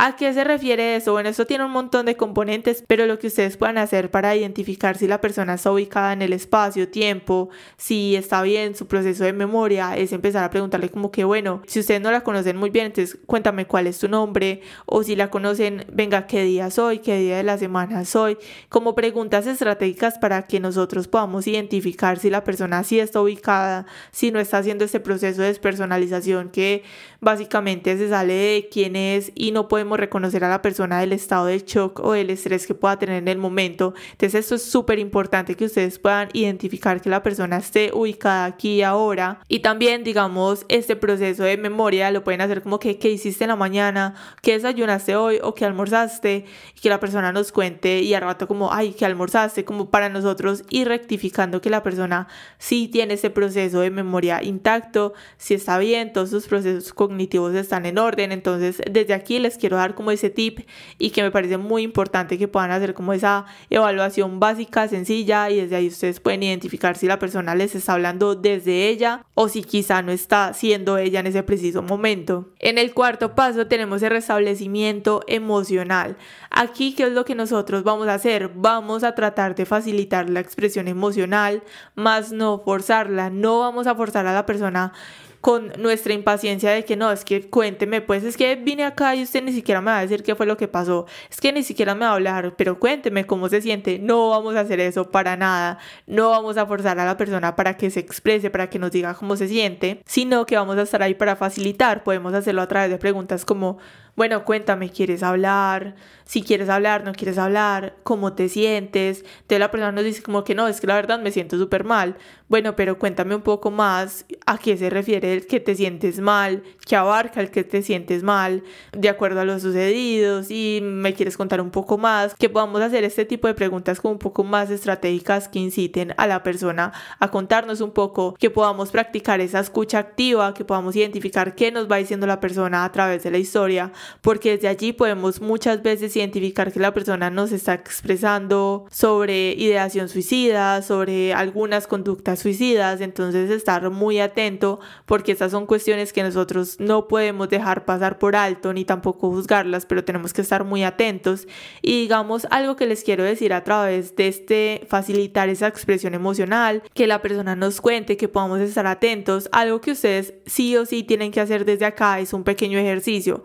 ¿A 0.00 0.14
qué 0.14 0.32
se 0.32 0.44
refiere 0.44 0.94
eso? 0.94 1.10
Bueno, 1.10 1.28
esto 1.28 1.44
tiene 1.44 1.64
un 1.64 1.72
montón 1.72 2.06
de 2.06 2.16
componentes, 2.16 2.84
pero 2.86 3.06
lo 3.06 3.18
que 3.18 3.26
ustedes 3.26 3.56
puedan 3.56 3.78
hacer 3.78 4.12
para 4.12 4.36
identificar 4.36 4.96
si 4.96 5.08
la 5.08 5.20
persona 5.20 5.54
está 5.54 5.72
ubicada 5.72 6.12
en 6.12 6.22
el 6.22 6.32
espacio, 6.32 6.88
tiempo, 6.88 7.48
si 7.76 8.14
está 8.14 8.40
bien 8.42 8.76
su 8.76 8.86
proceso 8.86 9.24
de 9.24 9.32
memoria, 9.32 9.96
es 9.96 10.12
empezar 10.12 10.44
a 10.44 10.50
preguntarle 10.50 10.88
como 10.90 11.10
que, 11.10 11.24
bueno, 11.24 11.62
si 11.66 11.80
ustedes 11.80 12.00
no 12.00 12.12
la 12.12 12.20
conocen 12.20 12.56
muy 12.56 12.70
bien, 12.70 12.86
entonces 12.86 13.18
cuéntame 13.26 13.66
cuál 13.66 13.88
es 13.88 13.98
tu 13.98 14.06
nombre, 14.06 14.60
o 14.86 15.02
si 15.02 15.16
la 15.16 15.30
conocen, 15.30 15.84
venga, 15.92 16.28
qué 16.28 16.44
día 16.44 16.70
soy, 16.70 17.00
qué 17.00 17.18
día 17.18 17.38
de 17.38 17.42
la 17.42 17.58
semana 17.58 18.04
soy, 18.04 18.38
como 18.68 18.94
preguntas 18.94 19.48
estratégicas 19.48 20.16
para 20.20 20.46
que 20.46 20.60
nosotros 20.60 21.08
podamos 21.08 21.48
identificar 21.48 22.20
si 22.20 22.30
la 22.30 22.44
persona 22.44 22.84
sí 22.84 23.00
está 23.00 23.20
ubicada, 23.20 23.86
si 24.12 24.30
no 24.30 24.38
está 24.38 24.58
haciendo 24.58 24.84
este 24.84 25.00
proceso 25.00 25.42
de 25.42 25.48
despersonalización 25.48 26.50
que 26.50 26.84
básicamente 27.20 27.98
se 27.98 28.08
sale 28.08 28.34
de 28.34 28.68
quién 28.70 28.94
es 28.94 29.32
y 29.34 29.50
no 29.50 29.66
podemos 29.66 29.87
reconocer 29.96 30.44
a 30.44 30.48
la 30.48 30.62
persona 30.62 31.00
del 31.00 31.12
estado 31.12 31.46
de 31.46 31.58
shock 31.58 32.00
o 32.00 32.12
del 32.12 32.30
estrés 32.30 32.66
que 32.66 32.74
pueda 32.74 32.98
tener 32.98 33.16
en 33.16 33.28
el 33.28 33.38
momento. 33.38 33.94
Entonces 34.12 34.34
esto 34.34 34.54
es 34.56 34.62
súper 34.62 34.98
importante 34.98 35.54
que 35.54 35.64
ustedes 35.64 35.98
puedan 35.98 36.28
identificar 36.32 37.00
que 37.00 37.10
la 37.10 37.22
persona 37.22 37.58
esté 37.58 37.90
ubicada 37.92 38.44
aquí 38.44 38.76
y 38.76 38.82
ahora. 38.82 39.40
Y 39.48 39.60
también, 39.60 40.04
digamos, 40.04 40.66
este 40.68 40.96
proceso 40.96 41.44
de 41.44 41.56
memoria 41.56 42.10
lo 42.10 42.24
pueden 42.24 42.40
hacer 42.40 42.62
como 42.62 42.78
que 42.78 42.98
qué 42.98 43.10
hiciste 43.10 43.44
en 43.44 43.48
la 43.48 43.56
mañana, 43.56 44.14
qué 44.42 44.52
desayunaste 44.52 45.16
hoy 45.16 45.38
o 45.42 45.54
qué 45.54 45.64
almorzaste. 45.64 46.44
Y 46.76 46.80
que 46.80 46.88
la 46.88 47.00
persona 47.00 47.32
nos 47.32 47.52
cuente 47.52 48.00
y 48.02 48.14
al 48.14 48.22
rato 48.22 48.46
como, 48.46 48.72
ay, 48.72 48.92
qué 48.92 49.06
almorzaste, 49.06 49.64
como 49.64 49.90
para 49.90 50.08
nosotros 50.08 50.64
ir 50.70 50.88
rectificando 50.88 51.60
que 51.60 51.70
la 51.70 51.82
persona 51.82 52.28
sí 52.58 52.88
tiene 52.88 53.14
ese 53.14 53.30
proceso 53.30 53.80
de 53.80 53.90
memoria 53.90 54.42
intacto, 54.42 55.14
si 55.36 55.54
está 55.54 55.78
bien, 55.78 56.12
todos 56.12 56.30
sus 56.30 56.46
procesos 56.46 56.92
cognitivos 56.92 57.54
están 57.54 57.86
en 57.86 57.98
orden. 57.98 58.32
Entonces, 58.32 58.80
desde 58.90 59.14
aquí 59.14 59.38
les 59.38 59.58
quiero 59.58 59.77
dar 59.78 59.94
como 59.94 60.10
ese 60.10 60.30
tip 60.30 60.60
y 60.98 61.10
que 61.10 61.22
me 61.22 61.30
parece 61.30 61.56
muy 61.58 61.82
importante 61.82 62.38
que 62.38 62.48
puedan 62.48 62.70
hacer 62.70 62.94
como 62.94 63.12
esa 63.12 63.46
evaluación 63.70 64.40
básica, 64.40 64.88
sencilla 64.88 65.50
y 65.50 65.60
desde 65.60 65.76
ahí 65.76 65.88
ustedes 65.88 66.20
pueden 66.20 66.42
identificar 66.42 66.96
si 66.96 67.06
la 67.06 67.18
persona 67.18 67.54
les 67.54 67.74
está 67.74 67.94
hablando 67.94 68.34
desde 68.34 68.88
ella 68.88 69.24
o 69.34 69.48
si 69.48 69.62
quizá 69.62 70.02
no 70.02 70.12
está 70.12 70.52
siendo 70.54 70.98
ella 70.98 71.20
en 71.20 71.26
ese 71.26 71.42
preciso 71.42 71.82
momento. 71.82 72.48
En 72.58 72.78
el 72.78 72.92
cuarto 72.92 73.34
paso 73.34 73.66
tenemos 73.66 74.02
el 74.02 74.10
restablecimiento 74.10 75.22
emocional. 75.26 76.16
Aquí, 76.50 76.94
¿qué 76.94 77.04
es 77.04 77.12
lo 77.12 77.24
que 77.24 77.34
nosotros 77.34 77.84
vamos 77.84 78.08
a 78.08 78.14
hacer? 78.14 78.50
Vamos 78.54 79.04
a 79.04 79.14
tratar 79.14 79.54
de 79.54 79.66
facilitar 79.66 80.28
la 80.30 80.40
expresión 80.40 80.88
emocional, 80.88 81.62
más 81.94 82.32
no 82.32 82.62
forzarla. 82.64 83.30
No 83.30 83.60
vamos 83.60 83.86
a 83.86 83.94
forzar 83.94 84.26
a 84.26 84.34
la 84.34 84.46
persona 84.46 84.92
con 85.40 85.72
nuestra 85.78 86.12
impaciencia 86.12 86.70
de 86.70 86.84
que 86.84 86.96
no, 86.96 87.10
es 87.12 87.24
que 87.24 87.48
cuénteme, 87.48 88.00
pues 88.00 88.24
es 88.24 88.36
que 88.36 88.56
vine 88.56 88.84
acá 88.84 89.14
y 89.14 89.22
usted 89.22 89.42
ni 89.42 89.52
siquiera 89.52 89.80
me 89.80 89.90
va 89.90 89.98
a 89.98 90.02
decir 90.02 90.22
qué 90.22 90.34
fue 90.34 90.46
lo 90.46 90.56
que 90.56 90.68
pasó, 90.68 91.06
es 91.30 91.40
que 91.40 91.52
ni 91.52 91.62
siquiera 91.62 91.94
me 91.94 92.00
va 92.00 92.12
a 92.12 92.14
hablar, 92.14 92.54
pero 92.56 92.78
cuénteme 92.78 93.26
cómo 93.26 93.48
se 93.48 93.60
siente. 93.60 93.98
No 93.98 94.30
vamos 94.30 94.56
a 94.56 94.60
hacer 94.60 94.80
eso 94.80 95.10
para 95.10 95.36
nada, 95.36 95.78
no 96.06 96.30
vamos 96.30 96.56
a 96.56 96.66
forzar 96.66 96.98
a 96.98 97.04
la 97.04 97.16
persona 97.16 97.56
para 97.56 97.76
que 97.76 97.90
se 97.90 98.00
exprese, 98.00 98.50
para 98.50 98.68
que 98.70 98.78
nos 98.78 98.90
diga 98.90 99.14
cómo 99.14 99.36
se 99.36 99.48
siente, 99.48 100.02
sino 100.06 100.46
que 100.46 100.56
vamos 100.56 100.76
a 100.78 100.82
estar 100.82 101.02
ahí 101.02 101.14
para 101.14 101.36
facilitar. 101.36 102.02
Podemos 102.02 102.34
hacerlo 102.34 102.62
a 102.62 102.68
través 102.68 102.90
de 102.90 102.98
preguntas 102.98 103.44
como, 103.44 103.78
bueno, 104.18 104.44
cuéntame, 104.44 104.90
¿quieres 104.90 105.22
hablar? 105.22 105.94
Si 106.24 106.42
quieres 106.42 106.68
hablar, 106.68 107.04
no 107.04 107.12
quieres 107.12 107.38
hablar, 107.38 107.94
¿cómo 108.02 108.32
te 108.32 108.48
sientes? 108.48 109.20
Entonces 109.20 109.60
la 109.60 109.70
persona 109.70 109.92
nos 109.92 110.04
dice 110.04 110.24
como 110.24 110.42
que 110.42 110.56
no, 110.56 110.66
es 110.66 110.80
que 110.80 110.88
la 110.88 110.96
verdad 110.96 111.20
me 111.20 111.30
siento 111.30 111.56
súper 111.56 111.84
mal. 111.84 112.16
Bueno, 112.48 112.74
pero 112.74 112.98
cuéntame 112.98 113.36
un 113.36 113.42
poco 113.42 113.70
más 113.70 114.26
a 114.44 114.58
qué 114.58 114.76
se 114.76 114.90
refiere 114.90 115.32
el 115.34 115.46
que 115.46 115.60
te 115.60 115.76
sientes 115.76 116.18
mal, 116.18 116.64
qué 116.84 116.96
abarca 116.96 117.40
el 117.40 117.50
que 117.50 117.62
te 117.62 117.80
sientes 117.82 118.22
mal, 118.24 118.64
de 118.92 119.08
acuerdo 119.08 119.40
a 119.40 119.44
lo 119.44 119.60
sucedido, 119.60 120.42
si 120.42 120.80
me 120.82 121.14
quieres 121.14 121.36
contar 121.36 121.60
un 121.60 121.70
poco 121.70 121.96
más, 121.96 122.34
que 122.34 122.48
podamos 122.48 122.80
hacer 122.80 123.04
este 123.04 123.24
tipo 123.24 123.46
de 123.46 123.54
preguntas 123.54 124.00
como 124.00 124.12
un 124.12 124.18
poco 124.18 124.42
más 124.44 124.70
estratégicas 124.70 125.46
que 125.46 125.60
inciten 125.60 126.12
a 126.16 126.26
la 126.26 126.42
persona 126.42 126.92
a 127.20 127.30
contarnos 127.30 127.80
un 127.80 127.92
poco, 127.92 128.34
que 128.34 128.50
podamos 128.50 128.90
practicar 128.90 129.40
esa 129.40 129.60
escucha 129.60 129.98
activa, 129.98 130.54
que 130.54 130.64
podamos 130.64 130.96
identificar 130.96 131.54
qué 131.54 131.70
nos 131.70 131.88
va 131.88 131.98
diciendo 131.98 132.26
la 132.26 132.40
persona 132.40 132.84
a 132.84 132.92
través 132.92 133.22
de 133.22 133.30
la 133.30 133.38
historia, 133.38 133.92
porque 134.20 134.52
desde 134.52 134.68
allí 134.68 134.92
podemos 134.92 135.40
muchas 135.40 135.82
veces 135.82 136.14
identificar 136.16 136.72
que 136.72 136.80
la 136.80 136.94
persona 136.94 137.30
nos 137.30 137.52
está 137.52 137.74
expresando 137.74 138.86
sobre 138.90 139.52
ideación 139.52 140.08
suicida, 140.08 140.82
sobre 140.82 141.34
algunas 141.34 141.86
conductas 141.86 142.38
suicidas, 142.40 143.00
entonces 143.00 143.50
estar 143.50 143.90
muy 143.90 144.20
atento 144.20 144.80
porque 145.06 145.32
estas 145.32 145.52
son 145.52 145.66
cuestiones 145.66 146.12
que 146.12 146.22
nosotros 146.22 146.76
no 146.78 147.08
podemos 147.08 147.48
dejar 147.48 147.84
pasar 147.84 148.18
por 148.18 148.36
alto 148.36 148.72
ni 148.72 148.84
tampoco 148.84 149.30
juzgarlas, 149.30 149.86
pero 149.86 150.04
tenemos 150.04 150.32
que 150.32 150.42
estar 150.42 150.64
muy 150.64 150.84
atentos. 150.84 151.46
Y 151.82 152.02
digamos 152.02 152.46
algo 152.50 152.76
que 152.76 152.86
les 152.86 153.04
quiero 153.04 153.24
decir 153.24 153.52
a 153.52 153.64
través 153.64 154.16
de 154.16 154.28
este 154.28 154.86
facilitar 154.88 155.48
esa 155.48 155.66
expresión 155.66 156.14
emocional, 156.14 156.82
que 156.94 157.06
la 157.06 157.22
persona 157.22 157.56
nos 157.56 157.80
cuente, 157.80 158.16
que 158.16 158.28
podamos 158.28 158.60
estar 158.60 158.86
atentos, 158.86 159.48
algo 159.52 159.80
que 159.80 159.92
ustedes 159.92 160.34
sí 160.46 160.76
o 160.76 160.86
sí 160.86 161.02
tienen 161.02 161.32
que 161.32 161.40
hacer 161.40 161.64
desde 161.64 161.86
acá 161.86 162.20
es 162.20 162.32
un 162.32 162.44
pequeño 162.44 162.78
ejercicio. 162.78 163.42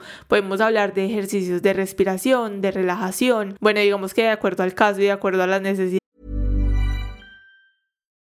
Podemos 0.54 0.68
hablar 0.68 0.94
de 0.94 1.06
ejercicios 1.06 1.64
de 1.64 1.74
respiración, 1.74 2.62
de 2.62 2.70
relajación, 2.70 3.58
bueno, 3.60 3.80
digamos 3.80 4.14
que 4.14 4.22
de 4.22 4.30
acuerdo 4.30 4.62
al 4.62 4.76
caso 4.76 5.02
y 5.02 5.06
de 5.06 5.12
acuerdo 5.12 5.42
a 5.42 5.48
las 5.48 5.64
necesidades 5.64 5.98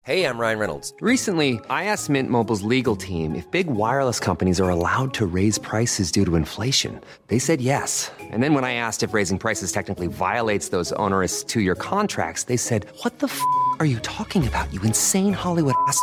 Hey, 0.02 0.24
I'm 0.24 0.36
Ryan 0.36 0.58
Reynolds. 0.58 0.92
Recently, 1.00 1.60
I 1.70 1.84
asked 1.84 2.10
Mint 2.10 2.28
Mobile's 2.28 2.62
legal 2.62 2.96
team 2.96 3.36
if 3.36 3.48
big 3.52 3.68
wireless 3.68 4.18
companies 4.18 4.58
are 4.58 4.70
allowed 4.70 5.14
to 5.14 5.26
raise 5.26 5.58
prices 5.58 6.10
due 6.10 6.24
to 6.24 6.34
inflation. 6.34 7.00
They 7.28 7.38
said 7.38 7.60
yes. 7.60 8.10
And 8.18 8.42
then 8.42 8.52
when 8.52 8.64
I 8.64 8.72
asked 8.72 9.04
if 9.04 9.14
raising 9.14 9.38
prices 9.38 9.70
technically 9.70 10.08
violates 10.08 10.70
those 10.70 10.92
onerous 10.94 11.44
two 11.44 11.60
year 11.60 11.76
contracts, 11.76 12.44
they 12.44 12.56
said, 12.56 12.86
What 13.02 13.20
the 13.20 13.26
f 13.26 13.40
are 13.78 13.86
you 13.86 14.00
talking 14.00 14.48
about, 14.48 14.72
you 14.72 14.80
insane 14.82 15.34
Hollywood 15.34 15.74
ass? 15.86 16.02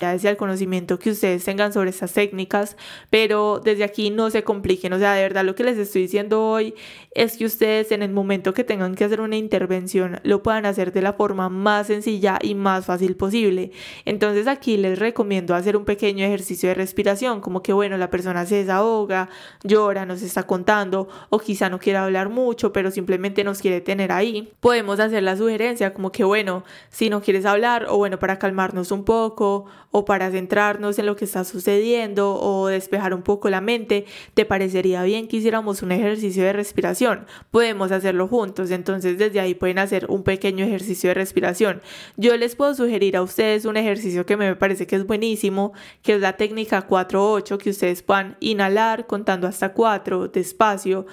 y 0.00 0.26
al 0.26 0.36
conocimiento 0.36 0.98
que 0.98 1.10
ustedes 1.10 1.44
tengan 1.44 1.72
sobre 1.72 1.90
estas 1.90 2.12
técnicas, 2.12 2.76
pero 3.10 3.60
desde 3.62 3.84
aquí 3.84 4.10
no 4.10 4.30
se 4.30 4.42
compliquen, 4.42 4.92
o 4.94 4.98
sea, 4.98 5.12
de 5.14 5.22
verdad 5.22 5.44
lo 5.44 5.54
que 5.54 5.64
les 5.64 5.76
estoy 5.76 6.02
diciendo 6.02 6.42
hoy 6.42 6.74
es 7.12 7.36
que 7.36 7.44
ustedes 7.44 7.92
en 7.92 8.02
el 8.02 8.12
momento 8.12 8.54
que 8.54 8.64
tengan 8.64 8.94
que 8.94 9.04
hacer 9.04 9.20
una 9.20 9.36
intervención 9.36 10.20
lo 10.22 10.42
puedan 10.42 10.64
hacer 10.64 10.92
de 10.92 11.02
la 11.02 11.12
forma 11.12 11.48
más 11.48 11.88
sencilla 11.88 12.38
y 12.40 12.54
más 12.54 12.86
fácil 12.86 13.16
posible. 13.16 13.72
Entonces 14.04 14.46
aquí 14.46 14.76
les 14.76 14.98
recomiendo 14.98 15.54
hacer 15.54 15.76
un 15.76 15.84
pequeño 15.84 16.24
ejercicio 16.24 16.68
de 16.68 16.74
respiración, 16.74 17.40
como 17.40 17.62
que 17.62 17.72
bueno, 17.72 17.96
la 17.96 18.10
persona 18.10 18.46
se 18.46 18.56
desahoga, 18.56 19.28
llora, 19.64 20.06
nos 20.06 20.22
está 20.22 20.44
contando 20.44 21.08
o 21.28 21.38
quizá 21.38 21.68
no 21.68 21.78
quiere 21.78 21.98
hablar 21.98 22.28
mucho, 22.28 22.72
pero 22.72 22.90
simplemente 22.90 23.44
nos 23.44 23.60
quiere 23.60 23.80
tener 23.80 24.12
ahí. 24.12 24.52
Podemos 24.60 25.00
hacer 25.00 25.22
la 25.22 25.36
sugerencia 25.36 25.92
como 25.92 26.12
que 26.12 26.24
bueno, 26.24 26.64
si 26.88 27.10
no 27.10 27.20
quieres 27.20 27.44
hablar 27.44 27.86
o 27.88 27.96
bueno, 27.96 28.18
para 28.18 28.38
calmarnos 28.38 28.92
un 28.92 29.04
poco 29.04 29.66
o 29.90 30.04
para 30.04 30.30
centrarnos 30.30 30.98
en 30.98 31.06
lo 31.06 31.16
que 31.16 31.24
está 31.24 31.44
sucediendo 31.44 32.34
o 32.40 32.68
despejar 32.68 33.14
un 33.14 33.22
poco 33.22 33.50
la 33.50 33.60
mente, 33.60 34.04
¿te 34.34 34.44
parecería 34.44 35.02
bien 35.02 35.26
que 35.26 35.38
hiciéramos 35.38 35.82
un 35.82 35.92
ejercicio 35.92 36.44
de 36.44 36.52
respiración? 36.52 37.26
Podemos 37.50 37.90
hacerlo 37.92 38.28
juntos, 38.28 38.70
entonces 38.70 39.18
desde 39.18 39.40
ahí 39.40 39.54
pueden 39.54 39.78
hacer 39.78 40.06
un 40.08 40.22
pequeño 40.22 40.64
ejercicio 40.64 41.10
de 41.10 41.14
respiración. 41.14 41.82
Yo 42.16 42.36
les 42.36 42.54
puedo 42.54 42.74
sugerir 42.74 43.16
a 43.16 43.22
ustedes 43.22 43.64
un 43.64 43.76
ejercicio 43.76 44.26
que 44.26 44.36
me 44.36 44.54
parece 44.56 44.86
que 44.86 44.96
es 44.96 45.06
buenísimo, 45.06 45.72
que 46.02 46.14
es 46.14 46.20
la 46.20 46.36
técnica 46.36 46.86
4-8, 46.86 47.58
que 47.58 47.70
ustedes 47.70 48.02
puedan 48.02 48.36
inhalar 48.40 49.06
contando 49.06 49.46
hasta 49.46 49.72
4 49.72 50.28
despacio 50.28 51.06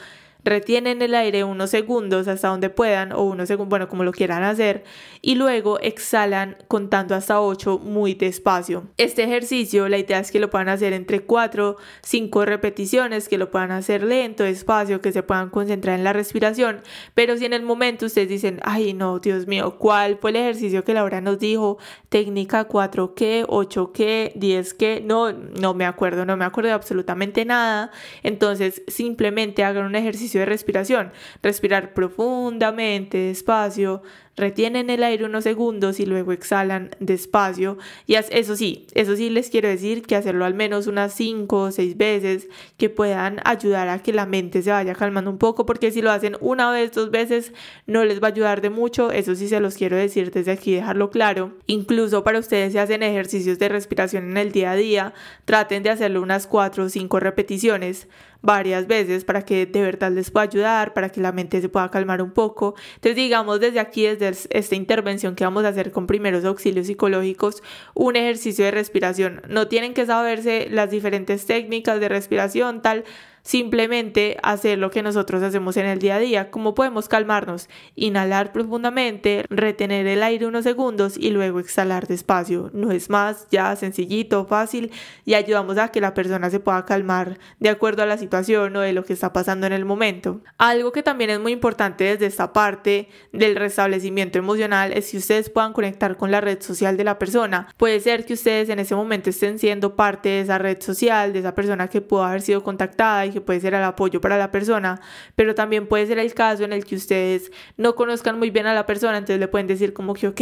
retienen 0.47 1.01
el 1.01 1.13
aire 1.13 1.43
unos 1.43 1.69
segundos 1.69 2.27
hasta 2.27 2.47
donde 2.47 2.69
puedan 2.69 3.11
o 3.11 3.23
unos 3.23 3.47
segundos, 3.47 3.69
bueno, 3.69 3.89
como 3.89 4.03
lo 4.03 4.11
quieran 4.11 4.43
hacer, 4.43 4.83
y 5.21 5.35
luego 5.35 5.79
exhalan 5.79 6.57
contando 6.67 7.15
hasta 7.15 7.41
8 7.41 7.79
muy 7.79 8.13
despacio. 8.13 8.85
Este 8.97 9.23
ejercicio, 9.23 9.89
la 9.89 9.97
idea 9.97 10.19
es 10.19 10.31
que 10.31 10.39
lo 10.39 10.49
puedan 10.49 10.69
hacer 10.69 10.93
entre 10.93 11.21
4, 11.21 11.75
5 12.01 12.45
repeticiones, 12.45 13.27
que 13.27 13.37
lo 13.37 13.51
puedan 13.51 13.71
hacer 13.71 14.03
lento, 14.03 14.43
despacio, 14.43 15.01
que 15.01 15.11
se 15.11 15.23
puedan 15.23 15.49
concentrar 15.49 15.97
en 15.97 16.03
la 16.03 16.13
respiración, 16.13 16.81
pero 17.13 17.37
si 17.37 17.45
en 17.45 17.53
el 17.53 17.63
momento 17.63 18.05
ustedes 18.05 18.29
dicen, 18.29 18.59
ay 18.63 18.93
no, 18.93 19.19
Dios 19.19 19.47
mío, 19.47 19.77
¿cuál 19.77 20.17
fue 20.17 20.29
el 20.31 20.37
ejercicio 20.37 20.83
que 20.83 20.93
Laura 20.93 21.21
nos 21.21 21.39
dijo? 21.39 21.77
Técnica 22.09 22.65
4 22.65 23.15
qué, 23.15 23.45
8 23.47 23.91
qué, 23.91 24.31
10 24.35 24.73
qué, 24.75 25.01
no, 25.03 25.33
no 25.33 25.73
me 25.73 25.85
acuerdo, 25.85 26.25
no 26.25 26.37
me 26.37 26.45
acuerdo 26.45 26.69
de 26.69 26.73
absolutamente 26.73 27.43
nada, 27.45 27.91
entonces 28.23 28.83
simplemente 28.87 29.63
hagan 29.63 29.85
un 29.85 29.95
ejercicio 29.95 30.36
de 30.39 30.45
respiración. 30.45 31.11
Respirar 31.41 31.93
profundamente, 31.93 33.17
despacio, 33.17 34.03
retienen 34.37 34.89
el 34.89 35.03
aire 35.03 35.25
unos 35.25 35.43
segundos 35.43 35.99
y 35.99 36.05
luego 36.05 36.31
exhalan 36.31 36.91
despacio. 36.99 37.77
Y 38.05 38.15
eso 38.15 38.55
sí, 38.55 38.87
eso 38.93 39.15
sí 39.15 39.29
les 39.29 39.49
quiero 39.49 39.67
decir 39.67 40.03
que 40.03 40.15
hacerlo 40.15 40.45
al 40.45 40.53
menos 40.53 40.87
unas 40.87 41.13
5 41.13 41.57
o 41.57 41.71
6 41.71 41.97
veces 41.97 42.47
que 42.77 42.89
puedan 42.89 43.41
ayudar 43.43 43.89
a 43.89 44.01
que 44.01 44.13
la 44.13 44.25
mente 44.25 44.61
se 44.61 44.71
vaya 44.71 44.95
calmando 44.95 45.31
un 45.31 45.39
poco, 45.39 45.65
porque 45.65 45.91
si 45.91 46.01
lo 46.01 46.11
hacen 46.11 46.37
una 46.39 46.71
vez, 46.71 46.91
dos 46.91 47.11
veces, 47.11 47.51
no 47.87 48.05
les 48.05 48.21
va 48.21 48.27
a 48.27 48.31
ayudar 48.31 48.61
de 48.61 48.69
mucho. 48.69 49.11
Eso 49.11 49.35
sí 49.35 49.47
se 49.47 49.59
los 49.59 49.75
quiero 49.75 49.97
decir 49.97 50.31
desde 50.31 50.51
aquí, 50.51 50.75
dejarlo 50.75 51.09
claro. 51.09 51.57
Incluso 51.65 52.23
para 52.23 52.39
ustedes 52.39 52.73
si 52.73 52.77
hacen 52.77 53.01
ejercicios 53.03 53.57
de 53.57 53.69
respiración 53.69 54.29
en 54.29 54.37
el 54.37 54.51
día 54.51 54.71
a 54.71 54.75
día, 54.75 55.13
traten 55.45 55.81
de 55.81 55.89
hacerlo 55.89 56.21
unas 56.21 56.45
4 56.45 56.83
o 56.83 56.89
5 56.89 57.19
repeticiones 57.19 58.07
varias 58.41 58.85
veces 58.85 59.25
para 59.25 59.41
que 59.43 59.65
de 59.65 59.81
verdad 59.81 60.11
les 60.11 60.29
pueda 60.29 60.43
ayudar, 60.43 60.93
para 60.93 61.09
que 61.09 61.19
la 61.19 61.31
mente 61.31 61.59
se 61.59 61.69
pueda 61.69 61.89
calmar 61.89 62.21
un 62.21 62.31
poco. 62.31 62.75
Entonces 62.95 63.15
digamos 63.15 63.59
desde 63.59 63.79
aquí, 63.79 64.03
desde 64.03 64.26
esta 64.27 64.75
intervención 64.75 65.35
que 65.35 65.43
vamos 65.43 65.65
a 65.65 65.69
hacer 65.69 65.91
con 65.91 66.07
primeros 66.07 66.45
auxilios 66.45 66.87
psicológicos, 66.87 67.63
un 67.93 68.15
ejercicio 68.15 68.65
de 68.65 68.71
respiración. 68.71 69.41
No 69.49 69.67
tienen 69.67 69.93
que 69.93 70.05
saberse 70.05 70.67
las 70.69 70.89
diferentes 70.89 71.45
técnicas 71.45 71.99
de 71.99 72.09
respiración, 72.09 72.81
tal 72.81 73.05
simplemente 73.47 74.35
hacer 74.43 74.77
lo 74.77 74.91
que 74.91 75.01
nosotros 75.01 75.41
hacemos 75.41 75.77
en 75.77 75.85
el 75.85 75.99
día 75.99 76.15
a 76.15 76.19
día. 76.19 76.51
¿Cómo 76.51 76.75
podemos 76.75 77.07
calmarnos? 77.07 77.69
Inhalar 77.95 78.51
profundamente, 78.51 79.45
retener 79.49 80.05
el 80.05 80.21
aire 80.21 80.47
unos 80.47 80.65
segundos 80.65 81.15
y 81.17 81.31
luego 81.31 81.61
exhalar 81.61 82.07
despacio. 82.07 82.69
No 82.73 82.91
es 82.91 83.09
más, 83.09 83.47
ya 83.49 83.73
sencillito, 83.77 84.45
fácil 84.45 84.91
y 85.23 85.35
ayudamos 85.35 85.77
a 85.77 85.87
que 85.93 86.01
la 86.01 86.13
persona 86.13 86.49
se 86.49 86.59
pueda 86.59 86.83
calmar 86.83 87.39
de 87.61 87.69
acuerdo 87.69 88.03
a 88.03 88.05
la 88.05 88.17
situación 88.17 88.75
o 88.75 88.81
de 88.81 88.91
lo 88.91 89.05
que 89.05 89.13
está 89.13 89.31
pasando 89.31 89.65
en 89.65 89.71
el 89.71 89.85
momento. 89.85 90.41
Algo 90.57 90.91
que 90.91 91.01
también 91.01 91.29
es 91.29 91.39
muy 91.39 91.53
importante 91.53 92.03
desde 92.03 92.25
esta 92.25 92.51
parte 92.51 93.07
del 93.31 93.55
restablecimiento 93.55 94.39
emocional 94.39 94.91
es 94.91 95.09
que 95.09 95.19
ustedes 95.19 95.49
puedan 95.49 95.71
conectar 95.71 96.17
con 96.17 96.31
la 96.31 96.41
red 96.41 96.61
social 96.61 96.97
de 96.97 97.05
la 97.05 97.17
persona. 97.17 97.69
Puede 97.77 98.01
ser 98.01 98.25
que 98.25 98.33
ustedes 98.33 98.67
en 98.67 98.79
ese 98.79 98.93
momento 98.93 99.29
estén 99.29 99.57
siendo 99.57 99.95
parte 99.95 100.27
de 100.27 100.41
esa 100.41 100.57
red 100.57 100.81
social, 100.81 101.31
de 101.31 101.39
esa 101.39 101.55
persona 101.55 101.87
que 101.87 102.01
pudo 102.01 102.25
haber 102.25 102.41
sido 102.41 102.61
contactada 102.61 103.25
y 103.25 103.36
que 103.37 103.45
puede 103.45 103.59
ser 103.59 103.73
el 103.73 103.83
apoyo 103.83 104.19
para 104.19 104.37
la 104.37 104.51
persona, 104.51 104.99
pero 105.35 105.53
también 105.53 105.87
puede 105.87 106.07
ser 106.07 106.17
el 106.17 106.33
caso 106.33 106.63
en 106.63 106.73
el 106.73 106.85
que 106.85 106.95
ustedes 106.95 107.51
no 107.77 107.95
conozcan 107.95 108.39
muy 108.39 108.49
bien 108.49 108.65
a 108.65 108.73
la 108.73 108.85
persona, 108.85 109.17
entonces 109.17 109.39
le 109.39 109.47
pueden 109.47 109.67
decir 109.67 109.93
como 109.93 110.13
que, 110.13 110.27
ok, 110.27 110.41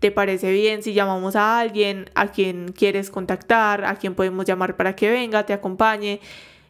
¿te 0.00 0.10
parece 0.10 0.50
bien 0.50 0.82
si 0.82 0.92
llamamos 0.92 1.36
a 1.36 1.60
alguien 1.60 2.10
a 2.14 2.28
quien 2.28 2.72
quieres 2.72 3.10
contactar, 3.10 3.84
a 3.84 3.94
quien 3.96 4.14
podemos 4.14 4.44
llamar 4.44 4.76
para 4.76 4.96
que 4.96 5.10
venga, 5.10 5.46
te 5.46 5.52
acompañe? 5.52 6.20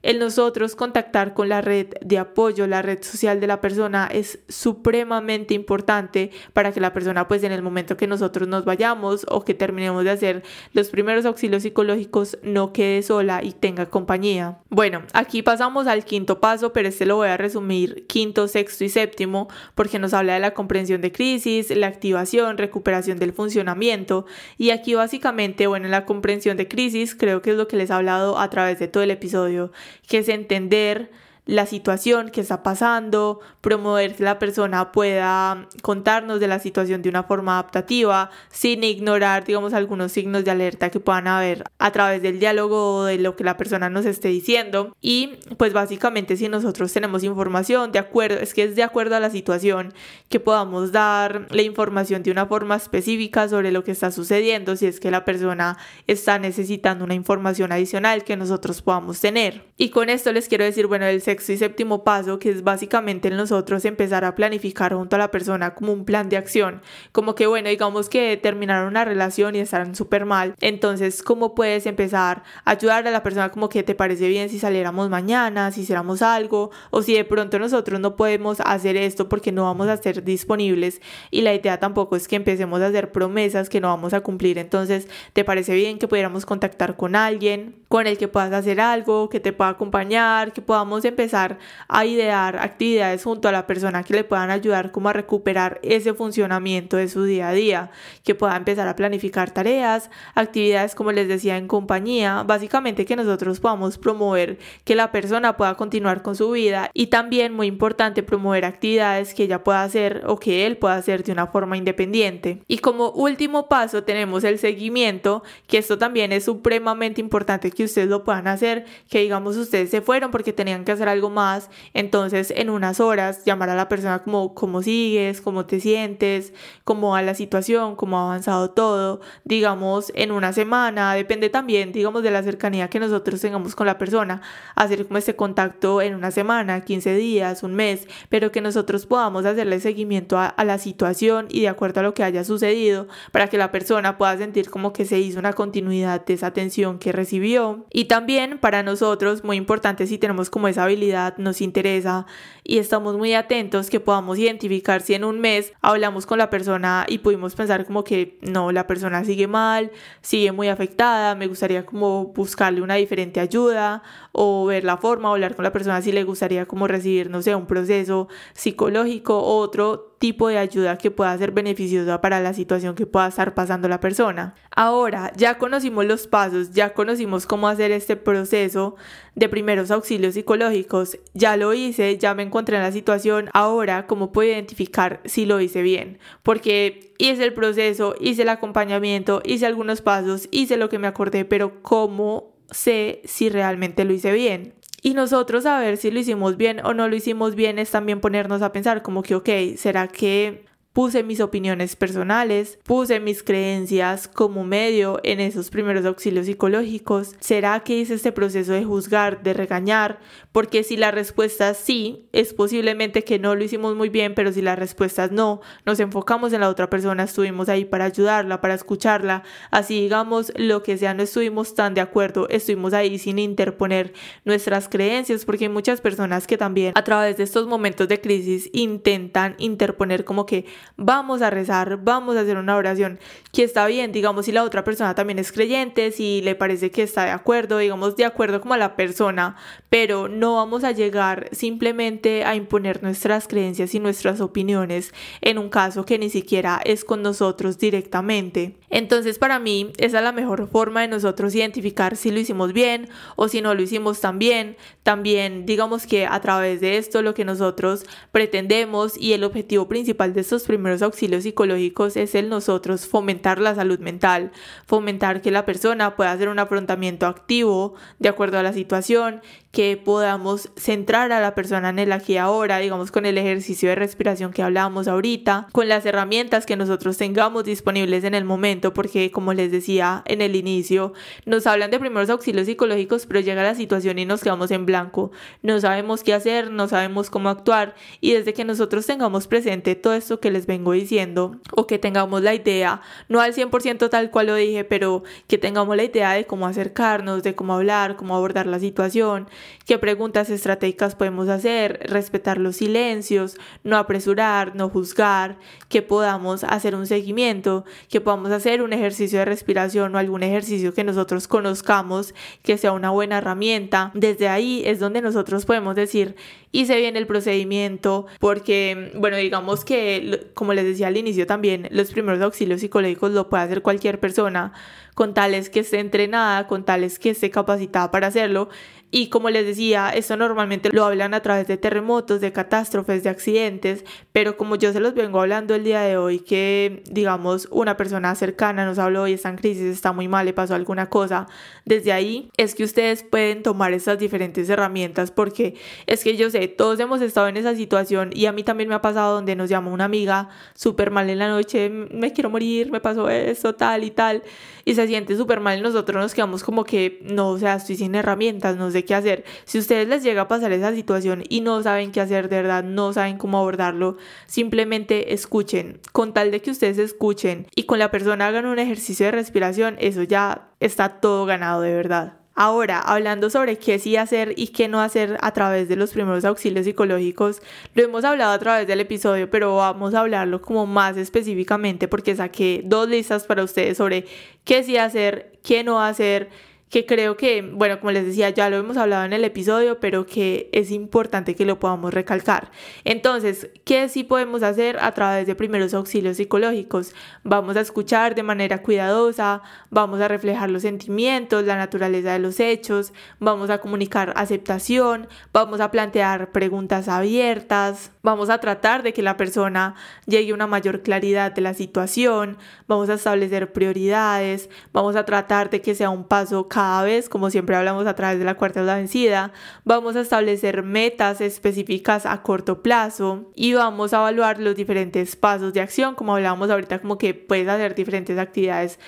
El 0.03 0.19
nosotros 0.19 0.75
contactar 0.75 1.33
con 1.33 1.49
la 1.49 1.61
red 1.61 1.87
de 2.01 2.19
apoyo, 2.19 2.67
la 2.67 2.83
red 2.83 3.03
social 3.03 3.41
de 3.41 3.47
la 3.47 3.61
persona 3.61 4.09
es 4.13 4.41
supremamente 4.49 5.55
importante 5.55 6.31
para 6.53 6.73
que 6.73 6.81
la 6.81 6.93
persona 6.93 7.29
pues 7.29 7.45
en 7.45 7.53
el 7.53 7.63
momento 7.63 7.97
que 7.97 8.07
nosotros 8.07 8.49
nos 8.49 8.65
vayamos 8.65 9.25
o 9.29 9.45
que 9.45 9.55
terminemos 9.55 10.05
de 10.05 10.11
hacer 10.11 10.43
los 10.73 10.91
primeros 10.91 11.25
auxilios 11.25 11.63
psicológicos 11.63 12.39
no 12.43 12.73
quede 12.73 13.03
sola 13.03 13.43
y 13.43 13.53
tenga 13.53 13.87
compañía. 13.87 14.59
Bueno, 14.69 15.03
aquí 15.13 15.43
pasamos 15.43 15.87
al 15.87 16.05
quinto 16.05 16.41
paso, 16.41 16.73
pero 16.73 16.89
este 16.89 17.07
lo 17.07 17.17
voy 17.17 17.29
a 17.29 17.37
resumir 17.37 18.07
quinto, 18.07 18.49
sexto 18.49 18.85
y 18.85 18.89
séptimo 18.89 19.49
porque 19.75 19.99
nos 19.99 20.15
habla 20.15 20.35
de 20.35 20.41
la 20.41 20.55
comprensión 20.55 21.01
de 21.01 21.13
crisis, 21.13 21.71
la 21.71 21.87
activación, 21.87 22.59
recuperación 22.59 23.19
del 23.19 23.33
funcionamiento 23.33 24.27
y 24.59 24.71
aquí 24.71 24.95
básicamente, 24.95 25.69
bueno, 25.69 25.89
la 25.89 26.05
comprensión 26.07 26.57
de 26.57 26.67
crisis 26.67 27.15
creo 27.15 27.41
que 27.41 27.53
es 27.53 27.57
lo 27.57 27.69
que 27.69 27.77
les 27.77 27.91
he 27.91 27.93
hablado 27.93 28.39
a 28.39 28.51
través 28.51 28.79
de 28.81 28.89
todo 28.89 29.03
el 29.05 29.11
episodio 29.13 29.71
que 30.07 30.19
es 30.19 30.29
entender 30.29 31.11
la 31.45 31.67
situación 31.67 32.31
que 32.31 32.41
está 32.41 32.63
pasando, 32.63 33.41
promover 33.61 34.15
que 34.15 34.23
la 34.23 34.39
persona 34.39 34.93
pueda 34.93 35.67
contarnos 35.83 36.39
de 36.39 36.47
la 36.47 36.61
situación 36.61 37.03
de 37.03 37.09
una 37.09 37.25
forma 37.25 37.55
adaptativa, 37.55 38.31
sin 38.51 38.85
ignorar, 38.85 39.45
digamos, 39.45 39.75
algunos 39.75 40.13
signos 40.13 40.45
de 40.45 40.53
alerta 40.53 40.91
que 40.91 41.01
puedan 41.01 41.27
haber 41.27 41.65
a 41.79 41.91
través 41.91 42.23
del 42.23 42.39
diálogo 42.39 42.97
o 42.97 43.05
de 43.05 43.19
lo 43.19 43.35
que 43.35 43.43
la 43.43 43.57
persona 43.57 43.91
nos 43.91 44.07
esté 44.07 44.29
diciendo. 44.29 44.97
Y 45.01 45.39
pues 45.57 45.73
básicamente 45.73 46.37
si 46.37 46.49
nosotros 46.49 46.93
tenemos 46.93 47.25
información 47.25 47.91
de 47.91 47.99
acuerdo, 47.99 48.39
es 48.39 48.55
que 48.55 48.65
es 48.65 48.77
de 48.77 48.85
acuerdo 48.85 49.17
a 49.17 49.21
la 49.21 49.31
situación 49.31 49.93
que 50.29 50.39
podamos 50.39 50.93
dar 50.93 51.49
la 51.51 51.63
información 51.63 52.23
de 52.23 52.31
una 52.31 52.47
forma 52.47 52.77
específica 52.77 53.49
sobre 53.49 53.73
lo 53.73 53.83
que 53.83 53.91
está 53.91 54.13
sucediendo, 54.13 54.77
si 54.77 54.87
es 54.87 55.01
que 55.01 55.11
la 55.11 55.25
persona 55.25 55.77
está 56.07 56.39
necesitando 56.39 57.05
una 57.05 57.15
información 57.15 57.73
adicional 57.73 58.23
que 58.23 58.37
nosotros 58.37 58.81
podamos 58.81 59.21
tener. 59.21 59.65
Y 59.77 59.89
con 59.89 60.09
esto 60.09 60.33
les 60.33 60.49
quiero 60.49 60.65
decir, 60.65 60.87
bueno, 60.87 61.07
el 61.07 61.21
sexto 61.33 61.53
y 61.53 61.57
séptimo 61.57 62.05
paso, 62.05 62.39
que 62.39 62.51
es 62.51 62.63
básicamente 62.63 63.31
nosotros 63.31 63.87
empezar 63.87 64.25
a 64.25 64.35
planificar 64.35 64.93
junto 64.93 65.17
a 65.17 65.19
la 65.19 65.31
persona 65.31 65.75
como 65.75 65.93
un 65.93 66.05
plan 66.05 66.29
de 66.29 66.37
acción. 66.37 66.83
Como 67.13 67.35
que, 67.35 67.47
bueno, 67.47 67.71
digamos 67.71 68.11
que 68.11 68.37
terminaron 68.37 68.89
una 68.89 69.05
relación 69.05 69.57
y 69.57 69.61
están 69.61 69.95
súper 69.95 70.27
mal. 70.27 70.55
Entonces, 70.61 71.23
¿cómo 71.23 71.55
puedes 71.55 71.87
empezar 71.87 72.43
a 72.65 72.73
ayudar 72.73 73.07
a 73.07 73.11
la 73.11 73.23
persona 73.23 73.51
como 73.51 73.71
que 73.71 73.83
te 73.83 73.95
parece 73.95 74.29
bien 74.29 74.51
si 74.51 74.59
saliéramos 74.59 75.09
mañana, 75.09 75.71
si 75.71 75.83
hiciéramos 75.83 76.21
algo, 76.21 76.71
o 76.91 77.01
si 77.01 77.15
de 77.15 77.25
pronto 77.25 77.59
nosotros 77.59 77.99
no 77.99 78.15
podemos 78.15 78.61
hacer 78.61 78.97
esto 78.97 79.29
porque 79.29 79.53
no 79.53 79.65
vamos 79.65 79.89
a 79.89 79.97
ser 79.97 80.23
disponibles 80.23 81.01
y 81.31 81.41
la 81.41 81.55
idea 81.55 81.81
tampoco 81.81 82.17
es 82.17 82.29
que 82.29 82.37
empecemos 82.37 82.83
a 82.83 82.89
hacer 82.89 83.11
promesas 83.11 83.71
que 83.71 83.81
no 83.81 83.89
vamos 83.89 84.13
a 84.13 84.21
cumplir. 84.21 84.59
Entonces, 84.59 85.09
¿te 85.33 85.45
parece 85.45 85.75
bien 85.75 85.99
que 85.99 86.09
pudiéramos 86.09 86.45
contactar 86.45 86.97
con 86.97 87.17
alguien 87.17 87.77
con 87.89 88.07
el 88.07 88.19
que 88.19 88.29
puedas 88.29 88.53
hacer 88.53 88.81
algo, 88.81 89.29
que 89.29 89.41
te 89.41 89.53
pueda 89.53 89.71
acompañar, 89.71 90.53
que 90.53 90.63
podamos 90.63 91.05
empezar 91.05 91.22
empezar 91.23 91.59
a 91.87 92.05
idear 92.05 92.57
actividades 92.57 93.23
junto 93.23 93.49
a 93.49 93.53
la 93.53 93.67
persona 93.67 94.03
que 94.03 94.15
le 94.15 94.25
puedan 94.25 94.51
ayudar 94.51 94.91
como 94.91 95.09
a 95.09 95.13
recuperar 95.13 95.79
ese 95.85 96.15
funcionamiento 96.15 96.97
de 96.97 97.09
su 97.09 97.23
día 97.23 97.49
a 97.49 97.53
día, 97.53 97.91
que 98.25 98.35
pueda 98.35 98.57
empezar 98.57 98.89
a 98.89 98.97
planificar 98.97 99.53
tareas, 99.53 100.11
actividades 100.35 100.97
como 100.97 101.13
les 101.13 101.29
decía 101.29 101.59
en 101.59 101.69
compañía, 101.69 102.43
básicamente 102.43 103.05
que 103.05 103.15
nosotros 103.15 103.61
podamos 103.61 103.99
promover 103.99 104.59
que 104.85 104.97
la 104.97 105.13
persona 105.13 105.57
pueda 105.57 105.77
continuar 105.77 106.23
con 106.23 106.35
su 106.35 106.51
vida 106.51 106.91
y 106.93 107.07
también 107.07 107.55
muy 107.55 107.69
importante 107.69 108.25
promover 108.25 108.65
actividades 108.65 109.33
que 109.33 109.45
ella 109.45 109.63
pueda 109.63 109.85
hacer 109.85 110.23
o 110.27 110.39
que 110.39 110.67
él 110.67 110.77
pueda 110.77 110.97
hacer 110.97 111.23
de 111.23 111.31
una 111.31 111.47
forma 111.47 111.77
independiente. 111.77 112.63
Y 112.67 112.79
como 112.79 113.11
último 113.11 113.69
paso 113.69 114.03
tenemos 114.03 114.43
el 114.43 114.59
seguimiento, 114.59 115.45
que 115.69 115.79
esto 115.79 115.99
también 115.99 116.33
es 116.33 116.45
supremamente 116.45 117.21
importante 117.21 117.71
que 117.71 117.85
ustedes 117.85 118.09
lo 118.09 118.25
puedan 118.25 118.49
hacer, 118.49 118.87
que 119.09 119.21
digamos 119.21 119.57
ustedes 119.57 119.91
se 119.91 120.01
fueron 120.01 120.33
porque 120.33 120.53
tenían 120.53 120.85
que 120.85 120.93
hacer 120.93 121.12
algo 121.13 121.31
más, 121.31 121.71
entonces 121.95 122.53
en 122.57 122.71
unas 122.71 123.01
horas 123.01 123.45
llamar 123.45 123.71
a 123.71 123.75
la 123.75 123.89
persona 123.89 124.23
como 124.23 124.55
cómo 124.55 124.83
sigues, 124.83 125.41
cómo 125.41 125.67
te 125.67 125.81
sientes, 125.81 126.53
cómo 126.85 127.11
va 127.11 127.23
la 127.23 127.35
situación, 127.35 127.97
cómo 127.97 128.19
ha 128.19 128.25
avanzado 128.25 128.71
todo, 128.71 129.21
digamos 129.45 130.13
en 130.15 130.33
una 130.33 130.53
semana, 130.53 131.15
depende 131.15 131.49
también, 131.49 131.93
digamos, 131.93 132.23
de 132.23 132.31
la 132.31 132.43
cercanía 132.43 132.89
que 132.89 133.01
nosotros 133.01 133.41
tengamos 133.41 133.75
con 133.75 133.87
la 133.87 133.99
persona, 133.99 134.43
hacer 134.75 135.07
como 135.07 135.19
este 135.19 135.37
contacto 135.37 136.03
en 136.03 136.15
una 136.15 136.31
semana, 136.31 136.81
15 136.83 137.15
días, 137.15 137.63
un 137.63 137.75
mes, 137.75 138.07
pero 138.29 138.53
que 138.53 138.61
nosotros 138.61 139.07
podamos 139.07 139.45
hacerle 139.45 139.81
seguimiento 139.81 140.39
a, 140.39 140.47
a 140.47 140.65
la 140.65 140.79
situación 140.79 141.47
y 141.51 141.63
de 141.63 141.69
acuerdo 141.69 142.01
a 142.01 142.03
lo 142.03 142.15
que 142.15 142.25
haya 142.25 142.45
sucedido 142.45 143.07
para 143.31 143.49
que 143.49 143.59
la 143.59 143.73
persona 143.73 144.19
pueda 144.19 144.37
sentir 144.37 144.71
como 144.71 144.93
que 144.93 145.05
se 145.05 145.19
hizo 145.19 145.39
una 145.39 145.53
continuidad 145.53 146.25
de 146.25 146.35
esa 146.35 146.49
atención 146.49 146.99
que 146.99 147.13
recibió. 147.13 147.85
Y 147.91 148.07
también 148.07 148.59
para 148.59 148.83
nosotros 148.83 149.45
muy 149.45 149.57
importante 149.57 150.07
si 150.07 150.19
tenemos 150.19 150.51
como 150.51 150.69
esa 150.69 150.85
habilidad 150.85 151.02
nos 151.39 151.61
interesa 151.61 152.27
y 152.65 152.79
estamos 152.79 153.17
muy 153.17 153.35
atentos 153.35 153.91
que 153.91 153.99
podamos 153.99 154.39
identificar 154.39 155.03
si 155.03 155.15
en 155.15 155.25
un 155.25 155.41
mes 155.41 155.73
hablamos 155.81 156.27
con 156.27 156.39
la 156.39 156.49
persona 156.49 157.05
y 157.09 157.19
pudimos 157.19 157.55
pensar 157.55 157.85
como 157.87 158.05
que 158.05 158.39
no, 158.41 158.71
la 158.71 158.87
persona 158.87 159.25
sigue 159.25 159.49
mal, 159.49 159.91
sigue 160.21 160.53
muy 160.53 160.69
afectada, 160.69 161.35
me 161.35 161.49
gustaría 161.49 161.85
como 161.85 162.27
buscarle 162.27 162.83
una 162.83 162.95
diferente 162.95 163.41
ayuda 163.41 164.03
o 164.31 164.67
ver 164.67 164.85
la 164.85 164.97
forma, 164.97 165.31
hablar 165.31 165.57
con 165.57 165.65
la 165.65 165.73
persona 165.73 166.01
si 166.03 166.13
le 166.13 166.25
gustaría 166.25 166.67
como 166.67 166.87
recibir, 166.87 167.31
no 167.31 167.43
sé, 167.43 167.55
un 167.55 167.67
proceso 167.67 168.29
psicológico 168.55 169.43
otro 169.43 170.12
tipo 170.23 170.47
de 170.47 170.57
ayuda 170.57 170.99
que 170.99 171.11
pueda 171.11 171.37
ser 171.37 171.51
beneficiosa 171.51 172.21
para 172.21 172.39
la 172.39 172.55
situación 172.55 172.95
que 172.95 173.07
pueda 173.07 173.27
estar 173.27 173.55
pasando 173.55 173.89
la 173.89 173.99
persona. 173.99 174.55
Ahora, 174.71 175.33
ya 175.37 175.59
conocimos 175.59 176.07
los 176.07 176.29
pasos, 176.29 176.71
ya 176.71 176.95
conocimos 176.95 177.45
cómo 177.45 177.67
hacer 177.67 177.91
este 177.91 178.15
proceso 178.15 178.95
de 179.35 179.49
primeros 179.49 179.91
auxilios 179.91 180.35
psicológicos, 180.35 181.19
ya 181.35 181.57
lo 181.57 181.75
hice, 181.75 182.19
ya 182.19 182.35
me 182.35 182.45
encontré 182.45 182.77
en 182.77 182.85
la 182.85 182.93
situación, 182.93 183.51
ahora 183.53 184.07
cómo 184.07 184.31
puedo 184.31 184.49
identificar 184.49 185.21
si 185.25 185.45
lo 185.45 185.61
hice 185.61 185.83
bien, 185.83 186.21
porque 186.45 187.13
hice 187.19 187.43
el 187.43 187.53
proceso, 187.53 188.15
hice 188.21 188.43
el 188.43 188.51
acompañamiento, 188.51 189.43
hice 189.45 189.67
algunos 189.67 190.03
pasos, 190.03 190.49
hice 190.53 190.77
lo 190.77 190.89
que 190.89 191.01
me 191.01 191.09
acordé, 191.09 191.45
pero 191.45 191.83
cómo 191.83 192.55
sé 192.71 193.23
si 193.25 193.49
realmente 193.49 194.05
lo 194.05 194.13
hice 194.13 194.31
bien. 194.31 194.75
Y 195.05 195.15
nosotros 195.15 195.67
a 195.67 195.81
ver 195.81 195.97
si 195.97 196.13
lo 196.13 196.21
hicimos 196.21 196.57
bien 196.57 196.81
o 196.85 196.95
no 196.95 197.09
lo 197.09 197.17
hicimos 197.17 197.57
bien 197.57 197.81
es 197.81 197.91
también 197.91 198.21
ponernos 198.21 198.63
a 198.63 198.71
pensar 198.71 199.03
como 199.03 199.25
que, 199.25 199.35
ok, 199.35 199.49
¿será 199.77 200.07
que 200.07 200.65
Puse 200.93 201.23
mis 201.23 201.41
opiniones 201.41 201.97
personales, 201.97 202.79
puse 202.85 203.19
mis 203.19 203.43
creencias 203.43 204.29
como 204.29 204.63
medio 204.63 205.21
en 205.23 205.41
esos 205.41 205.71
primeros 205.71 206.05
auxilios 206.05 206.45
psicológicos. 206.45 207.35
¿Será 207.41 207.81
que 207.81 207.97
hice 207.97 208.13
este 208.13 208.31
proceso 208.31 208.73
de 208.73 208.85
juzgar, 208.85 209.43
de 209.43 209.55
regañar? 209.55 210.21
Porque 210.53 210.85
si 210.85 210.99
la 210.99 211.11
respuesta 211.11 211.71
es 211.71 211.79
sí, 211.79 212.27
es 212.33 212.53
posiblemente 212.53 213.25
que 213.25 213.39
no 213.39 213.55
lo 213.55 213.65
hicimos 213.65 213.97
muy 213.97 214.11
bien, 214.11 214.35
pero 214.35 214.53
si 214.53 214.61
la 214.61 214.77
respuesta 214.77 215.25
es 215.25 215.33
no, 215.33 215.63
nos 215.87 215.99
enfocamos 215.99 216.53
en 216.53 216.61
la 216.61 216.69
otra 216.69 216.91
persona, 216.91 217.23
estuvimos 217.23 217.71
ahí 217.71 217.87
para 217.87 218.05
ayudarla, 218.05 218.61
para 218.61 218.75
escucharla. 218.75 219.45
Así 219.71 219.99
digamos, 219.99 220.53
lo 220.57 220.83
que 220.83 220.99
sea, 220.99 221.15
no 221.15 221.23
estuvimos 221.23 221.75
tan 221.75 221.95
de 221.95 222.03
acuerdo, 222.03 222.51
estuvimos 222.51 222.93
ahí 222.93 223.19
sin 223.19 223.39
interponer 223.39 224.13
nuestras 224.45 224.91
creencias, 224.91 225.47
porque 225.47 225.65
hay 225.65 225.71
muchas 225.71 226.03
personas 226.03 226.47
que 226.47 226.59
también 226.59 226.93
a 226.97 227.03
través 227.03 227.39
de 227.39 227.45
estos 227.45 227.67
momentos 227.67 228.09
de 228.09 228.21
crisis 228.21 228.69
intentan 228.75 229.55
interponer 229.57 230.27
como 230.27 230.45
que 230.45 230.67
vamos 230.97 231.43
a 231.43 231.51
rezar, 231.51 231.99
vamos 232.03 232.37
a 232.37 232.41
hacer 232.41 232.57
una 232.57 232.77
oración 232.77 233.19
que 233.53 233.65
está 233.65 233.87
bien, 233.87 234.13
digamos, 234.13 234.47
si 234.47 234.53
la 234.53 234.63
otra 234.63 234.85
persona 234.85 235.15
también 235.15 235.39
es 235.39 235.53
creyente, 235.53 236.11
si 236.13 236.41
le 236.43 236.55
parece 236.55 236.91
que 236.91 237.03
está 237.03 237.25
de 237.25 237.31
acuerdo, 237.31 237.79
digamos, 237.79 238.17
de 238.17 238.25
acuerdo 238.25 238.61
como 238.61 238.75
a 238.75 238.79
la 238.79 238.97
persona, 238.97 239.57
pero 239.89 240.29
no 240.29 240.57
vamos 240.57 240.85
a 240.85 240.93
llegar 240.93 241.49
simplemente 241.53 242.45
a 242.45 242.55
imponer 242.55 243.03
nuestras 243.03 243.49
creencias 243.49 243.95
y 243.95 244.01
nuestras 244.01 244.41
opiniones 244.41 245.13
en 245.41 245.59
un 245.59 245.69
caso 245.69 246.05
que 246.05 246.19
ni 246.19 246.31
siquiera 246.31 246.81
es 246.85 247.05
con 247.05 247.23
nosotros 247.23 247.79
directamente. 247.79 248.77
Entonces, 248.93 249.39
para 249.39 249.59
mí, 249.59 249.91
esa 249.97 250.19
es 250.19 250.25
la 250.25 250.33
mejor 250.33 250.69
forma 250.69 251.01
de 251.01 251.09
nosotros 251.09 251.55
identificar 251.55 252.15
si 252.15 252.31
lo 252.31 252.39
hicimos 252.39 252.75
bien 252.75 253.09
o 253.37 253.49
si 253.49 253.63
no 253.63 253.75
lo 253.75 253.81
hicimos 253.81 254.21
tan 254.21 254.39
bien. 254.39 254.77
También, 255.03 255.65
digamos 255.65 256.07
que 256.07 256.27
a 256.27 256.39
través 256.43 256.83
de 256.83 256.99
esto, 256.99 257.23
lo 257.23 257.33
que 257.33 257.47
nosotros 257.47 258.05
pretendemos 258.33 259.17
y 259.17 259.33
el 259.33 259.45
objetivo 259.45 259.89
principal 259.89 260.35
de 260.35 260.43
estos 260.43 260.65
primeros 260.65 261.01
auxilios 261.01 261.45
psicológicos 261.45 262.19
es 262.19 262.35
el 262.35 262.51
nosotros 262.51 263.07
fomentar 263.07 263.59
la 263.59 263.75
salud 263.75 263.99
mental, 263.99 264.53
fomentar 264.85 265.41
que 265.41 265.51
la 265.51 265.65
persona 265.65 266.15
pueda 266.15 266.33
hacer 266.33 266.51
un 266.51 266.59
afrontamiento 266.59 267.27
activo 267.27 267.95
de 268.19 268.29
acuerdo 268.29 268.59
a 268.59 268.63
la 268.63 268.75
situación, 268.75 269.41
que 269.73 269.97
podamos 269.97 270.71
centrar 270.77 271.33
a 271.33 271.41
la 271.41 271.55
persona 271.55 271.89
en 271.89 271.99
el 271.99 272.13
aquí 272.13 272.37
ahora, 272.37 272.77
digamos 272.77 273.11
con 273.11 273.25
el 273.25 273.39
ejercicio 273.39 273.89
de 273.89 273.95
respiración 273.95 274.53
que 274.53 274.63
hablábamos 274.63 275.09
ahorita, 275.09 275.69
con 275.73 275.89
las 275.89 276.05
herramientas 276.05 276.67
que 276.67 276.77
nosotros 276.77 277.17
tengamos 277.17 277.65
disponibles 277.65 278.25
en 278.25 278.35
el 278.35 278.45
momento, 278.45 278.93
porque 278.93 279.31
como 279.31 279.55
les 279.55 279.73
decía 279.73 280.23
en 280.27 280.43
el 280.43 280.57
inicio, 280.57 281.15
nos 281.47 281.67
hablan 281.67 281.91
de 281.91 281.99
primeros 281.99 282.29
auxilios 282.29 282.67
psicológicos, 282.67 283.25
pero 283.25 283.41
llega 283.41 283.63
la 283.63 283.75
situación 283.75 284.19
y 284.19 284.27
nos 284.27 284.43
quedamos 284.43 284.71
en 284.71 284.85
blanco, 284.85 285.33
no 285.63 285.81
sabemos 285.81 286.23
qué 286.23 286.35
hacer, 286.35 286.71
no 286.71 286.87
sabemos 286.87 287.31
cómo 287.31 287.49
actuar 287.49 287.95
y 288.21 288.35
desde 288.35 288.53
que 288.53 288.67
nosotros 288.67 289.07
tengamos 289.07 289.47
presente 289.47 289.95
todo 289.95 290.13
esto 290.13 290.39
que 290.39 290.51
les 290.51 290.67
vengo 290.67 290.93
diciendo 290.93 291.57
o 291.75 291.87
que 291.87 291.99
tengamos 291.99 292.43
la 292.43 292.55
idea, 292.55 293.01
no 293.31 293.41
al 293.41 293.55
100% 293.55 294.11
tal 294.11 294.31
cual 294.31 294.49
lo 294.49 294.55
dije, 294.55 294.85
pero 294.85 295.23
que 295.47 295.57
tengamos 295.57 295.97
la 295.97 296.05
idea 296.05 296.33
de 296.33 296.45
cómo 296.45 296.67
acercarnos, 296.67 297.43
de 297.43 297.55
cómo 297.55 297.73
hablar, 297.73 298.17
cómo 298.17 298.37
abordar 298.37 298.67
la 298.67 298.79
situación, 298.79 299.49
qué 299.87 299.99
preguntas 299.99 300.51
estratégicas 300.51 301.15
podemos 301.15 301.49
hacer, 301.49 302.01
respetar 302.05 302.59
los 302.59 302.77
silencios, 302.77 303.57
no 303.85 303.97
apresurar, 303.97 304.75
no 304.75 304.89
juzgar, 304.89 305.59
que 305.89 306.03
podamos 306.03 306.65
hacer 306.65 306.95
un 306.95 307.07
seguimiento, 307.07 307.85
que 308.09 308.21
podamos 308.21 308.51
hacer 308.51 308.83
un 308.83 308.93
ejercicio 308.93 309.39
de 309.39 309.45
respiración 309.45 310.15
o 310.15 310.19
algún 310.19 310.43
ejercicio 310.43 310.95
que 310.95 311.05
nosotros 311.05 311.49
conozcamos, 311.49 312.35
que 312.63 312.79
sea 312.79 312.93
una 312.93 313.11
buena 313.11 313.39
herramienta. 313.39 314.11
Desde 314.15 314.49
ahí 314.49 314.83
es 314.85 314.99
donde 314.99 315.21
nosotros 315.21 315.65
podemos 315.65 315.95
decir, 315.95 316.37
hice 316.73 316.97
bien 316.97 317.17
el 317.17 317.27
procedimiento, 317.27 318.27
porque, 318.41 319.13
bueno, 319.15 319.37
digamos 319.37 319.85
que, 319.85 320.51
como 320.55 320.73
les 320.73 320.85
decía 320.85 321.09
al 321.09 321.17
inicio 321.17 321.47
también, 321.47 321.89
los 321.91 322.11
primeros 322.11 322.41
auxilios 322.41 322.81
psicológicos 322.81 323.33
lo 323.33 323.49
puede 323.49 323.65
hacer 323.65 323.83
cualquier 323.83 324.19
persona, 324.19 324.73
con 325.15 325.35
tales 325.35 325.69
que 325.69 325.81
esté 325.81 326.01
entrenada, 326.01 326.67
con 326.67 326.85
tales 326.85 327.19
que 327.19 327.31
esté 327.31 327.51
capacitada 327.51 328.11
para 328.11 328.29
hacerlo. 328.29 328.71
Y 329.15 329.27
como 329.27 329.51
les 329.51 329.67
decía, 329.67 330.09
esto 330.09 330.39
normalmente 330.39 330.89
lo 330.91 331.05
hablan 331.05 331.35
a 331.35 331.43
través 331.43 331.67
de 331.69 331.77
terremotos, 331.77 332.41
de 332.41 332.51
catástrofes, 332.51 333.23
de 333.23 333.29
accidentes, 333.29 334.07
pero 334.33 334.57
como 334.57 334.77
yo 334.77 334.91
se 334.95 335.01
los 335.01 335.13
vengo 335.13 335.39
hablando 335.39 335.75
el 335.75 335.85
día 335.85 336.01
de 336.01 336.17
hoy, 336.17 336.39
que 336.39 337.03
digamos 337.11 337.69
una 337.71 337.99
persona 337.99 338.35
cercana 338.35 338.87
nos 338.87 338.99
habló 338.99 339.29
y 339.29 339.35
está 339.35 339.51
en 339.51 339.57
crisis, 339.57 339.85
está 339.85 340.15
muy 340.15 340.29
mal, 340.29 340.47
le 340.47 340.55
pasó 340.55 340.75
alguna 340.75 341.11
cosa, 341.11 341.47
desde 341.85 342.11
ahí 342.11 342.49
es 342.57 342.75
que 342.75 342.85
ustedes 342.85 343.23
pueden 343.23 343.63
tomar 343.63 343.93
estas 343.93 344.19
diferentes 344.19 344.71
herramientas 344.71 345.31
porque 345.31 345.75
es 346.07 346.25
que 346.25 346.39
yo 346.39 346.49
sé, 346.49 346.67
todos 346.69 346.99
hemos 346.99 347.21
estado 347.21 347.49
en 347.49 347.59
esa 347.59 347.77
situación 347.77 348.31
y 348.33 348.47
a 348.47 348.53
mí 348.53 348.63
también 348.63 348.89
me 348.89 348.95
ha 348.95 349.03
pasado 349.03 349.35
donde 349.35 349.55
nos 349.57 349.69
llama 349.69 349.91
una 349.91 350.07
amiga 350.07 350.49
súper 350.75 351.11
mal 351.11 351.29
en 351.29 351.39
la 351.39 351.49
noche, 351.49 351.91
me 351.91 352.33
quiero 352.33 352.49
morir, 352.49 352.91
me 352.91 353.01
pasó 353.01 353.29
esto, 353.29 353.75
tal 353.75 354.05
y 354.05 354.11
tal, 354.11 354.43
y 354.85 354.95
se 354.95 355.07
siente 355.07 355.37
súper 355.37 355.61
mal 355.61 355.83
nosotros 355.83 356.23
nos 356.23 356.35
quedamos 356.35 356.63
como 356.65 356.85
que 356.85 357.21
no, 357.23 357.51
o 357.51 357.59
sea, 357.59 357.77
estoy 357.77 357.97
sin 357.97 358.15
herramientas, 358.15 358.77
no 358.77 358.91
sé 358.91 359.05
qué 359.05 359.15
hacer. 359.15 359.45
Si 359.65 359.79
ustedes 359.79 360.09
les 360.09 360.23
llega 360.23 360.43
a 360.43 360.49
pasar 360.49 360.73
esa 360.73 360.95
situación 360.95 361.45
y 361.49 361.61
no 361.61 361.83
saben 361.83 362.13
qué 362.13 362.21
hacer, 362.21 362.49
de 362.49 362.57
verdad, 362.57 362.85
no 362.85 363.13
saben 363.13 363.39
cómo 363.39 363.59
abordarlo, 363.59 364.17
simplemente 364.47 365.33
escuchen. 365.33 366.01
Con 366.13 366.33
tal 366.33 366.51
de 366.51 366.61
que 366.61 366.71
ustedes 366.71 366.99
escuchen 366.99 367.67
y 367.75 367.85
con 367.85 367.99
la 367.99 368.11
persona 368.11 368.47
hagan 368.47 368.67
un 368.67 368.79
ejercicio 368.79 369.27
de 369.27 369.33
respiración, 369.33 369.97
eso 369.99 370.23
ya 370.23 370.69
está 370.81 371.21
todo 371.21 371.47
ganado 371.47 371.81
de 371.81 371.95
verdad. 371.95 372.42
Ahora, 372.55 372.99
hablando 373.01 373.49
sobre 373.49 373.79
qué 373.79 373.99
sí 373.99 374.17
hacer 374.17 374.53
y 374.57 374.69
qué 374.69 374.87
no 374.87 375.01
hacer 375.01 375.39
a 375.41 375.53
través 375.53 375.89
de 375.89 375.97
los 375.97 376.13
primeros 376.13 376.45
auxilios 376.45 376.85
psicológicos, 376.85 377.63
lo 377.95 378.03
hemos 378.03 378.25
hablado 378.25 378.53
a 378.53 378.59
través 378.59 378.87
del 378.87 379.01
episodio, 379.01 379.49
pero 379.51 379.77
vamos 379.77 380.13
a 380.13 380.21
hablarlo 380.21 380.61
como 380.61 380.85
más 380.87 381.17
específicamente 381.17 382.09
porque 382.09 382.37
saqué 382.37 382.83
dos 382.85 383.09
listas 383.09 383.45
para 383.45 383.65
ustedes 383.65 383.97
sobre 383.97 384.27
qué 384.65 384.85
sí 384.85 384.99
hacer, 384.99 385.53
qué 385.63 385.83
no 385.83 386.03
hacer 386.03 386.51
que 386.93 387.07
creo 387.07 387.39
que, 387.39 387.63
bueno, 387.63 387.99
como 388.01 388.11
les 388.11 388.27
decía, 388.27 388.51
ya 388.51 388.69
lo 388.69 388.77
hemos 388.77 388.99
hablado 388.99 389.25
en 389.25 389.33
el 389.33 389.47
episodio, 389.47 389.99
pero 389.99 390.27
que 390.27 390.69
es 390.73 390.91
importante 390.91 391.55
que 391.55 391.65
lo 391.65 391.79
podamos 391.79 392.13
recalcar. 392.13 392.71
Entonces, 393.05 393.71
¿qué 393.87 394.11
sí 394.11 394.25
podemos 394.25 394.63
hacer 394.63 394.99
a 395.01 395.13
través 395.13 395.47
de 395.47 395.55
primeros 395.55 395.95
auxilios 395.95 396.37
psicológicos? 396.37 397.15
Vamos 397.45 397.79
a 397.79 397.81
escuchar 397.81 398.35
de 398.35 398.43
manera 398.43 398.83
cuidadosa, 398.83 399.63
vamos 399.89 400.21
a 400.21 400.29
reflejar 400.29 400.69
los 400.69 400.83
sentimientos, 400.83 401.65
la 401.65 401.77
naturaleza 401.77 402.35
de 402.35 402.41
los 402.41 402.61
hechos, 402.61 403.15
vamos 403.39 403.71
a 403.71 403.79
comunicar 403.79 404.35
aceptación, 404.37 405.29
vamos 405.51 405.81
a 405.81 405.91
plantear 405.91 406.53
preguntas 406.53 407.09
abiertas, 407.09 408.11
vamos 408.23 408.51
a 408.51 408.59
tratar 408.59 409.03
de 409.03 409.15
que 409.15 409.23
la 409.23 409.39
persona 409.39 409.95
llegue 410.27 410.51
a 410.51 410.55
una 410.55 410.67
mayor 410.67 411.01
claridad 411.01 411.53
de 411.53 411.63
la 411.63 411.73
situación, 411.73 412.59
vamos 412.87 413.09
a 413.09 413.15
establecer 413.15 413.73
prioridades, 413.73 414.69
vamos 414.93 415.17
a 415.17 415.25
tratar 415.25 415.71
de 415.71 415.81
que 415.81 415.95
sea 415.95 416.11
un 416.11 416.25
paso 416.25 416.69
cada 416.69 416.82
cada 416.83 417.05
vez, 417.05 417.29
como 417.29 417.49
siempre 417.49 417.77
hablamos 417.77 418.09
a 418.09 418.17
través 418.17 418.41
de 418.41 418.45
la 418.45 418.57
cuarta 418.57 418.81
de 418.81 418.87
la 418.87 418.97
vencida, 418.97 419.53
vamos 419.85 420.17
a 420.17 420.21
establecer 420.21 420.83
metas 420.83 421.41
específicas 421.41 422.27
a 422.27 422.43
corto 422.43 422.83
plazo 422.83 423.53
y 423.55 423.75
vamos 423.75 424.13
a 424.13 424.17
evaluar 424.17 424.59
los 424.59 424.75
diferentes 424.75 425.37
pasos 425.37 425.73
de 425.73 425.81
acción, 425.81 426.17
como 426.17 426.35
hablábamos 426.35 426.71
ahorita, 426.71 427.01
como 427.01 427.19
que 427.19 427.35
puedes 427.35 427.69
hacer 427.69 427.95
diferentes 427.95 428.37
actividades 428.37 428.99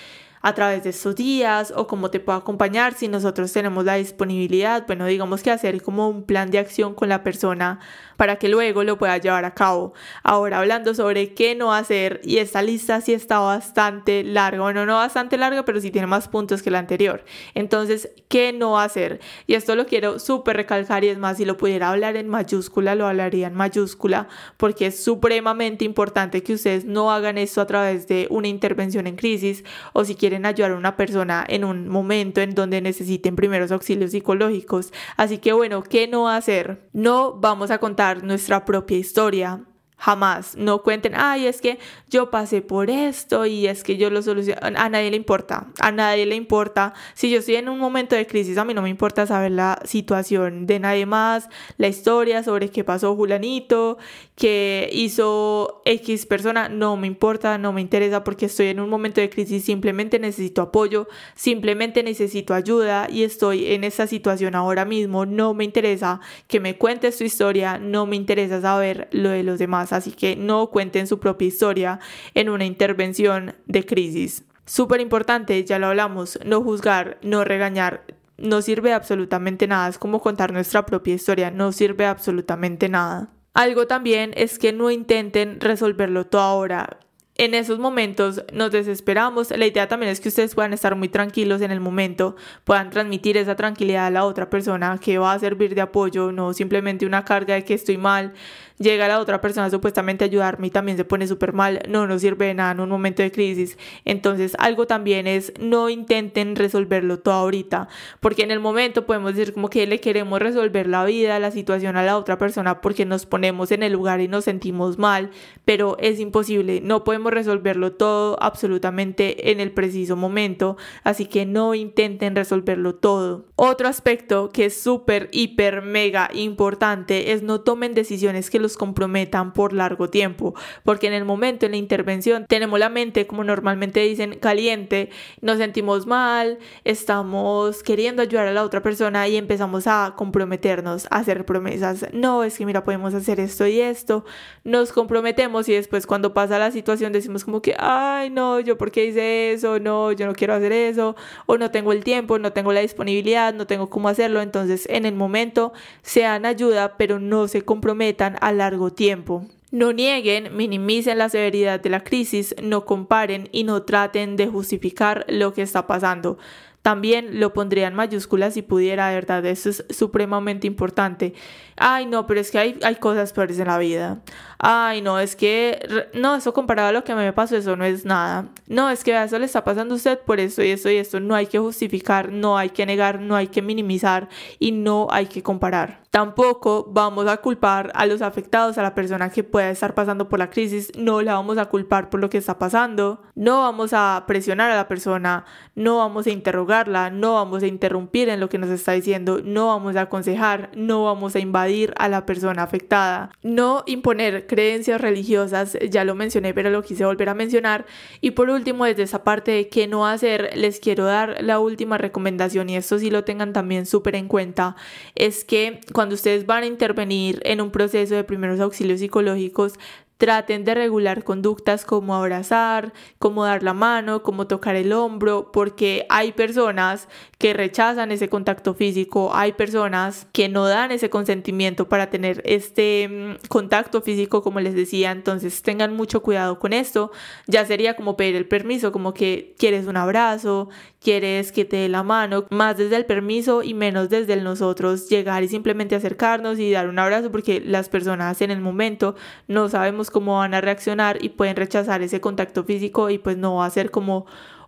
a 0.41 0.55
través 0.55 0.85
de 0.85 0.91
estos 0.91 1.17
días 1.17 1.73
o 1.75 1.89
cómo 1.89 2.11
te 2.11 2.21
puedo 2.21 2.39
acompañar 2.39 2.95
si 2.95 3.09
nosotros 3.09 3.51
tenemos 3.53 3.85
la 3.85 3.95
disponibilidad, 3.95 4.87
bueno, 4.87 5.07
digamos 5.07 5.43
que 5.43 5.51
hacer 5.51 5.83
como 5.83 6.09
un 6.09 6.23
plan 6.23 6.53
de 6.53 6.59
acción 6.59 6.95
con 6.95 7.09
la 7.09 7.25
persona 7.25 7.81
para 8.17 8.37
que 8.37 8.49
luego 8.49 8.85
lo 8.85 8.99
pueda 8.99 9.19
llevar 9.19 9.45
a 9.45 9.55
cabo. 9.55 9.95
Ahora 10.23 10.59
hablando 10.59 10.95
sobre 10.95 11.35
qué 11.35 11.55
no 11.55 11.73
hacer 11.73 12.21
y 12.25 12.39
esta 12.39 12.63
lista 12.63 13.01
sí 13.01 13.13
está 13.13 13.39
bastante 13.39 14.25
larga, 14.25 14.63
bueno, 14.63 14.87
no 14.87 14.95
bastante 14.95 15.37
larga, 15.37 15.65
pero 15.65 15.81
sí 15.81 15.91
tiene 15.91 16.07
más 16.07 16.29
puntos 16.29 16.63
que 16.63 16.71
la 16.71 16.79
anterior. 16.79 17.25
Entonces, 17.55 18.11
¿qué 18.29 18.53
no 18.53 18.79
hacer? 18.79 19.21
Y 19.47 19.55
esto 19.55 19.75
lo 19.77 19.87
quiero 19.87 20.19
súper 20.19 20.57
recalcar 20.57 21.05
y 21.05 21.09
es 21.09 21.19
más, 21.19 21.37
si 21.37 21.45
lo 21.45 21.57
pudiera 21.57 21.91
hablar 21.91 22.17
en 22.17 22.29
mayúscula, 22.29 22.95
lo 22.95 23.07
hablaría 23.07 23.47
en 23.47 23.55
mayúscula 23.55 24.29
porque 24.57 24.87
es 24.87 25.03
supremamente 25.03 25.85
importante 25.85 26.43
que 26.43 26.55
ustedes 26.55 26.85
no 26.85 27.13
hagan 27.13 27.39
esto 27.39 27.61
a 27.61 27.67
través 27.67 28.07
de 28.09 28.27
una 28.31 28.49
intervención 28.49 29.07
en 29.07 29.17
crisis 29.17 29.65
o 29.93 30.05
si 30.05 30.15
quieren 30.15 30.47
ayudar 30.47 30.73
a 30.73 30.77
una 30.77 30.97
persona 30.97 31.45
en 31.49 31.65
un 31.65 31.89
momento 31.89 32.41
en 32.41 32.55
donde 32.55 32.81
necesiten 32.81 33.37
primeros 33.37 33.73
auxilios 33.73 34.13
psicológicos. 34.13 34.93
Así 35.17 35.39
que 35.39 35.53
bueno, 35.53 35.83
¿qué 35.83 36.09
no 36.09 36.29
hacer? 36.29 36.89
No 36.93 37.33
vamos 37.33 37.71
a 37.71 37.79
contar 37.79 38.04
nuestra 38.13 38.65
propia 38.65 38.99
historia. 38.99 39.65
Jamás. 39.97 40.57
No 40.57 40.83
cuenten, 40.83 41.15
ay, 41.17 41.47
es 41.47 41.61
que 41.63 41.79
yo 42.11 42.31
pasé 42.31 42.61
por 42.61 42.91
esto 42.91 43.47
y 43.47 43.67
es 43.67 43.83
que 43.83 43.97
yo 43.97 44.11
lo 44.11 44.21
solucioné. 44.21 44.61
A 44.61 44.89
nadie 44.89 45.11
le 45.11 45.17
importa. 45.17 45.69
A 45.81 45.93
nadie 45.93 46.27
le 46.27 46.35
importa. 46.35 46.93
Si 47.15 47.31
yo 47.31 47.39
estoy 47.39 47.57
en 47.57 47.69
un 47.69 47.79
momento 47.79 48.15
de 48.15 48.27
crisis, 48.27 48.59
a 48.59 48.65
mí 48.65 48.75
no 48.75 48.83
me 48.83 48.91
importa 48.91 49.27
saber 49.27 49.53
la 49.53 49.81
situación 49.85 50.67
de 50.67 50.79
nadie 50.79 51.07
más, 51.07 51.49
la 51.79 51.89
historia 51.89 52.43
sobre 52.43 52.69
qué 52.69 52.85
pasó 52.85 53.17
Julanito, 53.17 53.97
qué 54.35 54.91
hizo 54.93 55.81
X 55.87 56.27
persona. 56.27 56.69
No 56.69 56.97
me 56.97 57.07
importa, 57.07 57.57
no 57.57 57.73
me 57.73 57.81
interesa 57.81 58.25
porque 58.25 58.47
estoy 58.47 58.67
en 58.67 58.81
un 58.81 58.91
momento 58.91 59.21
de 59.23 59.31
crisis. 59.31 59.65
Simplemente 59.65 60.19
necesito 60.19 60.61
apoyo, 60.61 61.09
simplemente 61.35 62.03
necesito 62.03 62.53
ayuda 62.53 63.09
y 63.11 63.23
estoy 63.23 63.73
en 63.73 63.85
esa 63.85 64.07
situación 64.07 64.55
ahora 64.55 64.85
mismo. 64.85 65.25
No 65.25 65.55
me 65.55 65.65
interesa 65.65 66.21
que 66.47 66.61
me 66.61 66.77
cuentes 66.77 67.17
tu 67.17 67.25
historia, 67.25 67.79
no 67.79 68.05
me 68.05 68.17
interesa 68.17 68.61
saber 68.61 69.09
lo 69.13 69.31
de 69.31 69.45
los 69.45 69.59
demás 69.59 69.84
así 69.93 70.13
que 70.13 70.37
no 70.37 70.69
cuenten 70.71 71.07
su 71.07 71.21
propia 71.21 71.49
historia 71.49 72.01
en 72.35 72.49
una 72.49 72.65
intervención 72.65 73.55
de 73.67 73.85
crisis. 73.85 74.45
Súper 74.67 75.01
importante, 75.01 75.63
ya 75.65 75.79
lo 75.79 75.89
hablamos, 75.89 76.39
no 76.45 76.63
juzgar, 76.63 77.19
no 77.23 77.45
regañar, 77.45 78.05
no 78.39 78.63
sirve 78.63 78.93
absolutamente 78.93 79.67
nada, 79.67 79.89
es 79.89 79.99
como 79.99 80.21
contar 80.21 80.53
nuestra 80.53 80.87
propia 80.87 81.15
historia, 81.15 81.51
no 81.51 81.73
sirve 81.73 82.07
absolutamente 82.07 82.89
nada. 82.89 83.29
Algo 83.53 83.87
también 83.87 84.33
es 84.37 84.59
que 84.59 84.73
no 84.73 84.91
intenten 84.91 85.61
resolverlo 85.61 86.27
todo 86.27 86.43
ahora. 86.43 86.99
En 87.37 87.55
esos 87.55 87.81
momentos 87.81 88.45
nos 88.53 88.71
desesperamos. 88.71 89.51
La 89.51 89.67
idea 89.67 89.89
también 89.89 90.13
es 90.13 90.21
que 90.21 90.29
ustedes 90.29 90.55
puedan 90.55 90.73
estar 90.73 90.95
muy 90.95 91.09
tranquilos 91.09 91.63
en 91.63 91.73
el 91.73 91.81
momento, 91.81 92.37
puedan 92.63 92.91
transmitir 92.91 93.37
esa 93.37 93.57
tranquilidad 93.57 94.07
a 94.07 94.11
la 94.11 94.25
otra 94.25 94.51
persona 94.51 94.99
que 94.99 95.19
va 95.19 95.33
a 95.33 95.39
servir 95.41 95.75
de 95.75 95.81
apoyo, 95.81 96.31
no 96.31 96.53
simplemente 96.53 97.07
una 97.07 97.25
carga 97.25 97.55
de 97.55 97.65
que 97.65 97.75
estoy 97.75 97.97
mal, 97.97 98.35
llega 98.79 99.09
la 99.09 99.21
otra 99.21 99.41
persona 99.41 99.71
supuestamente 99.71 100.25
a 100.25 100.27
ayudarme 100.27 100.67
y 100.67 100.71
también 100.71 100.97
se 100.97 101.05
pone 101.05 101.27
súper 101.27 101.53
mal, 101.53 101.81
no 101.89 102.07
nos 102.07 102.21
sirve 102.21 102.47
de 102.47 102.55
nada 102.55 102.73
en 102.73 102.81
un 102.81 102.89
momento 102.89 103.23
de 103.23 103.31
crisis. 103.31 103.79
Entonces 104.05 104.57
algo 104.59 104.87
también 104.87 105.27
es 105.27 105.53
no 105.59 105.89
intenten 105.89 106.57
resolverlo 106.57 107.21
todo 107.21 107.35
ahorita, 107.35 107.89
porque 108.21 108.43
en 108.43 108.51
el 108.51 108.61
momento 108.61 109.07
podemos 109.07 109.35
decir 109.35 109.55
como 109.55 109.71
que 109.71 109.87
le 109.87 110.01
queremos 110.01 110.41
resolver 110.41 110.87
la 110.87 111.05
vida, 111.05 111.39
la 111.39 111.51
situación 111.51 111.97
a 111.97 112.03
la 112.03 112.17
otra 112.17 112.39
persona 112.39 112.81
porque 112.81 113.05
nos 113.05 113.27
ponemos 113.27 113.71
en 113.71 113.83
el 113.83 113.93
lugar 113.93 114.21
y 114.21 114.29
nos 114.29 114.45
sentimos 114.45 114.99
mal, 114.99 115.31
pero 115.65 115.97
es 116.01 116.19
imposible, 116.19 116.81
no 116.81 117.05
podemos 117.05 117.33
resolverlo 117.33 117.93
todo 117.93 118.37
absolutamente 118.43 119.51
en 119.51 119.61
el 119.61 119.71
preciso 119.71 120.17
momento, 120.17 120.77
así 121.03 121.27
que 121.27 121.47
no 121.47 121.75
intenten 121.75 122.35
resolverlo 122.35 122.95
todo. 122.95 123.47
Otro 123.57 123.89
aspecto 123.89 124.51
que 124.51 124.67
es 124.67 124.81
súper, 124.81 125.29
hiper, 125.33 125.83
mega 125.83 126.29
importante 126.33 127.33
es 127.33 127.43
no 127.43 127.61
tomen 127.61 127.95
decisiones 127.95 128.51
que 128.51 128.64
los 128.65 128.77
comprometan 128.77 129.53
por 129.53 129.73
largo 129.73 130.11
tiempo, 130.11 130.55
porque 130.83 131.07
en 131.07 131.13
el 131.13 131.25
momento 131.25 131.67
en 131.67 131.73
la 131.73 131.79
intervención 131.79 132.47
tenemos 132.49 132.79
la 132.79 132.89
mente, 132.89 133.27
como 133.27 133.45
normalmente 133.45 134.01
dicen, 134.01 134.39
caliente, 134.41 135.11
nos 135.41 135.59
sentimos 135.59 136.07
mal, 136.07 136.59
estamos 136.83 137.83
queriendo 137.83 138.23
ayudar 138.23 138.49
a 138.49 138.53
la 138.53 138.65
otra 138.65 138.83
persona 138.83 139.29
y 139.29 139.37
empezamos 139.37 139.87
a 139.87 140.15
comprometernos, 140.17 141.07
a 141.11 141.19
hacer 141.19 141.45
promesas. 141.45 142.07
No, 142.13 142.43
es 142.43 142.59
que 142.59 142.67
mira, 142.67 142.85
podemos 142.85 143.15
hacer 143.15 143.39
esto 143.39 143.67
y 143.67 143.81
esto, 143.81 144.25
nos 144.65 144.93
comprometemos 144.93 145.69
y 145.69 145.75
después 145.75 146.07
cuando 146.07 146.35
pasa 146.35 146.59
la 146.59 146.71
situación 146.71 147.13
decimos 147.13 147.45
como 147.45 147.61
que, 147.61 147.77
ay, 147.79 148.31
no, 148.31 148.61
yo 148.61 148.79
por 148.79 148.91
qué 148.91 149.07
hice 149.07 149.53
eso, 149.53 149.79
no, 149.79 150.13
yo 150.13 150.27
no 150.27 150.33
quiero 150.35 150.55
hacer 150.55 150.73
eso, 150.73 151.17
o 151.47 151.59
no 151.59 151.71
tengo 151.71 151.93
el 151.93 152.03
tiempo, 152.03 152.39
no 152.39 152.53
tengo 152.53 152.73
la 152.73 152.81
disponibilidad, 152.81 153.53
no 153.53 153.67
tengo 153.67 153.91
cómo 153.91 154.09
hacerlo. 154.09 154.41
Entonces, 154.41 154.87
en 154.91 155.05
el 155.05 155.15
momento, 155.15 155.73
sean 156.03 156.47
ayuda, 156.47 156.97
pero 156.97 157.19
no 157.19 157.49
se 157.49 157.63
comprometan 157.63 158.37
a 158.41 158.53
largo 158.55 158.93
tiempo. 158.93 159.45
No 159.71 159.93
nieguen, 159.93 160.57
minimicen 160.57 161.19
la 161.19 161.29
severidad 161.29 161.81
de 161.81 161.91
la 161.91 162.05
crisis, 162.05 162.55
no 162.63 162.85
comparen 162.85 163.49
y 163.51 163.65
no 163.65 163.83
traten 163.83 164.37
de 164.37 164.47
justificar 164.47 165.27
lo 165.29 165.53
que 165.53 165.63
está 165.63 165.87
pasando. 165.87 166.39
también 166.83 167.41
lo 167.41 167.55
pondría 167.55 167.89
en 167.89 167.95
mayúsculas 167.95 168.53
si 168.55 168.61
pudiera, 168.63 169.09
de 169.09 169.15
verdad, 169.15 169.47
eso 169.47 169.71
es 169.71 169.87
supremamente 169.89 170.67
importante. 170.67 171.33
Ay, 171.77 172.07
no, 172.07 172.27
pero 172.27 172.41
es 172.41 172.51
que 172.51 172.59
hay, 172.59 172.79
hay 172.83 172.97
cosas 172.97 173.33
peores 173.33 173.59
en 173.59 173.69
la 173.69 173.79
vida. 173.79 174.19
Ay, 174.59 175.03
no, 175.03 175.19
es 175.19 175.37
que, 175.37 176.09
no, 176.15 176.37
eso 176.37 176.55
comparado 176.55 176.89
a 176.89 176.93
lo 176.93 177.05
que 177.05 177.13
a 177.13 177.17
mí 177.17 177.23
me 177.23 177.33
pasó, 177.33 177.57
eso 177.57 177.77
no 177.77 177.85
es 177.85 178.05
nada. 178.05 178.47
No, 178.67 178.89
es 178.89 179.05
que 179.05 179.23
eso 179.23 179.39
le 179.39 179.47
está 179.47 179.65
pasando 179.65 179.95
a 179.95 179.97
usted 179.97 180.19
por 180.21 180.41
esto 180.41 180.63
y 180.63 180.71
esto 180.71 180.91
y 180.91 180.97
esto. 180.97 181.21
No 181.21 181.35
hay 181.35 181.47
que 181.47 181.59
justificar, 181.59 182.31
no 182.33 182.57
hay 182.57 182.71
que 182.71 182.87
negar, 182.87 183.21
no 183.21 183.37
hay 183.37 183.49
que 183.49 183.63
minimizar 183.63 184.29
y 184.59 184.73
no 184.73 185.09
hay 185.11 185.27
que 185.27 185.43
comparar. 185.43 186.05
Tampoco 186.11 186.87
vamos 186.89 187.27
a 187.27 187.39
culpar 187.39 187.91
a 187.95 188.07
los 188.07 188.23
afectados, 188.23 188.79
a 188.79 188.83
la 188.83 188.95
persona 188.95 189.31
que 189.31 189.43
pueda 189.43 189.69
estar 189.71 189.95
pasando 189.95 190.29
por 190.29 190.39
la 190.39 190.49
crisis, 190.49 190.93
no 190.97 191.21
la 191.23 191.35
vamos 191.35 191.59
a 191.59 191.67
culpar 191.67 192.09
por 192.09 192.21
lo 192.21 192.31
que 192.31 192.39
está 192.39 192.57
pasando, 192.57 193.21
no 193.35 193.63
vamos 193.63 193.93
a 193.93 194.23
presionar 194.29 194.71
a 194.71 194.77
la 194.77 194.87
persona, 194.87 195.45
no 195.75 195.99
vamos 195.99 196.29
a 196.29 196.31
interrogarla, 196.31 197.11
no 197.11 197.35
vamos 197.35 197.65
a 197.65 197.67
interrumpir 197.67 198.29
en 198.29 198.39
lo 198.39 198.49
que 198.49 198.59
nos 198.59 198.71
está 198.71 198.93
diciendo, 198.93 199.41
no 199.45 199.67
vamos 199.67 199.97
a 199.97 200.03
aconsejar, 200.03 200.71
no 200.77 201.05
vamos 201.05 201.35
a 201.35 201.41
invadir 201.41 201.64
a 201.97 202.09
la 202.09 202.27
persona 202.27 202.63
afectada, 202.63 203.31
no 203.43 203.83
imponer 203.87 204.47
creencias 204.47 205.01
religiosas, 205.01 205.79
ya 205.91 206.05
lo 206.05 206.15
mencioné 206.15 206.55
pero 206.55 206.71
lo 206.71 206.83
quise 206.83 207.05
volver 207.05 207.29
a 207.29 207.35
mencionar, 207.35 207.87
y 208.21 208.33
por 208.33 208.51
último 208.51 208.85
desde 208.85 209.05
esa 209.05 209.25
parte 209.25 209.51
de 209.51 209.69
qué 209.69 209.87
no 209.87 210.07
hacer, 210.07 210.51
les 210.57 210.81
quiero 210.81 211.05
dar 211.05 211.43
la 211.43 211.59
última 211.59 211.99
recomendación 211.99 212.71
y 212.71 212.77
esto 212.77 212.99
sí 212.99 213.11
lo 213.11 213.25
tengan 213.25 213.53
también 213.53 213.87
súper 213.87 214.15
en 214.17 214.29
cuenta, 214.29 214.77
es 215.15 215.45
que 215.45 215.81
cuando 215.93 216.15
ustedes 216.15 216.47
van 216.47 216.65
a 216.65 216.67
intervenir 216.67 217.41
en 217.45 217.61
un 217.61 217.71
proceso 217.71 218.15
de 218.15 218.25
primeros 218.25 218.61
auxilios 218.61 219.01
psicológicos, 219.01 219.75
Traten 220.17 220.65
de 220.65 220.75
regular 220.75 221.25
conductas 221.25 221.85
como 221.85 222.15
abrazar, 222.15 222.93
como 223.19 223.45
dar 223.45 223.65
la 223.65 223.75
mano, 223.75 224.23
como 224.23 224.47
tocar 224.47 224.77
el 224.77 224.93
hombro, 224.93 225.51
porque 225.51 226.07
hay 226.09 226.31
personas 226.31 227.09
que 227.45 227.53
rechazan 227.53 228.11
ese 228.11 228.31
contacto 228.31 228.73
físico, 228.73 229.35
hay 229.35 229.53
personas 229.53 230.27
que 230.33 230.49
no 230.49 230.65
dan 230.67 230.93
ese 230.93 231.11
consentimiento 231.11 231.91
para 231.91 232.09
tener 232.09 232.41
este 232.47 233.07
mm, 233.07 233.49
contacto 233.49 234.01
físico, 234.01 234.43
como 234.43 234.61
les 234.61 234.75
decía, 234.75 235.11
entonces 235.11 235.61
tengan 235.61 235.95
mucho 235.95 236.23
cuidado 236.23 236.59
con 236.59 236.73
esto. 236.73 237.13
Ya 237.47 237.67
sería 237.67 237.97
como 237.97 238.17
pedir 238.17 238.35
el 238.35 238.49
permiso, 238.49 238.93
como 238.93 239.13
que 239.13 239.55
quieres 239.59 239.87
un 239.87 239.99
abrazo, 239.99 240.71
quieres 241.01 241.53
que 241.53 241.67
te 241.67 241.77
dé 241.77 241.91
la 241.91 242.03
mano, 242.03 242.47
más 242.49 242.79
desde 242.79 242.97
el 242.97 243.05
permiso 243.05 243.63
y 243.63 243.75
menos 243.75 244.09
desde 244.09 244.37
nosotros 244.37 245.11
llegar 245.11 245.43
y 245.43 245.49
simplemente 245.49 245.95
acercarnos 245.95 246.59
y 246.59 246.71
dar 246.71 246.89
un 246.89 246.99
abrazo, 246.99 247.31
porque 247.31 247.61
las 247.61 247.91
personas 247.91 248.41
en 248.41 248.53
el 248.53 248.63
momento 248.63 249.17
no 249.49 249.69
sabemos 249.69 250.11
cómo 250.11 250.39
van 250.39 250.55
a 250.55 250.63
reaccionar 250.63 251.23
y 251.23 251.29
pueden 251.29 251.57
rechazar 251.57 252.01
ese 252.01 252.23
contacto 252.23 252.65
físico 252.65 253.11
y 253.11 253.19
pues 253.19 253.37
no 253.37 253.57
va 253.57 253.67
a 253.67 253.71
ser 253.71 253.91
como 253.91 254.25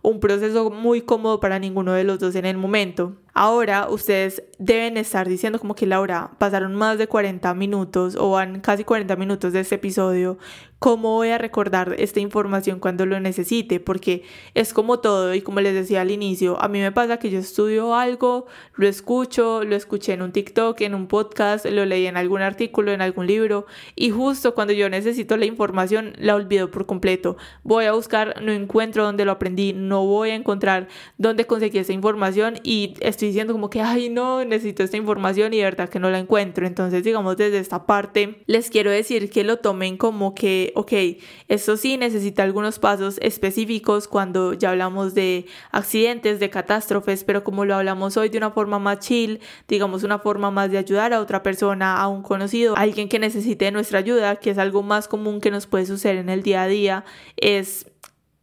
un 0.07 0.21
proceso 0.21 0.69
muy 0.69 1.01
cómodo 1.01 1.41
para 1.41 1.59
ninguno 1.59 1.91
de 1.91 2.05
los 2.05 2.17
dos 2.17 2.35
en 2.35 2.45
el 2.45 2.57
momento. 2.57 3.17
Ahora 3.39 3.87
ustedes 3.87 4.41
deben 4.57 4.97
estar 4.97 5.29
diciendo 5.29 5.59
como 5.59 5.75
que 5.75 5.85
Laura, 5.85 6.31
pasaron 6.39 6.73
más 6.73 6.97
de 6.97 7.05
40 7.05 7.53
minutos 7.53 8.15
o 8.15 8.31
van 8.31 8.61
casi 8.61 8.83
40 8.83 9.15
minutos 9.15 9.53
de 9.53 9.59
este 9.59 9.75
episodio, 9.75 10.39
¿cómo 10.79 11.13
voy 11.13 11.29
a 11.29 11.37
recordar 11.37 11.95
esta 11.99 12.19
información 12.19 12.79
cuando 12.79 13.05
lo 13.05 13.19
necesite? 13.19 13.79
Porque 13.79 14.23
es 14.55 14.73
como 14.73 14.99
todo 14.99 15.35
y 15.35 15.41
como 15.41 15.61
les 15.61 15.75
decía 15.75 16.01
al 16.01 16.09
inicio, 16.09 16.59
a 16.59 16.67
mí 16.67 16.79
me 16.79 16.91
pasa 16.91 17.17
que 17.17 17.29
yo 17.29 17.37
estudio 17.37 17.93
algo, 17.93 18.47
lo 18.75 18.87
escucho, 18.87 19.63
lo 19.63 19.75
escuché 19.75 20.13
en 20.13 20.23
un 20.23 20.31
TikTok, 20.31 20.81
en 20.81 20.95
un 20.95 21.07
podcast, 21.07 21.65
lo 21.67 21.85
leí 21.85 22.07
en 22.07 22.17
algún 22.17 22.41
artículo, 22.41 22.91
en 22.91 23.01
algún 23.01 23.27
libro 23.27 23.67
y 23.95 24.09
justo 24.09 24.55
cuando 24.55 24.73
yo 24.73 24.89
necesito 24.89 25.37
la 25.37 25.45
información 25.45 26.13
la 26.17 26.33
olvido 26.33 26.71
por 26.71 26.87
completo. 26.87 27.37
Voy 27.63 27.85
a 27.85 27.93
buscar, 27.93 28.41
no 28.41 28.51
encuentro 28.51 29.03
dónde 29.03 29.25
lo 29.25 29.33
aprendí, 29.33 29.73
no 29.73 30.05
voy 30.05 30.31
a 30.31 30.35
encontrar 30.35 30.87
dónde 31.19 31.45
conseguí 31.45 31.77
esa 31.77 31.93
información 31.93 32.55
y 32.63 32.95
estoy 33.01 33.26
diciendo 33.27 33.53
como 33.53 33.69
que, 33.69 33.81
ay, 33.81 34.09
no, 34.09 34.43
necesito 34.43 34.83
esta 34.83 34.97
información 34.97 35.53
y 35.53 35.57
de 35.57 35.63
verdad 35.63 35.89
que 35.89 35.99
no 35.99 36.09
la 36.09 36.19
encuentro. 36.19 36.65
Entonces, 36.65 37.03
digamos, 37.03 37.37
desde 37.37 37.59
esta 37.59 37.85
parte, 37.85 38.43
les 38.45 38.69
quiero 38.69 38.91
decir 38.91 39.29
que 39.29 39.43
lo 39.43 39.57
tomen 39.57 39.97
como 39.97 40.33
que, 40.33 40.71
ok, 40.75 40.93
esto 41.47 41.77
sí 41.77 41.97
necesita 41.97 42.43
algunos 42.43 42.79
pasos 42.79 43.19
específicos 43.21 44.07
cuando 44.07 44.53
ya 44.53 44.71
hablamos 44.71 45.13
de 45.13 45.45
accidentes, 45.71 46.39
de 46.39 46.49
catástrofes, 46.49 47.23
pero 47.23 47.43
como 47.43 47.65
lo 47.65 47.75
hablamos 47.75 48.17
hoy 48.17 48.29
de 48.29 48.37
una 48.37 48.51
forma 48.51 48.79
más 48.79 48.99
chill, 48.99 49.39
digamos, 49.67 50.03
una 50.03 50.19
forma 50.19 50.51
más 50.51 50.71
de 50.71 50.77
ayudar 50.77 51.13
a 51.13 51.21
otra 51.21 51.43
persona, 51.43 51.97
a 51.97 52.07
un 52.07 52.21
conocido, 52.21 52.77
a 52.77 52.81
alguien 52.81 53.09
que 53.09 53.19
necesite 53.19 53.71
nuestra 53.71 53.99
ayuda, 53.99 54.37
que 54.37 54.51
es 54.51 54.57
algo 54.57 54.83
más 54.83 55.07
común 55.07 55.41
que 55.41 55.51
nos 55.51 55.67
puede 55.67 55.85
suceder 55.85 56.17
en 56.17 56.29
el 56.29 56.43
día 56.43 56.63
a 56.63 56.67
día, 56.67 57.05
es 57.35 57.87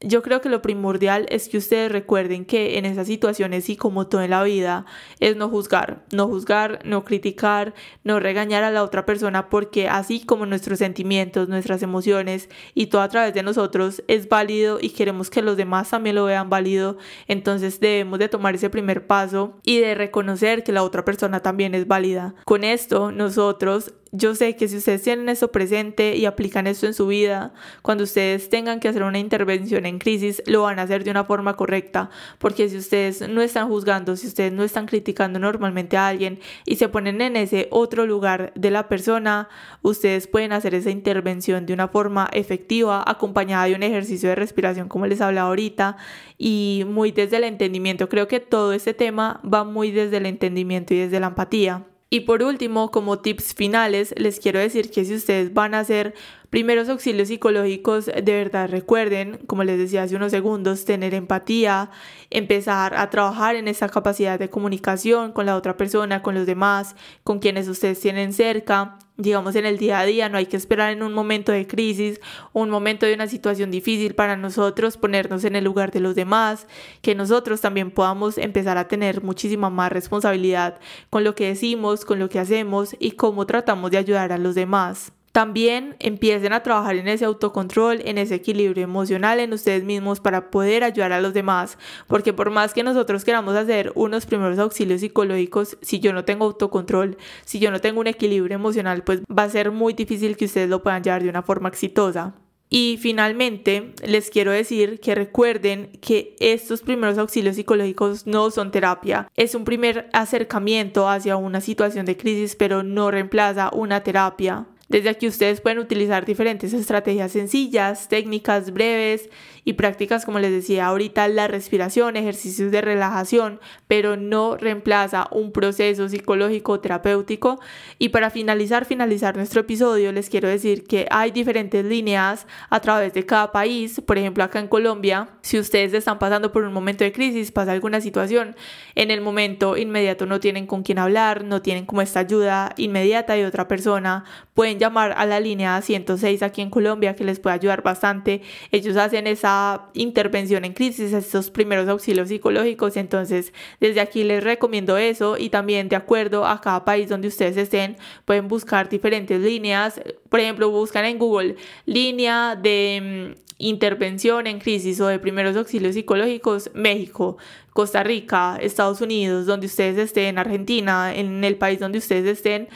yo 0.04 0.22
creo 0.22 0.40
que 0.40 0.48
lo 0.48 0.62
primordial 0.62 1.26
es 1.30 1.48
que 1.48 1.58
ustedes 1.58 1.90
recuerden 1.90 2.44
que 2.44 2.78
en 2.78 2.84
esas 2.86 3.06
situaciones 3.06 3.68
y 3.70 3.76
como 3.76 4.06
todo 4.06 4.22
en 4.22 4.30
la 4.30 4.42
vida 4.42 4.84
es 5.20 5.36
no 5.36 5.48
juzgar, 5.48 6.04
no 6.12 6.26
juzgar, 6.26 6.80
no 6.84 7.04
criticar, 7.04 7.74
no 8.02 8.20
regañar 8.20 8.64
a 8.64 8.70
la 8.70 8.82
otra 8.82 9.06
persona 9.06 9.48
porque 9.48 9.88
así 9.88 10.24
como 10.24 10.46
nuestros 10.46 10.78
sentimientos, 10.78 11.48
nuestras 11.48 11.82
emociones 11.82 12.48
y 12.74 12.86
todo 12.86 13.02
a 13.02 13.08
través 13.08 13.34
de 13.34 13.42
nosotros 13.42 14.02
es 14.08 14.28
válido 14.28 14.78
y 14.80 14.90
queremos 14.90 15.30
que 15.30 15.42
los 15.42 15.56
demás 15.56 15.90
también 15.90 16.16
lo 16.16 16.24
vean 16.24 16.50
válido, 16.50 16.98
entonces 17.26 17.80
debemos 17.80 18.18
de 18.18 18.28
tomar 18.28 18.54
ese 18.54 18.70
primer 18.70 19.06
paso 19.06 19.58
y 19.64 19.78
de 19.78 19.94
reconocer 19.94 20.64
que 20.64 20.72
la 20.72 20.82
otra 20.82 21.04
persona 21.04 21.40
también 21.40 21.74
es 21.74 21.86
válida. 21.86 22.34
Con 22.44 22.64
esto 22.64 23.10
nosotros 23.10 23.92
yo 24.16 24.36
sé 24.36 24.54
que 24.54 24.68
si 24.68 24.76
ustedes 24.76 25.02
tienen 25.02 25.28
eso 25.28 25.50
presente 25.50 26.14
y 26.14 26.24
aplican 26.24 26.68
esto 26.68 26.86
en 26.86 26.94
su 26.94 27.08
vida, 27.08 27.52
cuando 27.82 28.04
ustedes 28.04 28.48
tengan 28.48 28.78
que 28.78 28.86
hacer 28.86 29.02
una 29.02 29.18
intervención 29.18 29.86
en 29.86 29.98
crisis, 29.98 30.40
lo 30.46 30.62
van 30.62 30.78
a 30.78 30.82
hacer 30.82 31.02
de 31.02 31.10
una 31.10 31.24
forma 31.24 31.56
correcta, 31.56 32.10
porque 32.38 32.68
si 32.68 32.76
ustedes 32.76 33.28
no 33.28 33.42
están 33.42 33.68
juzgando, 33.68 34.14
si 34.14 34.28
ustedes 34.28 34.52
no 34.52 34.62
están 34.62 34.86
criticando 34.86 35.40
normalmente 35.40 35.96
a 35.96 36.06
alguien 36.06 36.38
y 36.64 36.76
se 36.76 36.88
ponen 36.88 37.20
en 37.22 37.34
ese 37.34 37.66
otro 37.72 38.06
lugar 38.06 38.52
de 38.54 38.70
la 38.70 38.88
persona, 38.88 39.48
ustedes 39.82 40.28
pueden 40.28 40.52
hacer 40.52 40.76
esa 40.76 40.90
intervención 40.90 41.66
de 41.66 41.72
una 41.72 41.88
forma 41.88 42.28
efectiva, 42.32 43.02
acompañada 43.04 43.64
de 43.64 43.74
un 43.74 43.82
ejercicio 43.82 44.28
de 44.28 44.36
respiración 44.36 44.88
como 44.88 45.08
les 45.08 45.20
hablaba 45.20 45.48
ahorita 45.48 45.96
y 46.38 46.84
muy 46.86 47.10
desde 47.10 47.38
el 47.38 47.44
entendimiento. 47.44 48.08
Creo 48.08 48.28
que 48.28 48.38
todo 48.38 48.74
este 48.74 48.94
tema 48.94 49.40
va 49.42 49.64
muy 49.64 49.90
desde 49.90 50.18
el 50.18 50.26
entendimiento 50.26 50.94
y 50.94 50.98
desde 50.98 51.18
la 51.18 51.26
empatía. 51.26 51.84
Y 52.14 52.20
por 52.20 52.44
último, 52.44 52.92
como 52.92 53.18
tips 53.18 53.54
finales, 53.54 54.14
les 54.16 54.38
quiero 54.38 54.60
decir 54.60 54.92
que 54.92 55.04
si 55.04 55.16
ustedes 55.16 55.52
van 55.52 55.74
a 55.74 55.80
hacer 55.80 56.14
primeros 56.54 56.88
auxilios 56.88 57.26
psicológicos, 57.26 58.06
de 58.06 58.22
verdad 58.32 58.70
recuerden, 58.70 59.40
como 59.48 59.64
les 59.64 59.76
decía 59.76 60.04
hace 60.04 60.14
unos 60.14 60.30
segundos, 60.30 60.84
tener 60.84 61.12
empatía, 61.12 61.90
empezar 62.30 62.94
a 62.94 63.10
trabajar 63.10 63.56
en 63.56 63.66
esa 63.66 63.88
capacidad 63.88 64.38
de 64.38 64.48
comunicación 64.50 65.32
con 65.32 65.46
la 65.46 65.56
otra 65.56 65.76
persona, 65.76 66.22
con 66.22 66.36
los 66.36 66.46
demás, 66.46 66.94
con 67.24 67.40
quienes 67.40 67.66
ustedes 67.66 67.98
tienen 67.98 68.32
cerca. 68.32 69.00
Digamos, 69.16 69.56
en 69.56 69.66
el 69.66 69.78
día 69.78 69.98
a 69.98 70.04
día 70.04 70.28
no 70.28 70.38
hay 70.38 70.46
que 70.46 70.56
esperar 70.56 70.92
en 70.92 71.02
un 71.02 71.12
momento 71.12 71.50
de 71.50 71.66
crisis, 71.66 72.20
un 72.52 72.70
momento 72.70 73.04
de 73.04 73.14
una 73.14 73.26
situación 73.26 73.72
difícil 73.72 74.14
para 74.14 74.36
nosotros 74.36 74.96
ponernos 74.96 75.42
en 75.42 75.56
el 75.56 75.64
lugar 75.64 75.90
de 75.90 75.98
los 75.98 76.14
demás, 76.14 76.68
que 77.02 77.16
nosotros 77.16 77.62
también 77.62 77.90
podamos 77.90 78.38
empezar 78.38 78.78
a 78.78 78.86
tener 78.86 79.24
muchísima 79.24 79.70
más 79.70 79.90
responsabilidad 79.90 80.78
con 81.10 81.24
lo 81.24 81.34
que 81.34 81.48
decimos, 81.48 82.04
con 82.04 82.20
lo 82.20 82.28
que 82.28 82.38
hacemos 82.38 82.94
y 83.00 83.10
cómo 83.16 83.44
tratamos 83.44 83.90
de 83.90 83.98
ayudar 83.98 84.30
a 84.30 84.38
los 84.38 84.54
demás. 84.54 85.13
También 85.34 85.96
empiecen 85.98 86.52
a 86.52 86.62
trabajar 86.62 86.94
en 86.94 87.08
ese 87.08 87.24
autocontrol, 87.24 88.00
en 88.04 88.18
ese 88.18 88.36
equilibrio 88.36 88.84
emocional 88.84 89.40
en 89.40 89.52
ustedes 89.52 89.82
mismos 89.82 90.20
para 90.20 90.48
poder 90.48 90.84
ayudar 90.84 91.10
a 91.10 91.20
los 91.20 91.34
demás, 91.34 91.76
porque 92.06 92.32
por 92.32 92.50
más 92.50 92.72
que 92.72 92.84
nosotros 92.84 93.24
queramos 93.24 93.56
hacer 93.56 93.90
unos 93.96 94.26
primeros 94.26 94.60
auxilios 94.60 95.00
psicológicos, 95.00 95.76
si 95.82 95.98
yo 95.98 96.12
no 96.12 96.24
tengo 96.24 96.44
autocontrol, 96.44 97.18
si 97.44 97.58
yo 97.58 97.72
no 97.72 97.80
tengo 97.80 97.98
un 97.98 98.06
equilibrio 98.06 98.54
emocional, 98.54 99.02
pues 99.02 99.22
va 99.22 99.42
a 99.42 99.50
ser 99.50 99.72
muy 99.72 99.92
difícil 99.92 100.36
que 100.36 100.44
ustedes 100.44 100.68
lo 100.68 100.84
puedan 100.84 101.02
llevar 101.02 101.24
de 101.24 101.30
una 101.30 101.42
forma 101.42 101.68
exitosa. 101.68 102.36
Y 102.70 103.00
finalmente, 103.02 103.92
les 104.06 104.30
quiero 104.30 104.52
decir 104.52 105.00
que 105.00 105.16
recuerden 105.16 105.90
que 106.00 106.36
estos 106.38 106.82
primeros 106.82 107.18
auxilios 107.18 107.56
psicológicos 107.56 108.24
no 108.28 108.52
son 108.52 108.70
terapia. 108.70 109.26
Es 109.34 109.56
un 109.56 109.64
primer 109.64 110.08
acercamiento 110.12 111.08
hacia 111.08 111.36
una 111.36 111.60
situación 111.60 112.06
de 112.06 112.16
crisis, 112.16 112.54
pero 112.54 112.84
no 112.84 113.10
reemplaza 113.10 113.70
una 113.72 114.04
terapia. 114.04 114.66
Desde 114.88 115.08
aquí 115.08 115.26
ustedes 115.26 115.60
pueden 115.60 115.78
utilizar 115.78 116.24
diferentes 116.24 116.72
estrategias 116.72 117.32
sencillas, 117.32 118.08
técnicas 118.08 118.70
breves 118.72 119.28
y 119.64 119.74
prácticas, 119.74 120.24
como 120.24 120.38
les 120.38 120.52
decía 120.52 120.86
ahorita, 120.86 121.26
la 121.28 121.48
respiración, 121.48 122.16
ejercicios 122.16 122.70
de 122.70 122.80
relajación, 122.82 123.60
pero 123.88 124.16
no 124.16 124.56
reemplaza 124.56 125.28
un 125.30 125.52
proceso 125.52 126.08
psicológico 126.08 126.80
terapéutico. 126.80 127.60
Y 127.98 128.10
para 128.10 128.30
finalizar, 128.30 128.84
finalizar 128.84 129.36
nuestro 129.36 129.62
episodio, 129.62 130.12
les 130.12 130.28
quiero 130.28 130.48
decir 130.48 130.84
que 130.84 131.06
hay 131.10 131.30
diferentes 131.30 131.84
líneas 131.84 132.46
a 132.68 132.80
través 132.80 133.14
de 133.14 133.24
cada 133.24 133.52
país. 133.52 134.02
Por 134.06 134.18
ejemplo, 134.18 134.44
acá 134.44 134.58
en 134.58 134.68
Colombia, 134.68 135.28
si 135.40 135.58
ustedes 135.58 135.94
están 135.94 136.18
pasando 136.18 136.52
por 136.52 136.64
un 136.64 136.72
momento 136.72 137.04
de 137.04 137.12
crisis, 137.12 137.50
pasa 137.50 137.72
alguna 137.72 138.00
situación, 138.00 138.56
en 138.94 139.10
el 139.10 139.22
momento 139.22 139.76
inmediato 139.76 140.26
no 140.26 140.40
tienen 140.40 140.66
con 140.66 140.82
quién 140.82 140.98
hablar, 140.98 141.44
no 141.44 141.62
tienen 141.62 141.86
como 141.86 142.02
esta 142.02 142.20
ayuda 142.20 142.74
inmediata 142.76 143.32
de 143.32 143.46
otra 143.46 143.66
persona, 143.66 144.24
pueden 144.52 144.78
llamar 144.78 145.14
a 145.16 145.24
la 145.24 145.40
línea 145.40 145.80
106 145.80 146.42
aquí 146.42 146.60
en 146.60 146.70
Colombia 146.70 147.16
que 147.16 147.24
les 147.24 147.40
puede 147.40 147.54
ayudar 147.54 147.82
bastante. 147.82 148.42
Ellos 148.70 148.96
hacen 148.96 149.26
esa 149.26 149.53
intervención 149.94 150.64
en 150.64 150.72
crisis, 150.72 151.12
estos 151.12 151.50
primeros 151.50 151.88
auxilios 151.88 152.28
psicológicos. 152.28 152.96
Entonces, 152.96 153.52
desde 153.80 154.00
aquí 154.00 154.24
les 154.24 154.42
recomiendo 154.42 154.96
eso 154.96 155.36
y 155.38 155.50
también 155.50 155.88
de 155.88 155.96
acuerdo 155.96 156.46
a 156.46 156.60
cada 156.60 156.84
país 156.84 157.08
donde 157.08 157.28
ustedes 157.28 157.56
estén, 157.56 157.96
pueden 158.24 158.48
buscar 158.48 158.88
diferentes 158.88 159.40
líneas. 159.40 160.00
Por 160.28 160.40
ejemplo, 160.40 160.70
buscan 160.70 161.04
en 161.04 161.18
Google 161.18 161.56
línea 161.86 162.56
de 162.56 163.34
mm, 163.36 163.44
intervención 163.58 164.46
en 164.46 164.58
crisis 164.58 165.00
o 165.00 165.06
de 165.06 165.18
primeros 165.18 165.56
auxilios 165.56 165.94
psicológicos, 165.94 166.70
México, 166.74 167.36
Costa 167.72 168.02
Rica, 168.02 168.58
Estados 168.60 169.00
Unidos, 169.00 169.46
donde 169.46 169.66
ustedes 169.66 169.98
estén, 169.98 170.38
Argentina, 170.38 171.14
en 171.14 171.44
el 171.44 171.56
país 171.56 171.80
donde 171.80 171.98
ustedes 171.98 172.38
estén. 172.38 172.68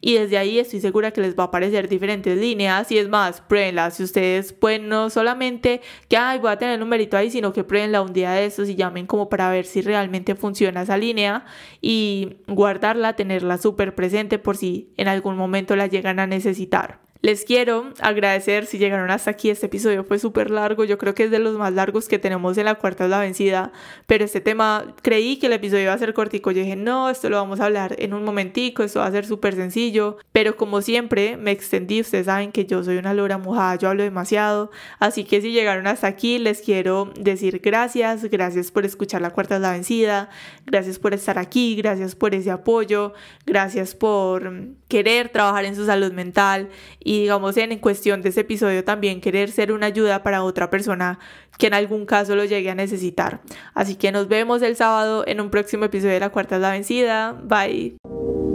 Y 0.00 0.14
desde 0.14 0.38
ahí 0.38 0.58
estoy 0.58 0.80
segura 0.80 1.10
que 1.10 1.20
les 1.20 1.36
va 1.36 1.44
a 1.44 1.46
aparecer 1.46 1.88
diferentes 1.88 2.38
líneas. 2.38 2.90
Y 2.90 2.98
es 2.98 3.08
más, 3.08 3.40
pruébenla. 3.40 3.90
Si 3.90 4.02
ustedes 4.02 4.52
pueden 4.52 4.88
no 4.88 5.10
solamente 5.10 5.80
que 6.08 6.16
ay, 6.16 6.38
voy 6.38 6.50
a 6.50 6.58
tener 6.58 6.74
el 6.74 6.80
numerito 6.80 7.16
ahí, 7.16 7.30
sino 7.30 7.52
que 7.52 7.64
pruébenla 7.64 8.02
un 8.02 8.12
día 8.12 8.32
de 8.32 8.46
estos 8.46 8.68
y 8.68 8.74
llamen 8.74 9.06
como 9.06 9.28
para 9.28 9.50
ver 9.50 9.66
si 9.66 9.82
realmente 9.82 10.34
funciona 10.34 10.82
esa 10.82 10.96
línea 10.96 11.44
y 11.80 12.38
guardarla, 12.46 13.14
tenerla 13.14 13.58
súper 13.58 13.94
presente 13.94 14.38
por 14.38 14.56
si 14.56 14.92
en 14.96 15.08
algún 15.08 15.36
momento 15.36 15.76
la 15.76 15.86
llegan 15.86 16.18
a 16.18 16.26
necesitar. 16.26 17.05
Les 17.26 17.44
quiero 17.44 17.92
agradecer 17.98 18.66
si 18.66 18.78
llegaron 18.78 19.10
hasta 19.10 19.32
aquí. 19.32 19.50
Este 19.50 19.66
episodio 19.66 20.04
fue 20.04 20.20
súper 20.20 20.48
largo. 20.48 20.84
Yo 20.84 20.96
creo 20.96 21.12
que 21.12 21.24
es 21.24 21.32
de 21.32 21.40
los 21.40 21.58
más 21.58 21.72
largos 21.72 22.06
que 22.06 22.20
tenemos 22.20 22.56
en 22.56 22.66
la 22.66 22.76
cuarta 22.76 23.02
es 23.02 23.10
la 23.10 23.18
vencida. 23.18 23.72
Pero 24.06 24.24
este 24.24 24.40
tema, 24.40 24.94
creí 25.02 25.36
que 25.36 25.48
el 25.48 25.54
episodio 25.54 25.82
iba 25.82 25.92
a 25.92 25.98
ser 25.98 26.14
cortico. 26.14 26.52
Yo 26.52 26.60
dije, 26.60 26.76
no, 26.76 27.10
esto 27.10 27.28
lo 27.28 27.38
vamos 27.38 27.58
a 27.58 27.64
hablar 27.64 27.96
en 27.98 28.14
un 28.14 28.22
momentico. 28.22 28.84
Esto 28.84 29.00
va 29.00 29.06
a 29.06 29.10
ser 29.10 29.26
súper 29.26 29.56
sencillo. 29.56 30.18
Pero 30.30 30.56
como 30.56 30.82
siempre, 30.82 31.36
me 31.36 31.50
extendí. 31.50 32.00
Ustedes 32.00 32.26
saben 32.26 32.52
que 32.52 32.64
yo 32.64 32.84
soy 32.84 32.96
una 32.96 33.12
lora 33.12 33.38
mojada. 33.38 33.74
Yo 33.74 33.88
hablo 33.88 34.04
demasiado. 34.04 34.70
Así 35.00 35.24
que 35.24 35.40
si 35.40 35.50
llegaron 35.50 35.88
hasta 35.88 36.06
aquí, 36.06 36.38
les 36.38 36.60
quiero 36.60 37.12
decir 37.18 37.60
gracias. 37.60 38.22
Gracias 38.30 38.70
por 38.70 38.84
escuchar 38.84 39.20
la 39.20 39.30
cuarta 39.30 39.56
es 39.56 39.62
la 39.62 39.72
vencida. 39.72 40.30
Gracias 40.64 41.00
por 41.00 41.12
estar 41.12 41.40
aquí. 41.40 41.74
Gracias 41.74 42.14
por 42.14 42.36
ese 42.36 42.52
apoyo. 42.52 43.14
Gracias 43.44 43.96
por 43.96 44.76
querer 44.86 45.30
trabajar 45.30 45.64
en 45.64 45.74
su 45.74 45.84
salud 45.84 46.12
mental 46.12 46.68
y 47.00 47.15
digamos 47.20 47.56
en 47.56 47.78
cuestión 47.78 48.22
de 48.22 48.30
ese 48.30 48.40
episodio 48.40 48.84
también 48.84 49.20
querer 49.20 49.50
ser 49.50 49.72
una 49.72 49.86
ayuda 49.86 50.22
para 50.22 50.42
otra 50.42 50.70
persona 50.70 51.18
que 51.58 51.66
en 51.68 51.74
algún 51.74 52.06
caso 52.06 52.36
lo 52.36 52.44
llegue 52.44 52.70
a 52.70 52.74
necesitar. 52.74 53.40
Así 53.74 53.96
que 53.96 54.12
nos 54.12 54.28
vemos 54.28 54.62
el 54.62 54.76
sábado 54.76 55.24
en 55.26 55.40
un 55.40 55.50
próximo 55.50 55.84
episodio 55.84 56.14
de 56.14 56.20
La 56.20 56.30
Cuarta 56.30 56.56
es 56.56 56.62
la 56.62 56.70
Vencida. 56.70 57.32
Bye. 57.32 58.45